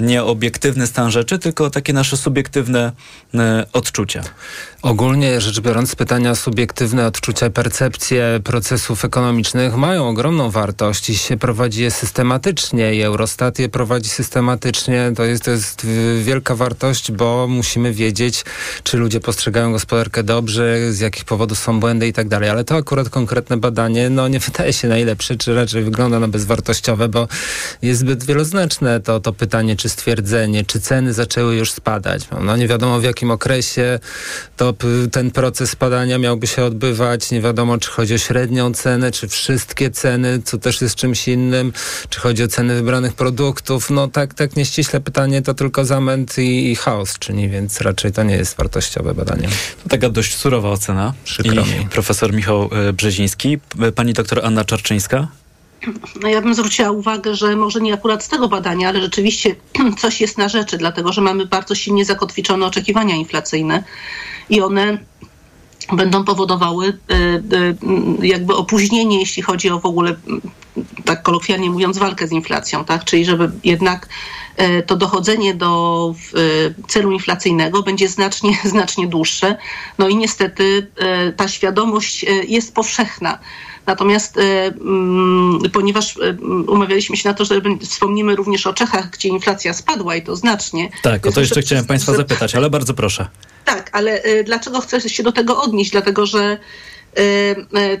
nie 0.00 0.22
o 0.22 0.26
obiektywny 0.26 0.86
stan 0.86 1.10
rzeczy, 1.10 1.38
tylko 1.38 1.70
takie 1.70 1.92
nasze 1.92 2.16
subiektywne 2.16 2.92
e, 3.34 3.66
odczucia. 3.72 4.22
Ogólnie 4.82 5.40
rzecz 5.40 5.60
biorąc, 5.60 5.94
pytania 5.94 6.34
subiektywne, 6.34 7.06
odczucia, 7.06 7.50
percepcje 7.50 8.40
procesów 8.44 9.04
ekonomicznych 9.04 9.76
mają 9.76 10.08
ogromną 10.08 10.50
wartość 10.50 11.10
i 11.10 11.14
się 11.16 11.36
prowadzi 11.36 11.82
je 11.82 11.90
systematycznie 11.90 12.94
i 12.94 13.02
Eurostat 13.02 13.58
je 13.58 13.68
prowadzi 13.68 14.08
systematycznie. 14.08 15.12
To 15.16 15.24
jest, 15.24 15.44
to 15.44 15.50
jest 15.50 15.86
wielka 16.22 16.54
wartość, 16.54 17.12
bo 17.12 17.46
musimy 17.48 17.92
wiedzieć, 17.92 18.44
czy 18.82 18.96
ludzie 18.96 19.19
postrzegają 19.20 19.72
gospodarkę 19.72 20.22
dobrze, 20.22 20.92
z 20.92 21.00
jakich 21.00 21.24
powodów 21.24 21.58
są 21.58 21.80
błędy 21.80 22.08
i 22.08 22.12
tak 22.12 22.28
dalej. 22.28 22.48
Ale 22.48 22.64
to 22.64 22.74
akurat 22.74 23.08
konkretne 23.08 23.56
badanie 23.56 24.10
no, 24.10 24.28
nie 24.28 24.38
wydaje 24.38 24.72
się 24.72 24.88
najlepsze, 24.88 25.36
czy 25.36 25.54
raczej 25.54 25.84
wygląda 25.84 26.20
na 26.20 26.28
bezwartościowe, 26.28 27.08
bo 27.08 27.28
jest 27.82 28.00
zbyt 28.00 28.24
wieloznaczne 28.24 29.00
to, 29.00 29.20
to 29.20 29.32
pytanie, 29.32 29.76
czy 29.76 29.88
stwierdzenie, 29.88 30.64
czy 30.64 30.80
ceny 30.80 31.12
zaczęły 31.12 31.56
już 31.56 31.72
spadać. 31.72 32.28
No 32.40 32.56
nie 32.56 32.68
wiadomo 32.68 33.00
w 33.00 33.04
jakim 33.04 33.30
okresie 33.30 33.98
to 34.56 34.74
ten 35.12 35.30
proces 35.30 35.70
spadania 35.70 36.18
miałby 36.18 36.46
się 36.46 36.64
odbywać. 36.64 37.30
Nie 37.30 37.40
wiadomo, 37.40 37.78
czy 37.78 37.90
chodzi 37.90 38.14
o 38.14 38.18
średnią 38.18 38.72
cenę, 38.72 39.10
czy 39.10 39.28
wszystkie 39.28 39.90
ceny, 39.90 40.42
co 40.44 40.58
też 40.58 40.80
jest 40.80 40.94
czymś 40.94 41.28
innym, 41.28 41.72
czy 42.08 42.20
chodzi 42.20 42.42
o 42.42 42.48
ceny 42.48 42.74
wybranych 42.74 43.14
produktów. 43.14 43.90
No 43.90 44.08
tak, 44.08 44.34
tak 44.34 44.56
nieściśle 44.56 45.00
pytanie 45.00 45.42
to 45.42 45.54
tylko 45.54 45.84
zamęt 45.84 46.38
i, 46.38 46.70
i 46.70 46.76
chaos 46.76 47.18
czyni, 47.18 47.48
więc 47.48 47.80
raczej 47.80 48.12
to 48.12 48.22
nie 48.22 48.36
jest 48.36 48.56
wartościowe 48.56 49.09
badanie. 49.14 49.48
To 49.82 49.88
taka 49.88 50.08
dość 50.08 50.36
surowa 50.36 50.70
ocena. 50.70 51.14
Przykro 51.24 51.62
I 51.82 51.88
profesor 51.90 52.32
Michał 52.32 52.70
e, 52.72 52.92
Brzeziński. 52.92 53.58
Pani 53.94 54.12
doktor 54.12 54.46
Anna 54.46 54.64
Czarczyńska. 54.64 55.28
No 56.22 56.28
ja 56.28 56.42
bym 56.42 56.54
zwróciła 56.54 56.90
uwagę, 56.90 57.34
że 57.34 57.56
może 57.56 57.80
nie 57.80 57.94
akurat 57.94 58.24
z 58.24 58.28
tego 58.28 58.48
badania, 58.48 58.88
ale 58.88 59.00
rzeczywiście 59.00 59.54
coś 60.00 60.20
jest 60.20 60.38
na 60.38 60.48
rzeczy, 60.48 60.78
dlatego 60.78 61.12
że 61.12 61.20
mamy 61.20 61.46
bardzo 61.46 61.74
silnie 61.74 62.04
zakotwiczone 62.04 62.66
oczekiwania 62.66 63.16
inflacyjne 63.16 63.84
i 64.50 64.60
one 64.60 64.98
będą 65.92 66.24
powodowały 66.24 66.88
y, 66.88 67.14
y, 68.22 68.26
jakby 68.26 68.54
opóźnienie, 68.54 69.18
jeśli 69.18 69.42
chodzi 69.42 69.70
o 69.70 69.80
w 69.80 69.86
ogóle, 69.86 70.16
tak 71.04 71.22
kolokwialnie 71.22 71.70
mówiąc, 71.70 71.98
walkę 71.98 72.28
z 72.28 72.32
inflacją, 72.32 72.84
tak? 72.84 73.04
Czyli 73.04 73.24
żeby 73.24 73.50
jednak 73.64 74.08
to 74.86 74.96
dochodzenie 74.96 75.54
do 75.54 76.14
celu 76.88 77.12
inflacyjnego 77.12 77.82
będzie 77.82 78.08
znacznie, 78.08 78.58
znacznie 78.64 79.06
dłuższe. 79.06 79.56
No 79.98 80.08
i 80.08 80.16
niestety 80.16 80.86
ta 81.36 81.48
świadomość 81.48 82.26
jest 82.48 82.74
powszechna. 82.74 83.38
Natomiast 83.86 84.38
mm, 84.38 85.60
ponieważ 85.72 86.18
umawialiśmy 86.68 87.16
się 87.16 87.28
na 87.28 87.34
to, 87.34 87.44
że 87.44 87.60
wspomnimy 87.80 88.36
również 88.36 88.66
o 88.66 88.72
Czechach, 88.72 89.10
gdzie 89.10 89.28
inflacja 89.28 89.74
spadła 89.74 90.16
i 90.16 90.22
to 90.22 90.36
znacznie. 90.36 90.88
Tak, 91.02 91.26
o 91.26 91.32
to 91.32 91.40
jeszcze 91.40 91.62
chciałem 91.62 91.84
Państwa 91.84 92.12
zapytać, 92.12 92.54
ale 92.54 92.70
bardzo 92.70 92.94
proszę. 92.94 93.26
Tak, 93.64 93.90
ale 93.92 94.22
dlaczego 94.44 94.80
chcę 94.80 95.00
się 95.00 95.22
do 95.22 95.32
tego 95.32 95.62
odnieść? 95.62 95.90
Dlatego, 95.90 96.26
że 96.26 96.58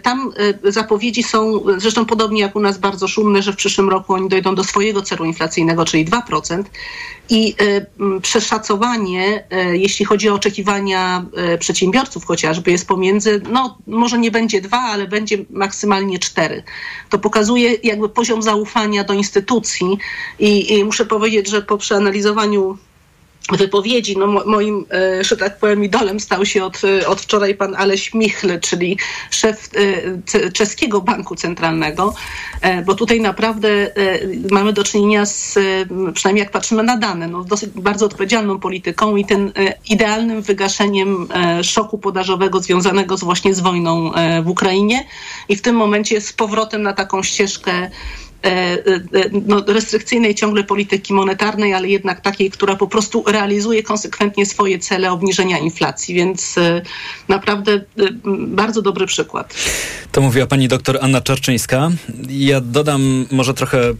tam 0.02 0.32
zapowiedzi 0.64 1.22
są 1.22 1.60
zresztą 1.76 2.06
podobnie 2.06 2.40
jak 2.40 2.56
u 2.56 2.60
nas 2.60 2.78
bardzo 2.78 3.08
szumne, 3.08 3.42
że 3.42 3.52
w 3.52 3.56
przyszłym 3.56 3.88
roku 3.88 4.12
oni 4.12 4.28
dojdą 4.28 4.54
do 4.54 4.64
swojego 4.64 5.02
celu 5.02 5.24
inflacyjnego, 5.24 5.84
czyli 5.84 6.06
2%. 6.06 6.64
I 7.28 7.54
przeszacowanie, 8.22 9.44
jeśli 9.72 10.04
chodzi 10.04 10.28
o 10.28 10.34
oczekiwania 10.34 11.24
przedsiębiorców 11.58 12.24
chociażby, 12.24 12.70
jest 12.70 12.88
pomiędzy, 12.88 13.42
no 13.50 13.78
może 13.86 14.18
nie 14.18 14.30
będzie 14.30 14.60
2, 14.60 14.78
ale 14.78 15.08
będzie 15.08 15.38
maksymalnie 15.50 16.18
4. 16.18 16.62
To 17.08 17.18
pokazuje 17.18 17.74
jakby 17.82 18.08
poziom 18.08 18.42
zaufania 18.42 19.04
do 19.04 19.14
instytucji 19.14 19.98
i, 20.38 20.78
i 20.78 20.84
muszę 20.84 21.06
powiedzieć, 21.06 21.48
że 21.48 21.62
po 21.62 21.78
przeanalizowaniu 21.78 22.78
wypowiedzi. 23.52 24.18
No, 24.18 24.26
moim, 24.26 24.86
że 25.20 25.36
tak 25.36 25.58
powiem, 25.58 25.84
idolem 25.84 26.20
stał 26.20 26.46
się 26.46 26.64
od, 26.64 26.82
od 27.06 27.20
wczoraj 27.20 27.54
pan 27.54 27.74
Aleś 27.74 28.14
Michl, 28.14 28.60
czyli 28.60 28.98
szef 29.30 29.70
czeskiego 30.52 31.00
banku 31.00 31.34
centralnego, 31.34 32.14
bo 32.86 32.94
tutaj 32.94 33.20
naprawdę 33.20 33.68
mamy 34.50 34.72
do 34.72 34.84
czynienia 34.84 35.26
z, 35.26 35.58
przynajmniej 36.14 36.42
jak 36.42 36.52
patrzymy 36.52 36.82
na 36.82 36.96
dane, 36.96 37.28
no, 37.28 37.44
dosyć 37.44 37.70
bardzo 37.70 38.06
odpowiedzialną 38.06 38.58
polityką 38.58 39.16
i 39.16 39.24
tym 39.24 39.52
idealnym 39.88 40.42
wygaszeniem 40.42 41.28
szoku 41.62 41.98
podażowego 41.98 42.60
związanego 42.60 43.16
z 43.16 43.24
właśnie 43.24 43.54
z 43.54 43.60
wojną 43.60 44.12
w 44.42 44.48
Ukrainie 44.48 45.06
i 45.48 45.56
w 45.56 45.62
tym 45.62 45.76
momencie 45.76 46.20
z 46.20 46.32
powrotem 46.32 46.82
na 46.82 46.92
taką 46.92 47.22
ścieżkę 47.22 47.90
no, 49.46 49.64
restrykcyjnej 49.66 50.34
ciągle 50.34 50.64
polityki 50.64 51.14
monetarnej, 51.14 51.74
ale 51.74 51.88
jednak 51.88 52.20
takiej, 52.20 52.50
która 52.50 52.76
po 52.76 52.86
prostu 52.86 53.24
realizuje 53.26 53.82
konsekwentnie 53.82 54.46
swoje 54.46 54.78
cele 54.78 55.12
obniżenia 55.12 55.58
inflacji, 55.58 56.14
więc 56.14 56.54
naprawdę 57.28 57.80
bardzo 58.46 58.82
dobry 58.82 59.06
przykład. 59.06 59.54
To 60.12 60.20
mówiła 60.20 60.46
pani 60.46 60.68
doktor 60.68 60.98
Anna 61.00 61.20
Czarczyńska. 61.20 61.90
Ja 62.28 62.60
dodam 62.60 63.26
może 63.30 63.54
trochę 63.54 63.94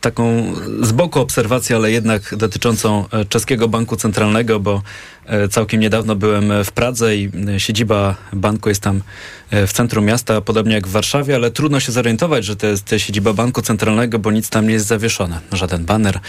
taką 0.00 0.54
z 0.80 0.92
boku 0.92 1.20
obserwację, 1.20 1.76
ale 1.76 1.90
jednak 1.90 2.34
dotyczącą 2.36 3.04
czeskiego 3.28 3.68
banku 3.68 3.96
centralnego, 3.96 4.60
bo 4.60 4.74
E, 4.74 5.13
całkiem 5.50 5.80
niedawno 5.80 6.16
byłem 6.16 6.64
w 6.64 6.72
Pradze 6.72 7.16
i 7.16 7.30
e, 7.48 7.60
siedziba 7.60 8.16
banku 8.32 8.68
jest 8.68 8.80
tam 8.80 9.02
e, 9.50 9.66
w 9.66 9.72
centrum 9.72 10.04
miasta, 10.04 10.40
podobnie 10.40 10.74
jak 10.74 10.88
w 10.88 10.90
Warszawie, 10.90 11.34
ale 11.34 11.50
trudno 11.50 11.80
się 11.80 11.92
zorientować, 11.92 12.44
że 12.44 12.56
to 12.56 12.66
jest 12.66 12.94
siedziba 12.98 13.32
banku 13.32 13.62
centralnego, 13.62 14.18
bo 14.18 14.30
nic 14.30 14.48
tam 14.48 14.66
nie 14.66 14.72
jest 14.72 14.86
zawieszone. 14.86 15.40
Żaden 15.52 15.84
baner, 15.84 16.20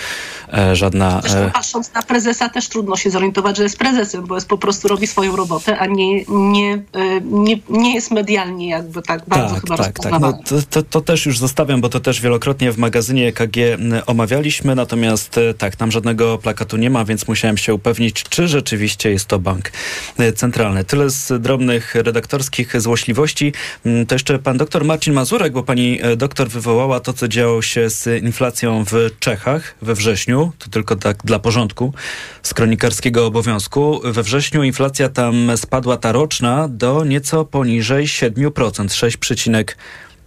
żadna... 0.73 1.21
Zresztą 1.21 1.51
patrząc 1.51 1.93
na 1.93 2.01
prezesa 2.01 2.49
też 2.49 2.69
trudno 2.69 2.95
się 2.95 3.09
zorientować, 3.09 3.57
że 3.57 3.63
jest 3.63 3.77
prezesem, 3.77 4.25
bo 4.25 4.35
jest 4.35 4.47
po 4.47 4.57
prostu 4.57 4.87
robi 4.87 5.07
swoją 5.07 5.35
robotę, 5.35 5.77
a 5.77 5.85
nie, 5.85 6.25
nie, 6.27 6.83
nie, 7.23 7.59
nie 7.69 7.95
jest 7.95 8.11
medialnie 8.11 8.69
jakby 8.69 9.01
tak 9.01 9.21
bardzo 9.27 9.53
tak, 9.53 9.61
chyba 9.61 9.77
tak, 9.77 9.99
tak. 9.99 10.21
No, 10.21 10.33
to, 10.33 10.55
to, 10.69 10.83
to, 10.83 11.01
też 11.01 11.25
już 11.25 11.39
zostawiam, 11.39 11.81
bo 11.81 11.89
to 11.89 11.99
też 11.99 12.21
wielokrotnie 12.21 12.71
w 12.71 12.77
magazynie 12.77 13.27
EKG 13.27 13.57
omawialiśmy, 14.05 14.75
natomiast 14.75 15.39
tak, 15.57 15.75
tam 15.75 15.91
żadnego 15.91 16.37
plakatu 16.37 16.77
nie 16.77 16.89
ma, 16.89 17.05
więc 17.05 17.27
musiałem 17.27 17.57
się 17.57 17.73
upewnić, 17.73 18.23
czy 18.23 18.47
rzeczywiście 18.47 18.84
rzeczywiście 18.85 19.11
jest 19.11 19.25
to 19.25 19.39
bank 19.39 19.71
e, 20.19 20.33
centralny. 20.33 20.83
Tyle 20.83 21.09
z 21.09 21.41
drobnych 21.41 21.95
redaktorskich 21.95 22.81
złośliwości. 22.81 23.53
Mm, 23.85 24.05
to 24.05 24.15
jeszcze 24.15 24.39
pan 24.39 24.57
doktor 24.57 24.85
Marcin 24.85 25.13
Mazurek, 25.13 25.53
bo 25.53 25.63
pani 25.63 25.99
e, 26.01 26.15
doktor 26.15 26.49
wywołała 26.49 26.99
to, 26.99 27.13
co 27.13 27.27
działo 27.27 27.61
się 27.61 27.89
z 27.89 28.23
inflacją 28.23 28.85
w 28.85 29.09
Czechach 29.19 29.75
we 29.81 29.95
wrześniu. 29.95 30.51
To 30.59 30.69
tylko 30.69 30.95
tak 30.95 31.17
dla 31.23 31.39
porządku 31.39 31.93
z 32.43 32.53
kronikarskiego 32.53 33.25
obowiązku. 33.25 34.01
We 34.03 34.23
wrześniu 34.23 34.63
inflacja 34.63 35.09
tam 35.09 35.57
spadła 35.57 35.97
ta 35.97 36.11
roczna 36.11 36.67
do 36.67 37.05
nieco 37.05 37.45
poniżej 37.45 38.07
7%, 38.07 38.93
6, 38.93 39.17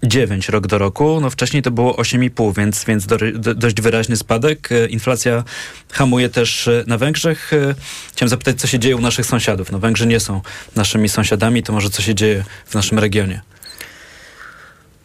9 0.03 0.49
rok 0.49 0.66
do 0.66 0.78
roku. 0.78 1.20
No 1.20 1.30
wcześniej 1.30 1.62
to 1.62 1.70
było 1.70 1.92
8,5, 1.92 2.57
więc, 2.57 2.84
więc 2.84 3.07
do, 3.07 3.18
do, 3.34 3.55
dość 3.55 3.80
wyraźny 3.80 4.16
spadek. 4.16 4.72
E, 4.72 4.86
inflacja 4.86 5.44
hamuje 5.92 6.28
też 6.28 6.68
e, 6.68 6.84
na 6.86 6.99
Węgrzech. 6.99 7.53
E, 7.53 7.74
chciałem 8.12 8.28
zapytać, 8.28 8.61
co 8.61 8.66
się 8.66 8.78
dzieje 8.78 8.96
u 8.96 9.01
naszych 9.01 9.26
sąsiadów. 9.26 9.72
No 9.72 9.78
Węgrzy 9.78 10.07
nie 10.07 10.20
są 10.20 10.40
naszymi 10.76 11.09
sąsiadami, 11.09 11.62
to 11.62 11.72
może 11.72 11.90
co 11.90 12.03
się 12.03 12.14
dzieje 12.14 12.44
w 12.66 12.74
naszym 12.74 12.99
regionie? 12.99 13.40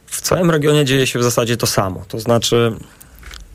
W 0.07 0.21
całym 0.21 0.51
regionie 0.51 0.85
dzieje 0.85 1.07
się 1.07 1.19
w 1.19 1.23
zasadzie 1.23 1.57
to 1.57 1.67
samo. 1.67 2.05
To 2.07 2.19
znaczy 2.19 2.75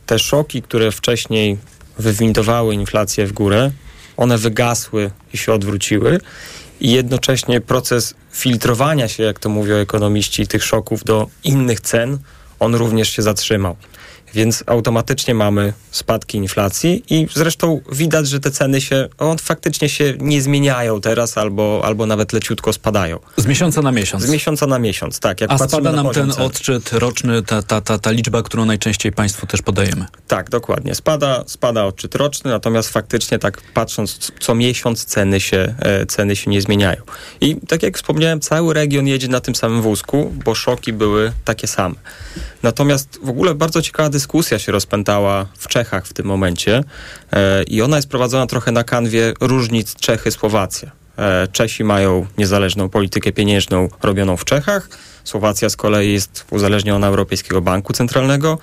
te 0.06 0.18
szoki, 0.18 0.62
które 0.62 0.92
wcześniej 0.92 1.58
wywindowały 1.98 2.74
inflację 2.74 3.26
w 3.26 3.32
górę, 3.32 3.70
one 4.16 4.38
wygasły 4.38 5.10
i 5.32 5.38
się 5.38 5.52
odwróciły 5.52 6.20
i 6.80 6.90
jednocześnie 6.90 7.60
proces 7.60 8.14
filtrowania 8.32 9.08
się, 9.08 9.22
jak 9.22 9.38
to 9.38 9.48
mówią 9.48 9.76
ekonomiści, 9.76 10.46
tych 10.46 10.64
szoków 10.64 11.04
do 11.04 11.26
innych 11.44 11.80
cen, 11.80 12.18
on 12.60 12.74
również 12.74 13.10
się 13.10 13.22
zatrzymał 13.22 13.76
więc 14.34 14.64
automatycznie 14.66 15.34
mamy 15.34 15.72
spadki 15.90 16.38
inflacji 16.38 17.04
i 17.10 17.26
zresztą 17.34 17.80
widać, 17.92 18.28
że 18.28 18.40
te 18.40 18.50
ceny 18.50 18.80
się, 18.80 19.08
on 19.18 19.38
faktycznie 19.38 19.88
się 19.88 20.14
nie 20.20 20.42
zmieniają 20.42 21.00
teraz 21.00 21.38
albo, 21.38 21.80
albo 21.84 22.06
nawet 22.06 22.32
leciutko 22.32 22.72
spadają. 22.72 23.18
Z 23.36 23.46
miesiąca 23.46 23.82
na 23.82 23.92
miesiąc. 23.92 24.22
Z 24.22 24.30
miesiąca 24.30 24.66
na 24.66 24.78
miesiąc, 24.78 25.20
tak. 25.20 25.40
Jak 25.40 25.52
A 25.52 25.58
spada 25.58 25.92
nam 25.92 26.10
ten 26.10 26.32
cen. 26.32 26.44
odczyt 26.44 26.92
roczny, 26.92 27.42
ta, 27.42 27.62
ta, 27.62 27.80
ta, 27.80 27.98
ta 27.98 28.10
liczba, 28.10 28.42
którą 28.42 28.64
najczęściej 28.64 29.12
Państwu 29.12 29.46
też 29.46 29.62
podajemy. 29.62 30.06
Tak, 30.28 30.50
dokładnie. 30.50 30.94
Spada, 30.94 31.44
spada 31.46 31.84
odczyt 31.84 32.14
roczny, 32.14 32.50
natomiast 32.50 32.88
faktycznie 32.88 33.38
tak 33.38 33.60
patrząc 33.74 34.32
co 34.40 34.54
miesiąc 34.54 35.04
ceny 35.04 35.40
się, 35.40 35.74
e, 35.78 36.06
ceny 36.06 36.36
się 36.36 36.50
nie 36.50 36.62
zmieniają. 36.62 37.02
I 37.40 37.56
tak 37.68 37.82
jak 37.82 37.96
wspomniałem, 37.96 38.40
cały 38.40 38.74
region 38.74 39.06
jedzie 39.06 39.28
na 39.28 39.40
tym 39.40 39.54
samym 39.54 39.82
wózku, 39.82 40.32
bo 40.44 40.54
szoki 40.54 40.92
były 40.92 41.32
takie 41.44 41.66
same. 41.66 41.94
Natomiast 42.62 43.18
w 43.22 43.28
ogóle 43.28 43.54
bardzo 43.54 43.82
ciekawa 43.82 44.10
dyskusja 44.18 44.58
się 44.58 44.72
rozpętała 44.72 45.46
w 45.58 45.68
Czechach 45.68 46.06
w 46.06 46.12
tym 46.12 46.26
momencie 46.26 46.84
e, 47.32 47.62
i 47.62 47.82
ona 47.82 47.96
jest 47.96 48.08
prowadzona 48.08 48.46
trochę 48.46 48.72
na 48.72 48.84
kanwie 48.84 49.32
różnic 49.40 49.94
Czechy-Słowacja. 49.94 50.90
E, 51.18 51.48
Czesi 51.52 51.84
mają 51.84 52.26
niezależną 52.38 52.88
politykę 52.88 53.32
pieniężną 53.32 53.88
robioną 54.02 54.36
w 54.36 54.44
Czechach, 54.44 54.88
Słowacja 55.24 55.68
z 55.68 55.76
kolei 55.76 56.12
jest 56.12 56.44
uzależniona 56.50 57.06
Europejskiego 57.06 57.60
Banku 57.60 57.92
Centralnego. 57.92 58.58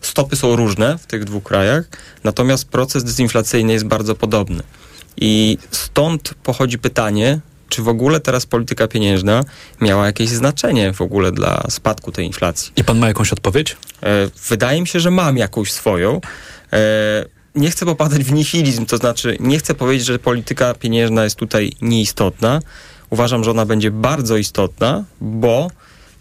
Stopy 0.00 0.36
są 0.36 0.56
różne 0.56 0.98
w 0.98 1.06
tych 1.06 1.24
dwóch 1.24 1.44
krajach, 1.44 1.84
natomiast 2.24 2.68
proces 2.68 3.04
dezinflacyjny 3.04 3.72
jest 3.72 3.84
bardzo 3.84 4.14
podobny. 4.14 4.62
I 5.16 5.58
stąd 5.70 6.34
pochodzi 6.42 6.78
pytanie, 6.78 7.40
czy 7.68 7.82
w 7.82 7.88
ogóle 7.88 8.20
teraz 8.20 8.46
polityka 8.46 8.88
pieniężna 8.88 9.44
miała 9.80 10.06
jakieś 10.06 10.28
znaczenie 10.28 10.92
w 10.92 11.00
ogóle 11.00 11.32
dla 11.32 11.62
spadku 11.68 12.12
tej 12.12 12.26
inflacji. 12.26 12.72
I 12.76 12.84
pan 12.84 12.98
ma 12.98 13.08
jakąś 13.08 13.32
odpowiedź? 13.32 13.76
E, 14.02 14.30
wydaje 14.48 14.80
mi 14.80 14.86
się, 14.86 15.00
że 15.00 15.10
mam 15.10 15.36
jakąś 15.36 15.72
swoją. 15.72 16.20
E, 16.72 16.78
nie 17.54 17.70
chcę 17.70 17.86
popadać 17.86 18.24
w 18.24 18.32
nihilizm, 18.32 18.86
to 18.86 18.96
znaczy 18.96 19.36
nie 19.40 19.58
chcę 19.58 19.74
powiedzieć, 19.74 20.06
że 20.06 20.18
polityka 20.18 20.74
pieniężna 20.74 21.24
jest 21.24 21.36
tutaj 21.36 21.72
nieistotna. 21.82 22.60
Uważam, 23.10 23.44
że 23.44 23.50
ona 23.50 23.66
będzie 23.66 23.90
bardzo 23.90 24.36
istotna, 24.36 25.04
bo 25.20 25.70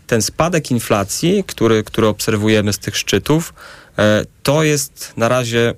ten 0.08 0.22
spadek 0.22 0.72
inflacji, 0.72 1.43
który, 1.48 1.84
który 1.84 2.08
obserwujemy 2.08 2.74
z 2.74 2.80
tych 2.80 2.98
szczytów, 2.98 3.54
e, 3.98 4.26
to 4.43 4.64
jest 4.64 5.14
na 5.18 5.30
razie 5.30 5.74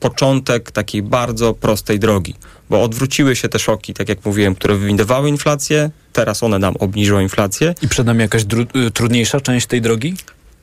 początek 0.00 0.70
takiej 0.70 1.02
bardzo 1.02 1.54
prostej 1.54 1.98
drogi 1.98 2.34
bo 2.70 2.82
odwróciły 2.82 3.36
się 3.36 3.48
te 3.48 3.58
szoki, 3.58 3.94
tak 3.94 4.08
jak 4.08 4.24
mówiłem, 4.24 4.54
które 4.54 4.74
wywindowały 4.74 5.28
inflację, 5.28 5.90
teraz 6.12 6.42
one 6.42 6.58
nam 6.58 6.74
obniżą 6.76 7.20
inflację. 7.20 7.74
I 7.82 7.88
przed 7.88 8.06
nami 8.06 8.20
jakaś 8.20 8.42
y, 8.42 8.90
trudniejsza 8.90 9.40
część 9.40 9.66
tej 9.66 9.80
drogi? 9.80 10.14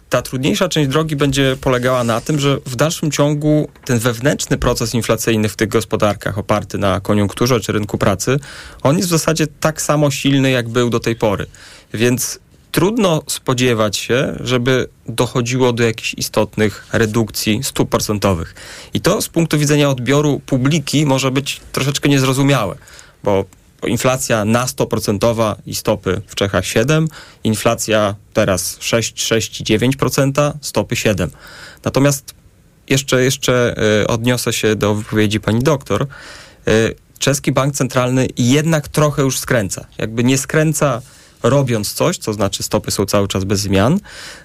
ta 0.10 0.22
trudniejsza 0.22 0.70
część 0.70 0.90
drogi 0.90 1.16
będzie 1.16 1.58
polegała 1.62 2.04
na 2.04 2.22
tym, 2.22 2.40
że 2.40 2.58
w 2.66 2.76
dalszym 2.76 3.12
ciągu 3.12 3.70
ten 3.86 4.00
wewnętrzny 4.00 4.58
proces 4.58 4.94
inflacyjny 4.94 5.50
w 5.50 5.56
tych 5.56 5.68
gospodarkach 5.68 6.38
oparty 6.38 6.78
na 6.78 7.00
koniunkturze 7.00 7.60
czy 7.60 7.72
rynku 7.72 7.98
pracy, 7.98 8.40
on 8.84 8.98
jest 8.98 9.10
w 9.10 9.12
zasadzie 9.12 9.48
tak 9.48 9.82
samo 9.82 10.12
silny, 10.12 10.52
jak 10.52 10.70
był 10.70 10.90
do 10.90 11.00
tej 11.00 11.16
pory. 11.16 11.46
Więc 11.94 12.40
trudno 12.74 13.24
spodziewać 13.28 13.97
się, 13.97 14.34
żeby 14.39 14.88
dochodziło 15.07 15.74
do 15.74 15.84
jakichś 15.84 16.13
istotnych 16.17 16.88
redukcji 16.93 17.63
stóp 17.63 17.89
procentowych. 17.89 18.55
I 18.93 19.01
to 19.01 19.21
z 19.21 19.30
punktu 19.30 19.57
widzenia 19.57 19.89
odbioru 19.89 20.41
publiki 20.45 21.05
może 21.05 21.32
być 21.32 21.61
troszeczkę 21.71 22.09
niezrozumiałe, 22.09 22.76
bo 23.24 23.45
inflacja 23.88 24.45
na 24.45 24.65
100% 24.65 25.55
i 25.65 25.76
stopy 25.76 26.21
w 26.28 26.36
Czechach 26.36 26.65
7, 26.65 27.07
inflacja 27.43 28.15
teraz 28.34 28.78
6, 28.80 29.15
6,9%, 29.15 30.51
stopy 30.61 30.95
7. 30.95 31.30
Natomiast 31.84 32.34
jeszcze, 32.89 33.24
jeszcze 33.24 33.76
y, 34.01 34.07
odniosę 34.07 34.53
się 34.53 34.76
do 34.76 34.95
wypowiedzi 34.95 35.39
pani 35.39 35.63
doktor. 35.63 36.07
Y, 36.67 36.95
czeski 37.19 37.51
bank 37.51 37.76
centralny 37.76 38.28
jednak 38.38 38.88
trochę 38.88 39.21
już 39.21 39.39
skręca. 39.39 39.86
Jakby 39.97 40.24
nie 40.24 40.38
skręca 40.38 41.01
robiąc 41.44 41.94
coś, 41.94 42.18
to 42.18 42.34
znaczy 42.34 42.64
stopy 42.64 42.91
są 42.91 43.06
cały 43.06 43.28
czas 43.28 43.44
bez 43.44 43.60
zmian. 43.60 44.00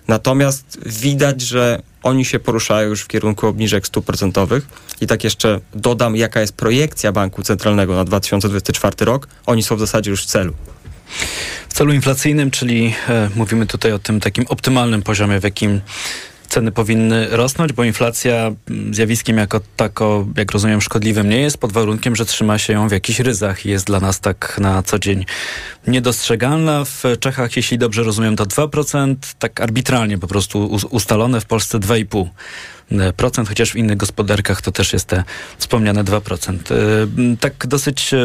Natomiast 0.09 0.79
widać, 0.87 1.41
że 1.41 1.83
oni 2.03 2.25
się 2.25 2.39
poruszają 2.39 2.89
już 2.89 3.03
w 3.03 3.09
kierunku 3.09 3.47
obniżek 3.47 3.87
stóp 3.87 4.07
procentowych. 4.07 4.67
I 5.01 5.07
tak 5.07 5.25
jeszcze 5.25 5.61
dodam, 5.75 6.17
jaka 6.17 6.41
jest 6.41 6.53
projekcja 6.53 7.13
Banku 7.13 7.43
Centralnego 7.43 7.95
na 7.95 8.05
2024 8.05 8.97
rok. 9.01 9.29
Oni 9.47 9.63
są 9.63 9.77
w 9.77 9.81
zasadzie 9.81 10.11
już 10.11 10.23
w 10.23 10.27
celu. 10.27 10.53
W 11.69 11.75
celu 11.75 11.93
inflacyjnym, 11.93 12.51
czyli 12.51 12.95
e, 13.09 13.31
mówimy 13.35 13.67
tutaj 13.67 13.93
o 13.93 13.99
tym 13.99 14.21
takim 14.21 14.47
optymalnym 14.49 15.03
poziomie, 15.03 15.41
w 15.41 15.45
jakim 15.45 15.81
ceny 16.49 16.73
powinny 16.73 17.29
rosnąć, 17.31 17.73
bo 17.73 17.85
inflacja 17.85 18.53
mm, 18.71 18.95
zjawiskiem 18.95 19.37
jako 19.37 19.61
tako, 19.77 20.27
jak 20.37 20.53
rozumiem, 20.53 20.81
szkodliwym 20.81 21.29
nie 21.29 21.41
jest, 21.41 21.59
pod 21.59 21.73
warunkiem, 21.73 22.17
że 22.17 22.27
trzyma 22.27 22.59
się 22.59 22.73
ją 22.73 22.89
w 22.89 22.93
jakichś 22.93 23.21
ryzach 23.21 23.67
i 23.67 23.71
jest 23.71 23.87
dla 23.87 24.01
nas 24.01 24.21
tak 24.21 24.57
na 24.61 24.83
co 24.83 24.99
dzień 24.99 25.25
niedostrzegalna. 25.87 26.85
W 26.85 27.03
Czechach, 27.21 27.57
jeśli 27.57 27.79
dobrze 27.79 28.03
rozumiem, 28.03 28.37
to 28.37 28.45
2%, 28.45 29.17
tak 29.39 29.61
arbitralnie 29.61 30.19
po 30.19 30.27
prostu 30.27 30.79
ustalone, 30.91 31.41
w 31.41 31.47
Polsce 31.47 31.79
2,5% 31.79 32.05
procent, 32.07 32.35
chociaż 33.49 33.73
w 33.73 33.77
innych 33.77 33.97
gospodarkach 33.97 34.63
to 34.63 34.73
też 34.73 34.93
jest 34.93 35.07
te 35.07 35.25
wspomniane 35.59 36.05
2%. 36.05 36.53
E, 36.55 37.37
tak 37.37 37.67
dosyć 37.67 38.15
e, 38.15 38.19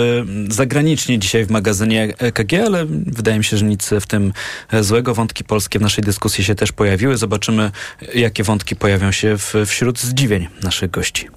zagranicznie 0.50 1.20
dzisiaj 1.20 1.46
w 1.46 1.52
magazynie 1.52 2.14
EKG, 2.18 2.54
ale 2.66 2.86
wydaje 2.90 3.38
mi 3.38 3.44
się, 3.44 3.58
że 3.58 3.66
nic 3.66 3.90
w 4.02 4.08
tym 4.08 4.34
złego. 4.82 5.14
Wątki 5.14 5.44
polskie 5.44 5.80
w 5.80 5.82
naszej 5.82 6.04
dyskusji 6.04 6.44
się 6.44 6.56
też 6.56 6.72
pojawiły. 6.72 7.18
Zobaczymy, 7.18 7.72
jakie 8.16 8.44
wątki 8.44 8.76
pojawią 8.76 9.12
się 9.12 9.38
w, 9.38 9.54
wśród 9.66 10.00
zdziwień 10.00 10.48
naszych 10.64 10.92
gości. 10.92 11.28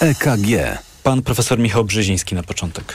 EKG. 0.00 0.78
Pan 1.02 1.22
profesor 1.22 1.58
Michał 1.58 1.84
Brzeziński 1.84 2.34
na 2.34 2.42
początek. 2.42 2.94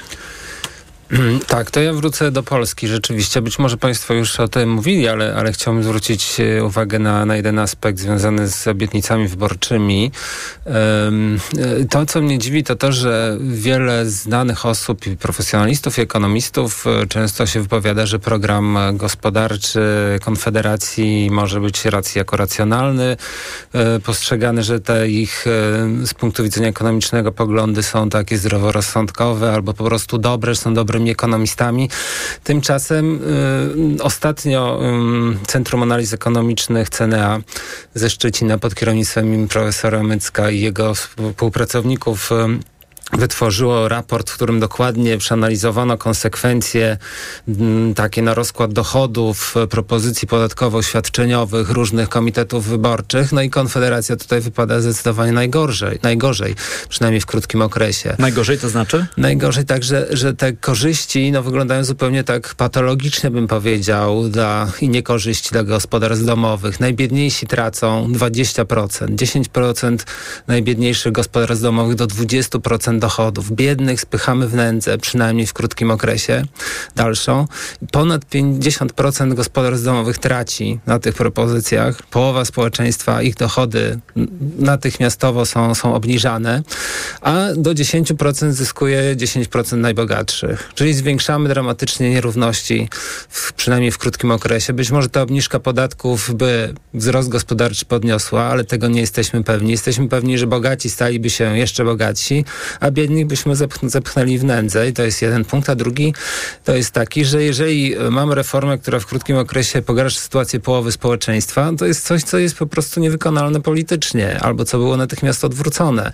Tak, 1.48 1.72
to 1.72 1.82
ja 1.82 1.94
wrócę 1.94 2.32
do 2.32 2.44
Polski 2.44 2.88
rzeczywiście. 2.88 3.42
Być 3.42 3.60
może 3.60 3.78
Państwo 3.78 4.14
już 4.14 4.40
o 4.40 4.48
tym 4.48 4.70
mówili, 4.70 5.08
ale, 5.08 5.36
ale 5.36 5.52
chciałbym 5.52 5.84
zwrócić 5.84 6.40
e, 6.40 6.64
uwagę 6.64 7.00
na, 7.00 7.26
na 7.26 7.36
jeden 7.36 7.60
aspekt 7.60 8.00
związany 8.00 8.48
z 8.48 8.68
obietnicami 8.68 9.28
wyborczymi. 9.28 10.12
E, 10.66 11.12
to, 11.90 12.06
co 12.06 12.22
mnie 12.22 12.38
dziwi, 12.38 12.64
to 12.64 12.76
to, 12.76 12.92
że 12.92 13.38
wiele 13.42 14.06
znanych 14.06 14.66
osób 14.66 15.08
i 15.08 15.18
profesjonalistów 15.18 15.98
i 15.98 16.02
ekonomistów 16.02 16.86
e, 16.88 17.08
często 17.08 17.46
się 17.46 17.62
wypowiada, 17.62 18.06
że 18.06 18.20
program 18.20 18.78
gospodarczy 18.94 19.82
Konfederacji 20.26 21.30
może 21.32 21.60
być 21.60 21.86
racji 21.86 22.20
jako 22.20 22.38
racjonalny, 22.38 23.18
postrzegany, 24.04 24.64
że 24.64 24.80
te 24.80 25.10
ich 25.10 25.46
z 26.04 26.14
punktu 26.14 26.44
widzenia 26.44 26.68
ekonomicznego 26.68 27.32
poglądy 27.32 27.84
są 27.84 28.10
takie 28.10 28.38
zdroworozsądkowe 28.38 29.54
albo 29.54 29.74
po 29.74 29.84
prostu 29.84 30.18
dobre, 30.18 30.56
że 30.56 30.62
są 30.62 30.74
dobrymi 30.74 31.03
ekonomistami. 31.12 31.90
Tymczasem 32.44 33.20
y, 34.00 34.04
ostatnio 34.04 34.80
y, 35.44 35.48
Centrum 35.48 35.84
Analiz 35.84 36.14
Ekonomicznych 36.14 36.90
CNA 36.90 37.40
ze 37.94 38.10
Szczecina 38.10 38.58
pod 38.58 38.76
kierownictwem 38.76 39.48
profesora 39.48 40.04
Mycka 40.04 40.52
i 40.52 40.60
jego 40.60 40.94
współpracowników 40.96 42.32
y, 42.32 42.36
wytworzyło 43.18 43.88
raport, 43.88 44.30
w 44.30 44.36
którym 44.36 44.60
dokładnie 44.60 45.18
przeanalizowano 45.18 45.98
konsekwencje 45.98 46.98
m, 47.48 47.56
mm, 47.60 47.94
takie 47.94 48.22
na 48.22 48.34
rozkład 48.34 48.74
dochodów, 48.74 49.56
propozycji 49.70 50.28
podatkowo-świadczeniowych 50.28 51.70
różnych 51.70 52.10
komitetów 52.10 52.68
wyborczych. 52.68 53.32
No 53.32 53.42
i 53.42 53.50
Konfederacja 53.50 54.16
tutaj 54.16 54.42
wypada 54.42 54.82
zdecydowanie 54.82 55.32
najgorzej, 55.32 56.00
najgorzej 56.04 56.56
przynajmniej 56.90 57.22
w 57.22 57.26
krótkim 57.26 57.62
okresie. 57.62 58.16
Najgorzej 58.20 58.58
to 58.58 58.70
znaczy? 58.70 59.06
Najgorzej 59.18 59.66
tak, 59.66 59.84
że, 59.84 60.08
że 60.12 60.34
te 60.34 60.54
korzyści 60.54 61.32
no, 61.32 61.44
wyglądają 61.44 61.84
zupełnie 61.84 62.24
tak 62.24 62.56
patologicznie, 62.56 63.32
bym 63.32 63.48
powiedział, 63.48 64.30
dla, 64.30 64.72
i 64.82 64.90
niekorzyści 64.90 65.50
dla 65.52 65.64
gospodarstw 65.64 66.26
domowych. 66.26 66.80
Najbiedniejsi 66.80 67.48
tracą 67.48 68.12
20%, 68.12 69.16
10% 69.16 69.98
najbiedniejszych 70.48 71.12
gospodarstw 71.12 71.64
domowych 71.64 71.96
do 71.96 72.08
20% 72.08 73.03
dochodów. 73.04 73.52
Biednych 73.52 74.02
spychamy 74.02 74.48
w 74.48 74.54
nędzę, 74.54 74.98
przynajmniej 74.98 75.48
w 75.48 75.54
krótkim 75.54 75.92
okresie 75.92 76.46
dalszą. 76.96 77.48
Ponad 77.92 78.26
50% 78.26 79.34
gospodarstw 79.34 79.86
domowych 79.86 80.18
traci 80.18 80.80
na 80.86 81.00
tych 81.00 81.16
propozycjach. 81.16 82.04
Połowa 82.04 82.46
społeczeństwa, 82.46 83.22
ich 83.22 83.36
dochody 83.36 84.00
natychmiastowo 84.60 85.46
są, 85.46 85.76
są 85.76 85.96
obniżane, 85.96 86.64
a 87.22 87.34
do 87.56 87.74
10% 87.74 88.52
zyskuje 88.52 89.16
10% 89.16 89.78
najbogatszych. 89.78 90.72
Czyli 90.76 90.94
zwiększamy 90.94 91.50
dramatycznie 91.50 92.10
nierówności, 92.10 92.90
w, 93.30 93.54
przynajmniej 93.54 93.92
w 93.92 93.98
krótkim 93.98 94.32
okresie. 94.32 94.74
Być 94.74 94.92
może 94.92 95.10
ta 95.10 95.22
obniżka 95.22 95.60
podatków 95.60 96.36
by 96.36 96.74
wzrost 96.94 97.30
gospodarczy 97.30 97.86
podniosła, 97.86 98.44
ale 98.44 98.64
tego 98.64 98.88
nie 98.88 99.02
jesteśmy 99.02 99.44
pewni. 99.44 99.72
Jesteśmy 99.72 100.08
pewni, 100.08 100.38
że 100.38 100.48
bogaci 100.48 100.90
staliby 100.90 101.30
się 101.30 101.58
jeszcze 101.58 101.86
bogatsi, 101.86 102.46
a 102.80 102.92
biednych 102.94 103.26
byśmy 103.28 103.54
zepchnęli 103.84 104.38
w 104.38 104.44
nędzę 104.44 104.90
i 104.90 104.94
to 104.94 105.04
jest 105.04 105.22
jeden 105.22 105.46
punkt, 105.46 105.70
a 105.70 105.76
drugi 105.76 106.14
to 106.64 106.76
jest 106.76 106.92
taki, 106.92 107.26
że 107.26 107.44
jeżeli 107.44 107.96
mamy 108.12 108.36
reformę, 108.36 108.78
która 108.78 109.00
w 109.00 109.06
krótkim 109.06 109.38
okresie 109.38 109.82
pogarsza 109.82 110.20
sytuację 110.20 110.60
połowy 110.60 110.92
społeczeństwa, 110.92 111.72
to 111.78 111.86
jest 111.86 112.06
coś, 112.06 112.24
co 112.24 112.38
jest 112.38 112.58
po 112.58 112.68
prostu 112.68 113.00
niewykonalne 113.00 113.62
politycznie, 113.62 114.40
albo 114.40 114.66
co 114.66 114.78
było 114.78 114.98
natychmiast 114.98 115.46
odwrócone, 115.46 116.12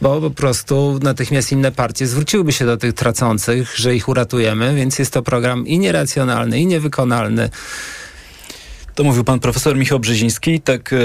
bo 0.00 0.20
po 0.20 0.30
prostu 0.30 0.98
natychmiast 1.02 1.52
inne 1.52 1.72
partie 1.72 2.06
zwróciłyby 2.06 2.52
się 2.52 2.66
do 2.66 2.76
tych 2.76 2.92
tracących, 2.92 3.76
że 3.76 3.94
ich 3.94 4.08
uratujemy, 4.08 4.74
więc 4.74 4.98
jest 4.98 5.12
to 5.12 5.22
program 5.22 5.66
i 5.66 5.78
nieracjonalny, 5.78 6.60
i 6.60 6.66
niewykonalny. 6.66 7.50
To 8.94 9.04
mówił 9.04 9.24
pan 9.24 9.40
profesor 9.40 9.76
Michał 9.76 10.00
Brzeziński. 10.00 10.60
Tak, 10.60 10.92
y, 10.92 10.96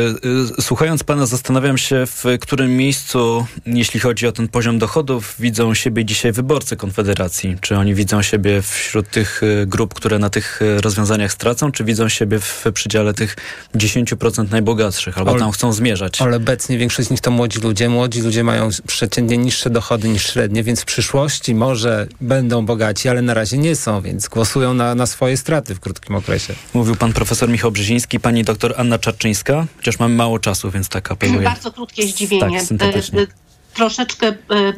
y, 0.60 0.62
słuchając 0.62 1.04
pana, 1.04 1.26
zastanawiam 1.26 1.78
się, 1.78 2.06
w 2.06 2.24
którym 2.42 2.78
miejscu, 2.78 3.46
jeśli 3.66 4.00
chodzi 4.00 4.28
o 4.28 4.32
ten 4.32 4.48
poziom 4.48 4.80
dochodów, 4.80 5.36
widzą 5.40 5.74
siebie 5.74 6.06
dzisiaj 6.06 6.32
wyborcy 6.32 6.76
Konfederacji. 6.76 7.58
Czy 7.62 7.78
oni 7.78 7.96
widzą 7.96 8.22
siebie 8.22 8.62
wśród 8.62 9.10
tych 9.10 9.44
y, 9.44 9.66
grup, 9.68 9.94
które 9.94 10.20
na 10.20 10.30
tych 10.30 10.60
rozwiązaniach 10.80 11.32
stracą, 11.32 11.72
czy 11.72 11.84
widzą 11.84 12.10
siebie 12.10 12.40
w 12.40 12.66
przedziale 12.74 13.14
tych 13.14 13.36
10% 13.76 14.52
najbogatszych, 14.52 15.18
albo 15.18 15.40
tam 15.40 15.52
chcą 15.52 15.74
zmierzać? 15.74 16.22
Ale 16.22 16.38
obecnie 16.38 16.78
większość 16.78 17.08
z 17.08 17.12
nich 17.12 17.22
to 17.22 17.32
młodzi 17.32 17.60
ludzie. 17.60 17.90
Młodzi 17.90 18.22
ludzie 18.22 18.44
mają 18.44 18.70
przeciętnie 18.88 19.38
niższe 19.38 19.70
dochody 19.70 20.10
niż 20.10 20.26
średnie, 20.26 20.64
więc 20.64 20.82
w 20.82 20.86
przyszłości 20.86 21.56
może 21.56 22.08
będą 22.22 22.66
bogaci, 22.66 23.10
ale 23.10 23.22
na 23.22 23.34
razie 23.34 23.58
nie 23.58 23.76
są, 23.76 24.02
więc 24.02 24.28
głosują 24.28 24.74
na, 24.74 24.96
na 24.96 25.06
swoje 25.06 25.38
straty 25.38 25.76
w 25.76 25.80
krótkim 25.80 26.16
okresie. 26.16 26.54
Mówił 26.74 26.96
pan 26.96 27.14
profesor 27.14 27.50
Michał 27.50 27.72
Brzeziński, 27.78 28.20
pani 28.20 28.44
doktor 28.44 28.74
Anna 28.78 29.00
Czarczyńska. 29.00 29.66
Chociaż 29.78 30.00
mamy 30.00 30.16
mało 30.16 30.40
czasu, 30.40 30.72
więc 30.72 30.90
tak 30.90 31.12
apeluję. 31.12 31.42
Bardzo 31.42 31.72
krótkie 31.72 32.08
zdziwienie. 32.08 32.62
Tak, 32.80 32.96
e, 32.96 32.98
e, 32.98 33.28
troszeczkę 33.74 34.28
e, 34.28 34.36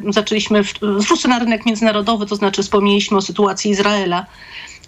zaczęliśmy, 0.08 0.62
wrzucę 0.82 1.28
na 1.28 1.38
rynek 1.38 1.66
międzynarodowy, 1.66 2.26
to 2.26 2.36
znaczy 2.36 2.62
wspomnieliśmy 2.62 3.16
o 3.16 3.20
sytuacji 3.20 3.70
Izraela. 3.70 4.26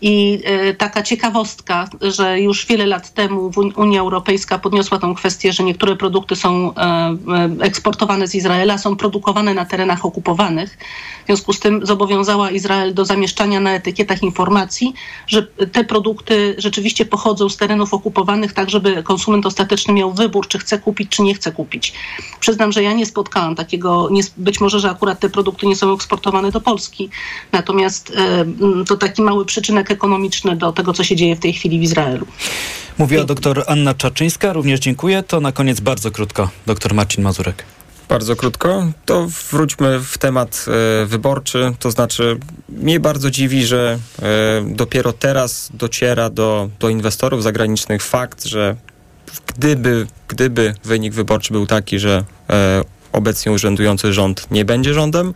I 0.05 0.43
taka 0.79 1.03
ciekawostka, 1.03 1.89
że 2.01 2.41
już 2.41 2.67
wiele 2.67 2.87
lat 2.87 3.15
temu 3.15 3.51
Unia 3.77 4.01
Europejska 4.01 4.59
podniosła 4.59 4.99
tą 4.99 5.15
kwestię, 5.15 5.53
że 5.53 5.63
niektóre 5.63 5.97
produkty 5.97 6.37
są 6.37 6.75
eksportowane 7.61 8.29
z 8.29 8.35
Izraela, 8.35 8.79
są 8.79 8.97
produkowane 8.97 9.55
na 9.55 9.65
terenach 9.65 10.05
okupowanych. 10.05 10.79
W 11.23 11.27
związku 11.27 11.53
z 11.53 11.61
tym 11.61 11.87
zobowiązała 11.87 12.51
Izrael 12.51 12.95
do 12.95 13.05
zamieszczania 13.05 13.61
na 13.61 13.75
etykietach 13.75 14.23
informacji, 14.23 14.95
że 15.27 15.43
te 15.47 15.85
produkty 15.85 16.55
rzeczywiście 16.59 17.05
pochodzą 17.05 17.49
z 17.49 17.57
terenów 17.57 17.95
okupowanych, 17.95 18.53
tak 18.53 18.71
żeby 18.71 19.03
konsument 19.03 19.47
ostateczny 19.47 19.95
miał 19.95 20.13
wybór, 20.13 20.49
czy 20.49 20.59
chce 20.59 20.79
kupić, 20.79 21.09
czy 21.11 21.23
nie 21.23 21.35
chce 21.35 21.53
kupić. 21.53 21.93
Przyznam, 22.41 22.73
że 22.73 22.83
ja 22.83 22.93
nie 22.93 23.07
spotkałam 23.07 23.55
takiego, 23.55 24.09
być 24.37 24.61
może, 24.61 24.81
że 24.81 24.91
akurat 24.91 25.21
te 25.21 25.29
produkty 25.29 25.67
nie 25.67 25.77
są 25.77 25.95
eksportowane 25.95 26.51
do 26.51 26.61
Polski, 26.61 27.11
natomiast 27.53 28.13
e, 28.17 28.45
to 28.85 28.97
taki 28.97 29.23
mały 29.23 29.45
przyczynek 29.45 29.92
ekonomiczny 29.93 30.57
do 30.57 30.73
tego, 30.73 30.93
co 30.93 31.05
się 31.05 31.17
dzieje 31.17 31.37
w 31.37 31.41
tej 31.41 31.53
chwili 31.53 31.79
w 31.79 31.83
Izraelu. 31.83 32.27
Mówiła 32.99 33.25
doktor 33.25 33.65
Anna 33.67 33.95
Czaczyńska, 33.95 34.53
również 34.53 34.81
dziękuję. 34.81 35.23
To 35.23 35.41
na 35.41 35.53
koniec 35.53 35.81
bardzo 35.81 36.11
krótko, 36.11 36.51
doktor 36.67 36.95
Marcin 36.95 37.25
Mazurek. 37.25 37.65
Bardzo 38.09 38.37
krótko, 38.37 38.93
to 39.05 39.27
wróćmy 39.51 40.01
w 40.01 40.19
temat 40.19 40.67
e, 41.03 41.07
wyborczy. 41.07 41.75
To 41.79 41.91
znaczy, 41.91 42.39
mnie 42.69 43.01
bardzo 43.01 43.31
dziwi, 43.31 43.67
że 43.67 43.99
e, 44.23 44.65
dopiero 44.67 45.13
teraz 45.13 45.71
dociera 45.75 46.31
do, 46.31 46.69
do 46.81 46.89
inwestorów 46.89 47.43
zagranicznych 47.43 48.03
fakt, 48.03 48.45
że 48.45 48.77
gdyby, 49.47 50.07
gdyby 50.29 50.75
wynik 50.85 51.15
wyborczy 51.15 51.53
był 51.53 51.67
taki, 51.67 51.99
że 51.99 52.25
e, 52.51 52.85
obecnie 53.13 53.53
urzędujący 53.53 54.13
rząd 54.13 54.51
nie 54.51 54.65
będzie 54.65 54.95
rządem, 54.95 55.35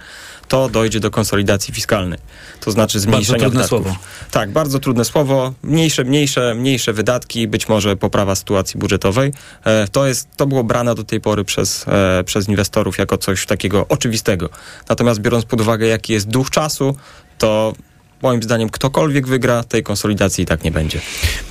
to 0.48 0.68
dojdzie 0.68 1.00
do 1.00 1.10
konsolidacji 1.10 1.74
fiskalnej. 1.74 2.18
To 2.60 2.70
znaczy 2.70 3.00
zmniejszenia 3.00 3.38
bardzo 3.38 3.44
trudne 3.44 3.62
wydatków. 3.62 3.92
słowo. 3.92 4.30
Tak, 4.30 4.50
bardzo 4.50 4.78
trudne 4.78 5.04
słowo. 5.04 5.52
Mniejsze, 5.62 6.04
mniejsze, 6.04 6.54
mniejsze 6.54 6.92
wydatki, 6.92 7.48
być 7.48 7.68
może 7.68 7.96
poprawa 7.96 8.34
sytuacji 8.34 8.80
budżetowej. 8.80 9.32
E, 9.64 9.88
to, 9.88 10.06
jest, 10.06 10.28
to 10.36 10.46
było 10.46 10.64
brane 10.64 10.94
do 10.94 11.04
tej 11.04 11.20
pory 11.20 11.44
przez, 11.44 11.84
e, 11.88 12.24
przez 12.24 12.48
inwestorów 12.48 12.98
jako 12.98 13.18
coś 13.18 13.46
takiego 13.46 13.86
oczywistego. 13.88 14.48
Natomiast 14.88 15.20
biorąc 15.20 15.44
pod 15.44 15.60
uwagę, 15.60 15.86
jaki 15.86 16.12
jest 16.12 16.28
duch 16.28 16.50
czasu, 16.50 16.96
to 17.38 17.72
moim 18.22 18.42
zdaniem 18.42 18.68
ktokolwiek 18.68 19.26
wygra, 19.26 19.62
tej 19.62 19.82
konsolidacji 19.82 20.44
i 20.44 20.46
tak 20.46 20.64
nie 20.64 20.70
będzie. 20.70 21.00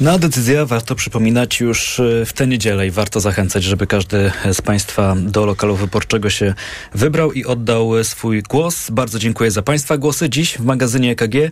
Na 0.01 0.17
decyzję 0.17 0.65
warto 0.65 0.95
przypominać 0.95 1.59
już 1.59 1.99
e, 1.99 2.25
w 2.25 2.33
tę 2.33 2.47
niedzielę 2.47 2.87
i 2.87 2.91
warto 2.91 3.19
zachęcać, 3.19 3.63
żeby 3.63 3.87
każdy 3.87 4.31
z 4.53 4.61
Państwa 4.61 5.15
do 5.15 5.45
lokalu 5.45 5.75
wyborczego 5.75 6.29
się 6.29 6.53
wybrał 6.93 7.31
i 7.31 7.45
oddał 7.45 8.03
swój 8.03 8.43
głos. 8.43 8.89
Bardzo 8.91 9.19
dziękuję 9.19 9.51
za 9.51 9.61
Państwa 9.61 9.97
głosy. 9.97 10.29
Dziś 10.29 10.57
w 10.57 10.65
magazynie 10.65 11.11
EKG 11.11 11.35
e, 11.35 11.51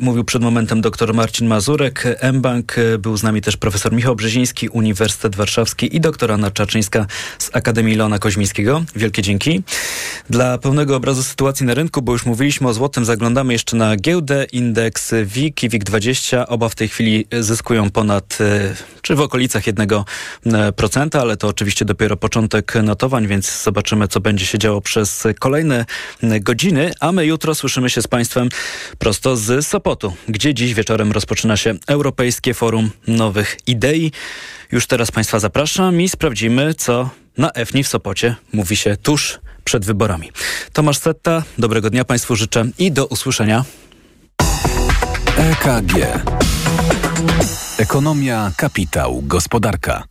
mówił 0.00 0.24
przed 0.24 0.42
momentem 0.42 0.80
dr 0.80 1.14
Marcin 1.14 1.46
Mazurek, 1.46 2.04
mBank, 2.32 2.78
e, 2.78 2.98
był 2.98 3.16
z 3.16 3.22
nami 3.22 3.40
też 3.40 3.56
profesor 3.56 3.92
Michał 3.92 4.16
Brzeziński, 4.16 4.68
Uniwersytet 4.68 5.36
Warszawski 5.36 5.96
i 5.96 6.00
doktor 6.00 6.32
Anna 6.32 6.50
Czaczyńska 6.50 7.06
z 7.38 7.50
Akademii 7.52 7.94
Leona 7.94 8.18
Koźmińskiego. 8.18 8.84
Wielkie 8.96 9.22
dzięki. 9.22 9.62
Dla 10.30 10.58
pełnego 10.58 10.96
obrazu 10.96 11.22
sytuacji 11.22 11.66
na 11.66 11.74
rynku, 11.74 12.02
bo 12.02 12.12
już 12.12 12.26
mówiliśmy 12.26 12.68
o 12.68 12.74
złotym, 12.74 13.04
zaglądamy 13.04 13.52
jeszcze 13.52 13.76
na 13.76 13.96
giełdę 13.96 14.33
indeks 14.52 15.14
WIG 15.24 15.62
i 15.62 15.70
WIG20 15.70 16.44
oba 16.48 16.68
w 16.68 16.74
tej 16.74 16.88
chwili 16.88 17.26
zyskują 17.40 17.90
ponad, 17.90 18.38
e, 18.40 18.74
czy 19.02 19.14
w 19.14 19.20
okolicach 19.20 19.64
1%, 19.66 21.18
ale 21.18 21.36
to 21.36 21.48
oczywiście 21.48 21.84
dopiero 21.84 22.16
początek 22.16 22.74
notowań, 22.82 23.26
więc 23.26 23.62
zobaczymy, 23.62 24.08
co 24.08 24.20
będzie 24.20 24.46
się 24.46 24.58
działo 24.58 24.80
przez 24.80 25.26
kolejne 25.38 25.84
godziny, 26.22 26.92
a 27.00 27.12
my 27.12 27.26
jutro 27.26 27.54
słyszymy 27.54 27.90
się 27.90 28.02
z 28.02 28.06
Państwem 28.06 28.48
prosto 28.98 29.36
z 29.36 29.66
Sopotu, 29.66 30.12
gdzie 30.28 30.54
dziś 30.54 30.74
wieczorem 30.74 31.12
rozpoczyna 31.12 31.56
się 31.56 31.74
Europejskie 31.86 32.54
Forum 32.54 32.90
Nowych 33.06 33.56
Idei. 33.66 34.12
Już 34.72 34.86
teraz 34.86 35.10
Państwa 35.10 35.38
zapraszam 35.38 36.00
i 36.00 36.08
sprawdzimy, 36.08 36.74
co 36.74 37.10
na 37.38 37.50
EFNI 37.50 37.84
w 37.84 37.88
Sopocie 37.88 38.36
mówi 38.52 38.76
się 38.76 38.96
tuż 38.96 39.38
przed 39.64 39.84
wyborami. 39.84 40.30
Tomasz 40.72 40.98
Setta, 40.98 41.42
dobrego 41.58 41.90
dnia 41.90 42.04
Państwu 42.04 42.36
życzę 42.36 42.64
i 42.78 42.92
do 42.92 43.06
usłyszenia. 43.06 43.64
EKG. 45.36 45.92
Ekonomia, 47.78 48.52
kapitał, 48.56 49.22
gospodarka. 49.22 50.02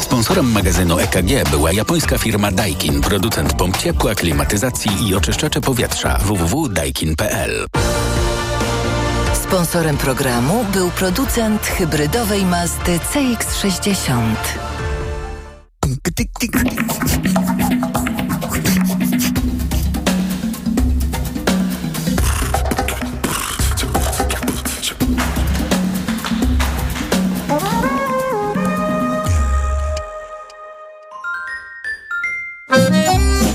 Sponsorem 0.00 0.52
magazynu 0.52 0.98
EKG 0.98 1.50
była 1.50 1.72
japońska 1.72 2.18
firma 2.18 2.52
Daikin, 2.52 3.00
producent 3.00 3.54
pomp 3.54 3.76
ciepła, 3.76 4.14
klimatyzacji 4.14 5.08
i 5.08 5.14
oczyszczacze 5.14 5.60
powietrza 5.60 6.18
www.daikin.pl. 6.18 7.66
Sponsorem 9.42 9.96
programu 9.96 10.64
był 10.72 10.90
producent 10.90 11.66
hybrydowej 11.66 12.44
Mazdy 12.44 12.98
CX-60. 12.98 14.34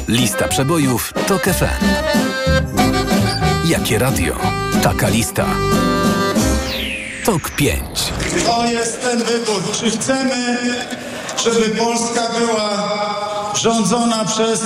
Lista 0.07 0.47
przebojów 0.47 1.13
TOK 1.28 1.43
FM. 1.43 1.86
Jakie 3.66 3.99
radio? 3.99 4.36
Taka 4.84 5.09
lista. 5.09 5.45
TOK 7.26 7.49
5. 7.49 7.82
To 8.45 8.66
jest 8.66 9.01
ten 9.01 9.24
wybór. 9.24 9.61
Czy 9.80 9.91
chcemy, 9.91 10.57
żeby 11.43 11.70
Polska 11.70 12.30
była 12.39 12.70
rządzona 13.55 14.26
przez 14.26 14.61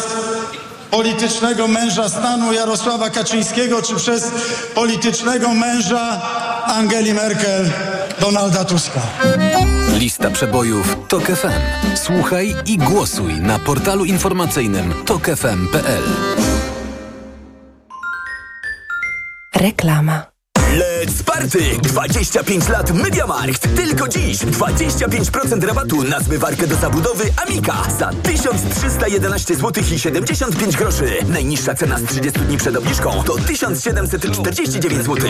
politycznego 0.91 1.67
męża 1.67 2.09
stanu 2.09 2.53
Jarosława 2.53 3.09
Kaczyńskiego, 3.09 3.81
czy 3.81 3.95
przez 3.95 4.31
politycznego 4.75 5.49
męża 5.49 6.21
Angeli 6.65 7.13
Merkel, 7.13 7.71
Donalda 8.21 8.65
Tuska? 8.65 9.01
Lista 9.99 10.31
przebojów 10.31 10.97
TOK 11.07 11.23
FM. 11.23 11.95
Słuchaj 11.95 12.55
i 12.65 12.77
głosuj 12.77 13.33
na 13.33 13.59
portalu 13.59 14.05
informacyjnym 14.05 14.93
tokefm.pl. 15.05 16.03
Reklama. 19.55 20.25
Let's 20.57 21.23
Party! 21.23 21.59
25 21.81 22.69
lat 22.69 22.91
Mediamarkt. 22.91 23.75
Tylko 23.75 24.07
dziś 24.07 24.37
25% 24.37 25.63
rabatu 25.63 26.03
na 26.03 26.19
zmywarkę 26.19 26.67
do 26.67 26.75
zabudowy 26.75 27.23
Amika 27.47 27.83
za 27.99 28.11
1311 28.23 29.55
zł 29.55 29.83
i 29.95 29.99
75 29.99 30.77
groszy. 30.77 31.09
Najniższa 31.27 31.75
cena 31.75 31.97
z 31.97 32.03
30 32.03 32.39
dni 32.39 32.57
przed 32.57 32.75
obniżką 32.75 33.23
to 33.23 33.37
1749 33.37 35.05
zł. 35.05 35.29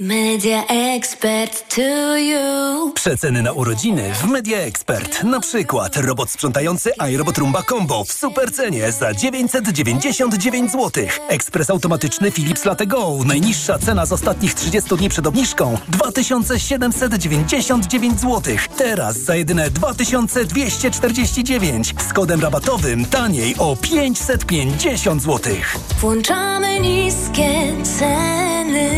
Media 0.00 0.66
Expert 0.66 1.74
to 1.76 2.16
you. 2.16 2.92
Przeceny 2.94 3.42
na 3.42 3.52
urodziny 3.52 4.14
w 4.14 4.24
Media 4.24 4.58
Expert. 4.58 5.24
Na 5.24 5.40
przykład 5.40 5.96
robot 5.96 6.30
sprzątający 6.30 6.90
iRobot 7.10 7.38
Rumba 7.38 7.62
Combo 7.62 8.04
w 8.04 8.12
supercenie 8.12 8.92
za 8.92 9.14
999 9.14 10.72
zł. 10.72 11.04
Ekspres 11.28 11.70
automatyczny 11.70 12.30
Philips 12.30 12.64
Latte 12.64 12.86
Go. 12.86 13.18
Najniższa 13.26 13.78
cena 13.78 14.06
z 14.06 14.12
ostatnich 14.12 14.54
30 14.54 14.96
dni 14.96 15.08
przed 15.08 15.26
obniżką 15.26 15.78
2799 15.88 18.20
zł. 18.20 18.54
Teraz 18.76 19.16
za 19.16 19.36
jedyne 19.36 19.70
2249. 19.70 21.94
Z 22.08 22.12
kodem 22.12 22.40
rabatowym 22.40 23.04
taniej 23.04 23.54
o 23.58 23.76
550 23.76 25.22
zł. 25.22 25.52
Włączamy 26.00 26.80
niskie 26.80 27.72
ceny. 27.98 28.90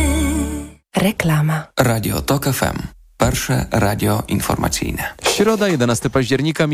Reklama. 0.97 1.67
Radio 1.79 2.21
TOK 2.21 2.45
FM. 2.45 2.77
Pierwsze 3.17 3.65
radio 3.71 4.23
informacyjne. 4.27 5.03
Środa, 5.23 5.67
11 5.67 6.09
października 6.09 6.67
minęła. 6.67 6.71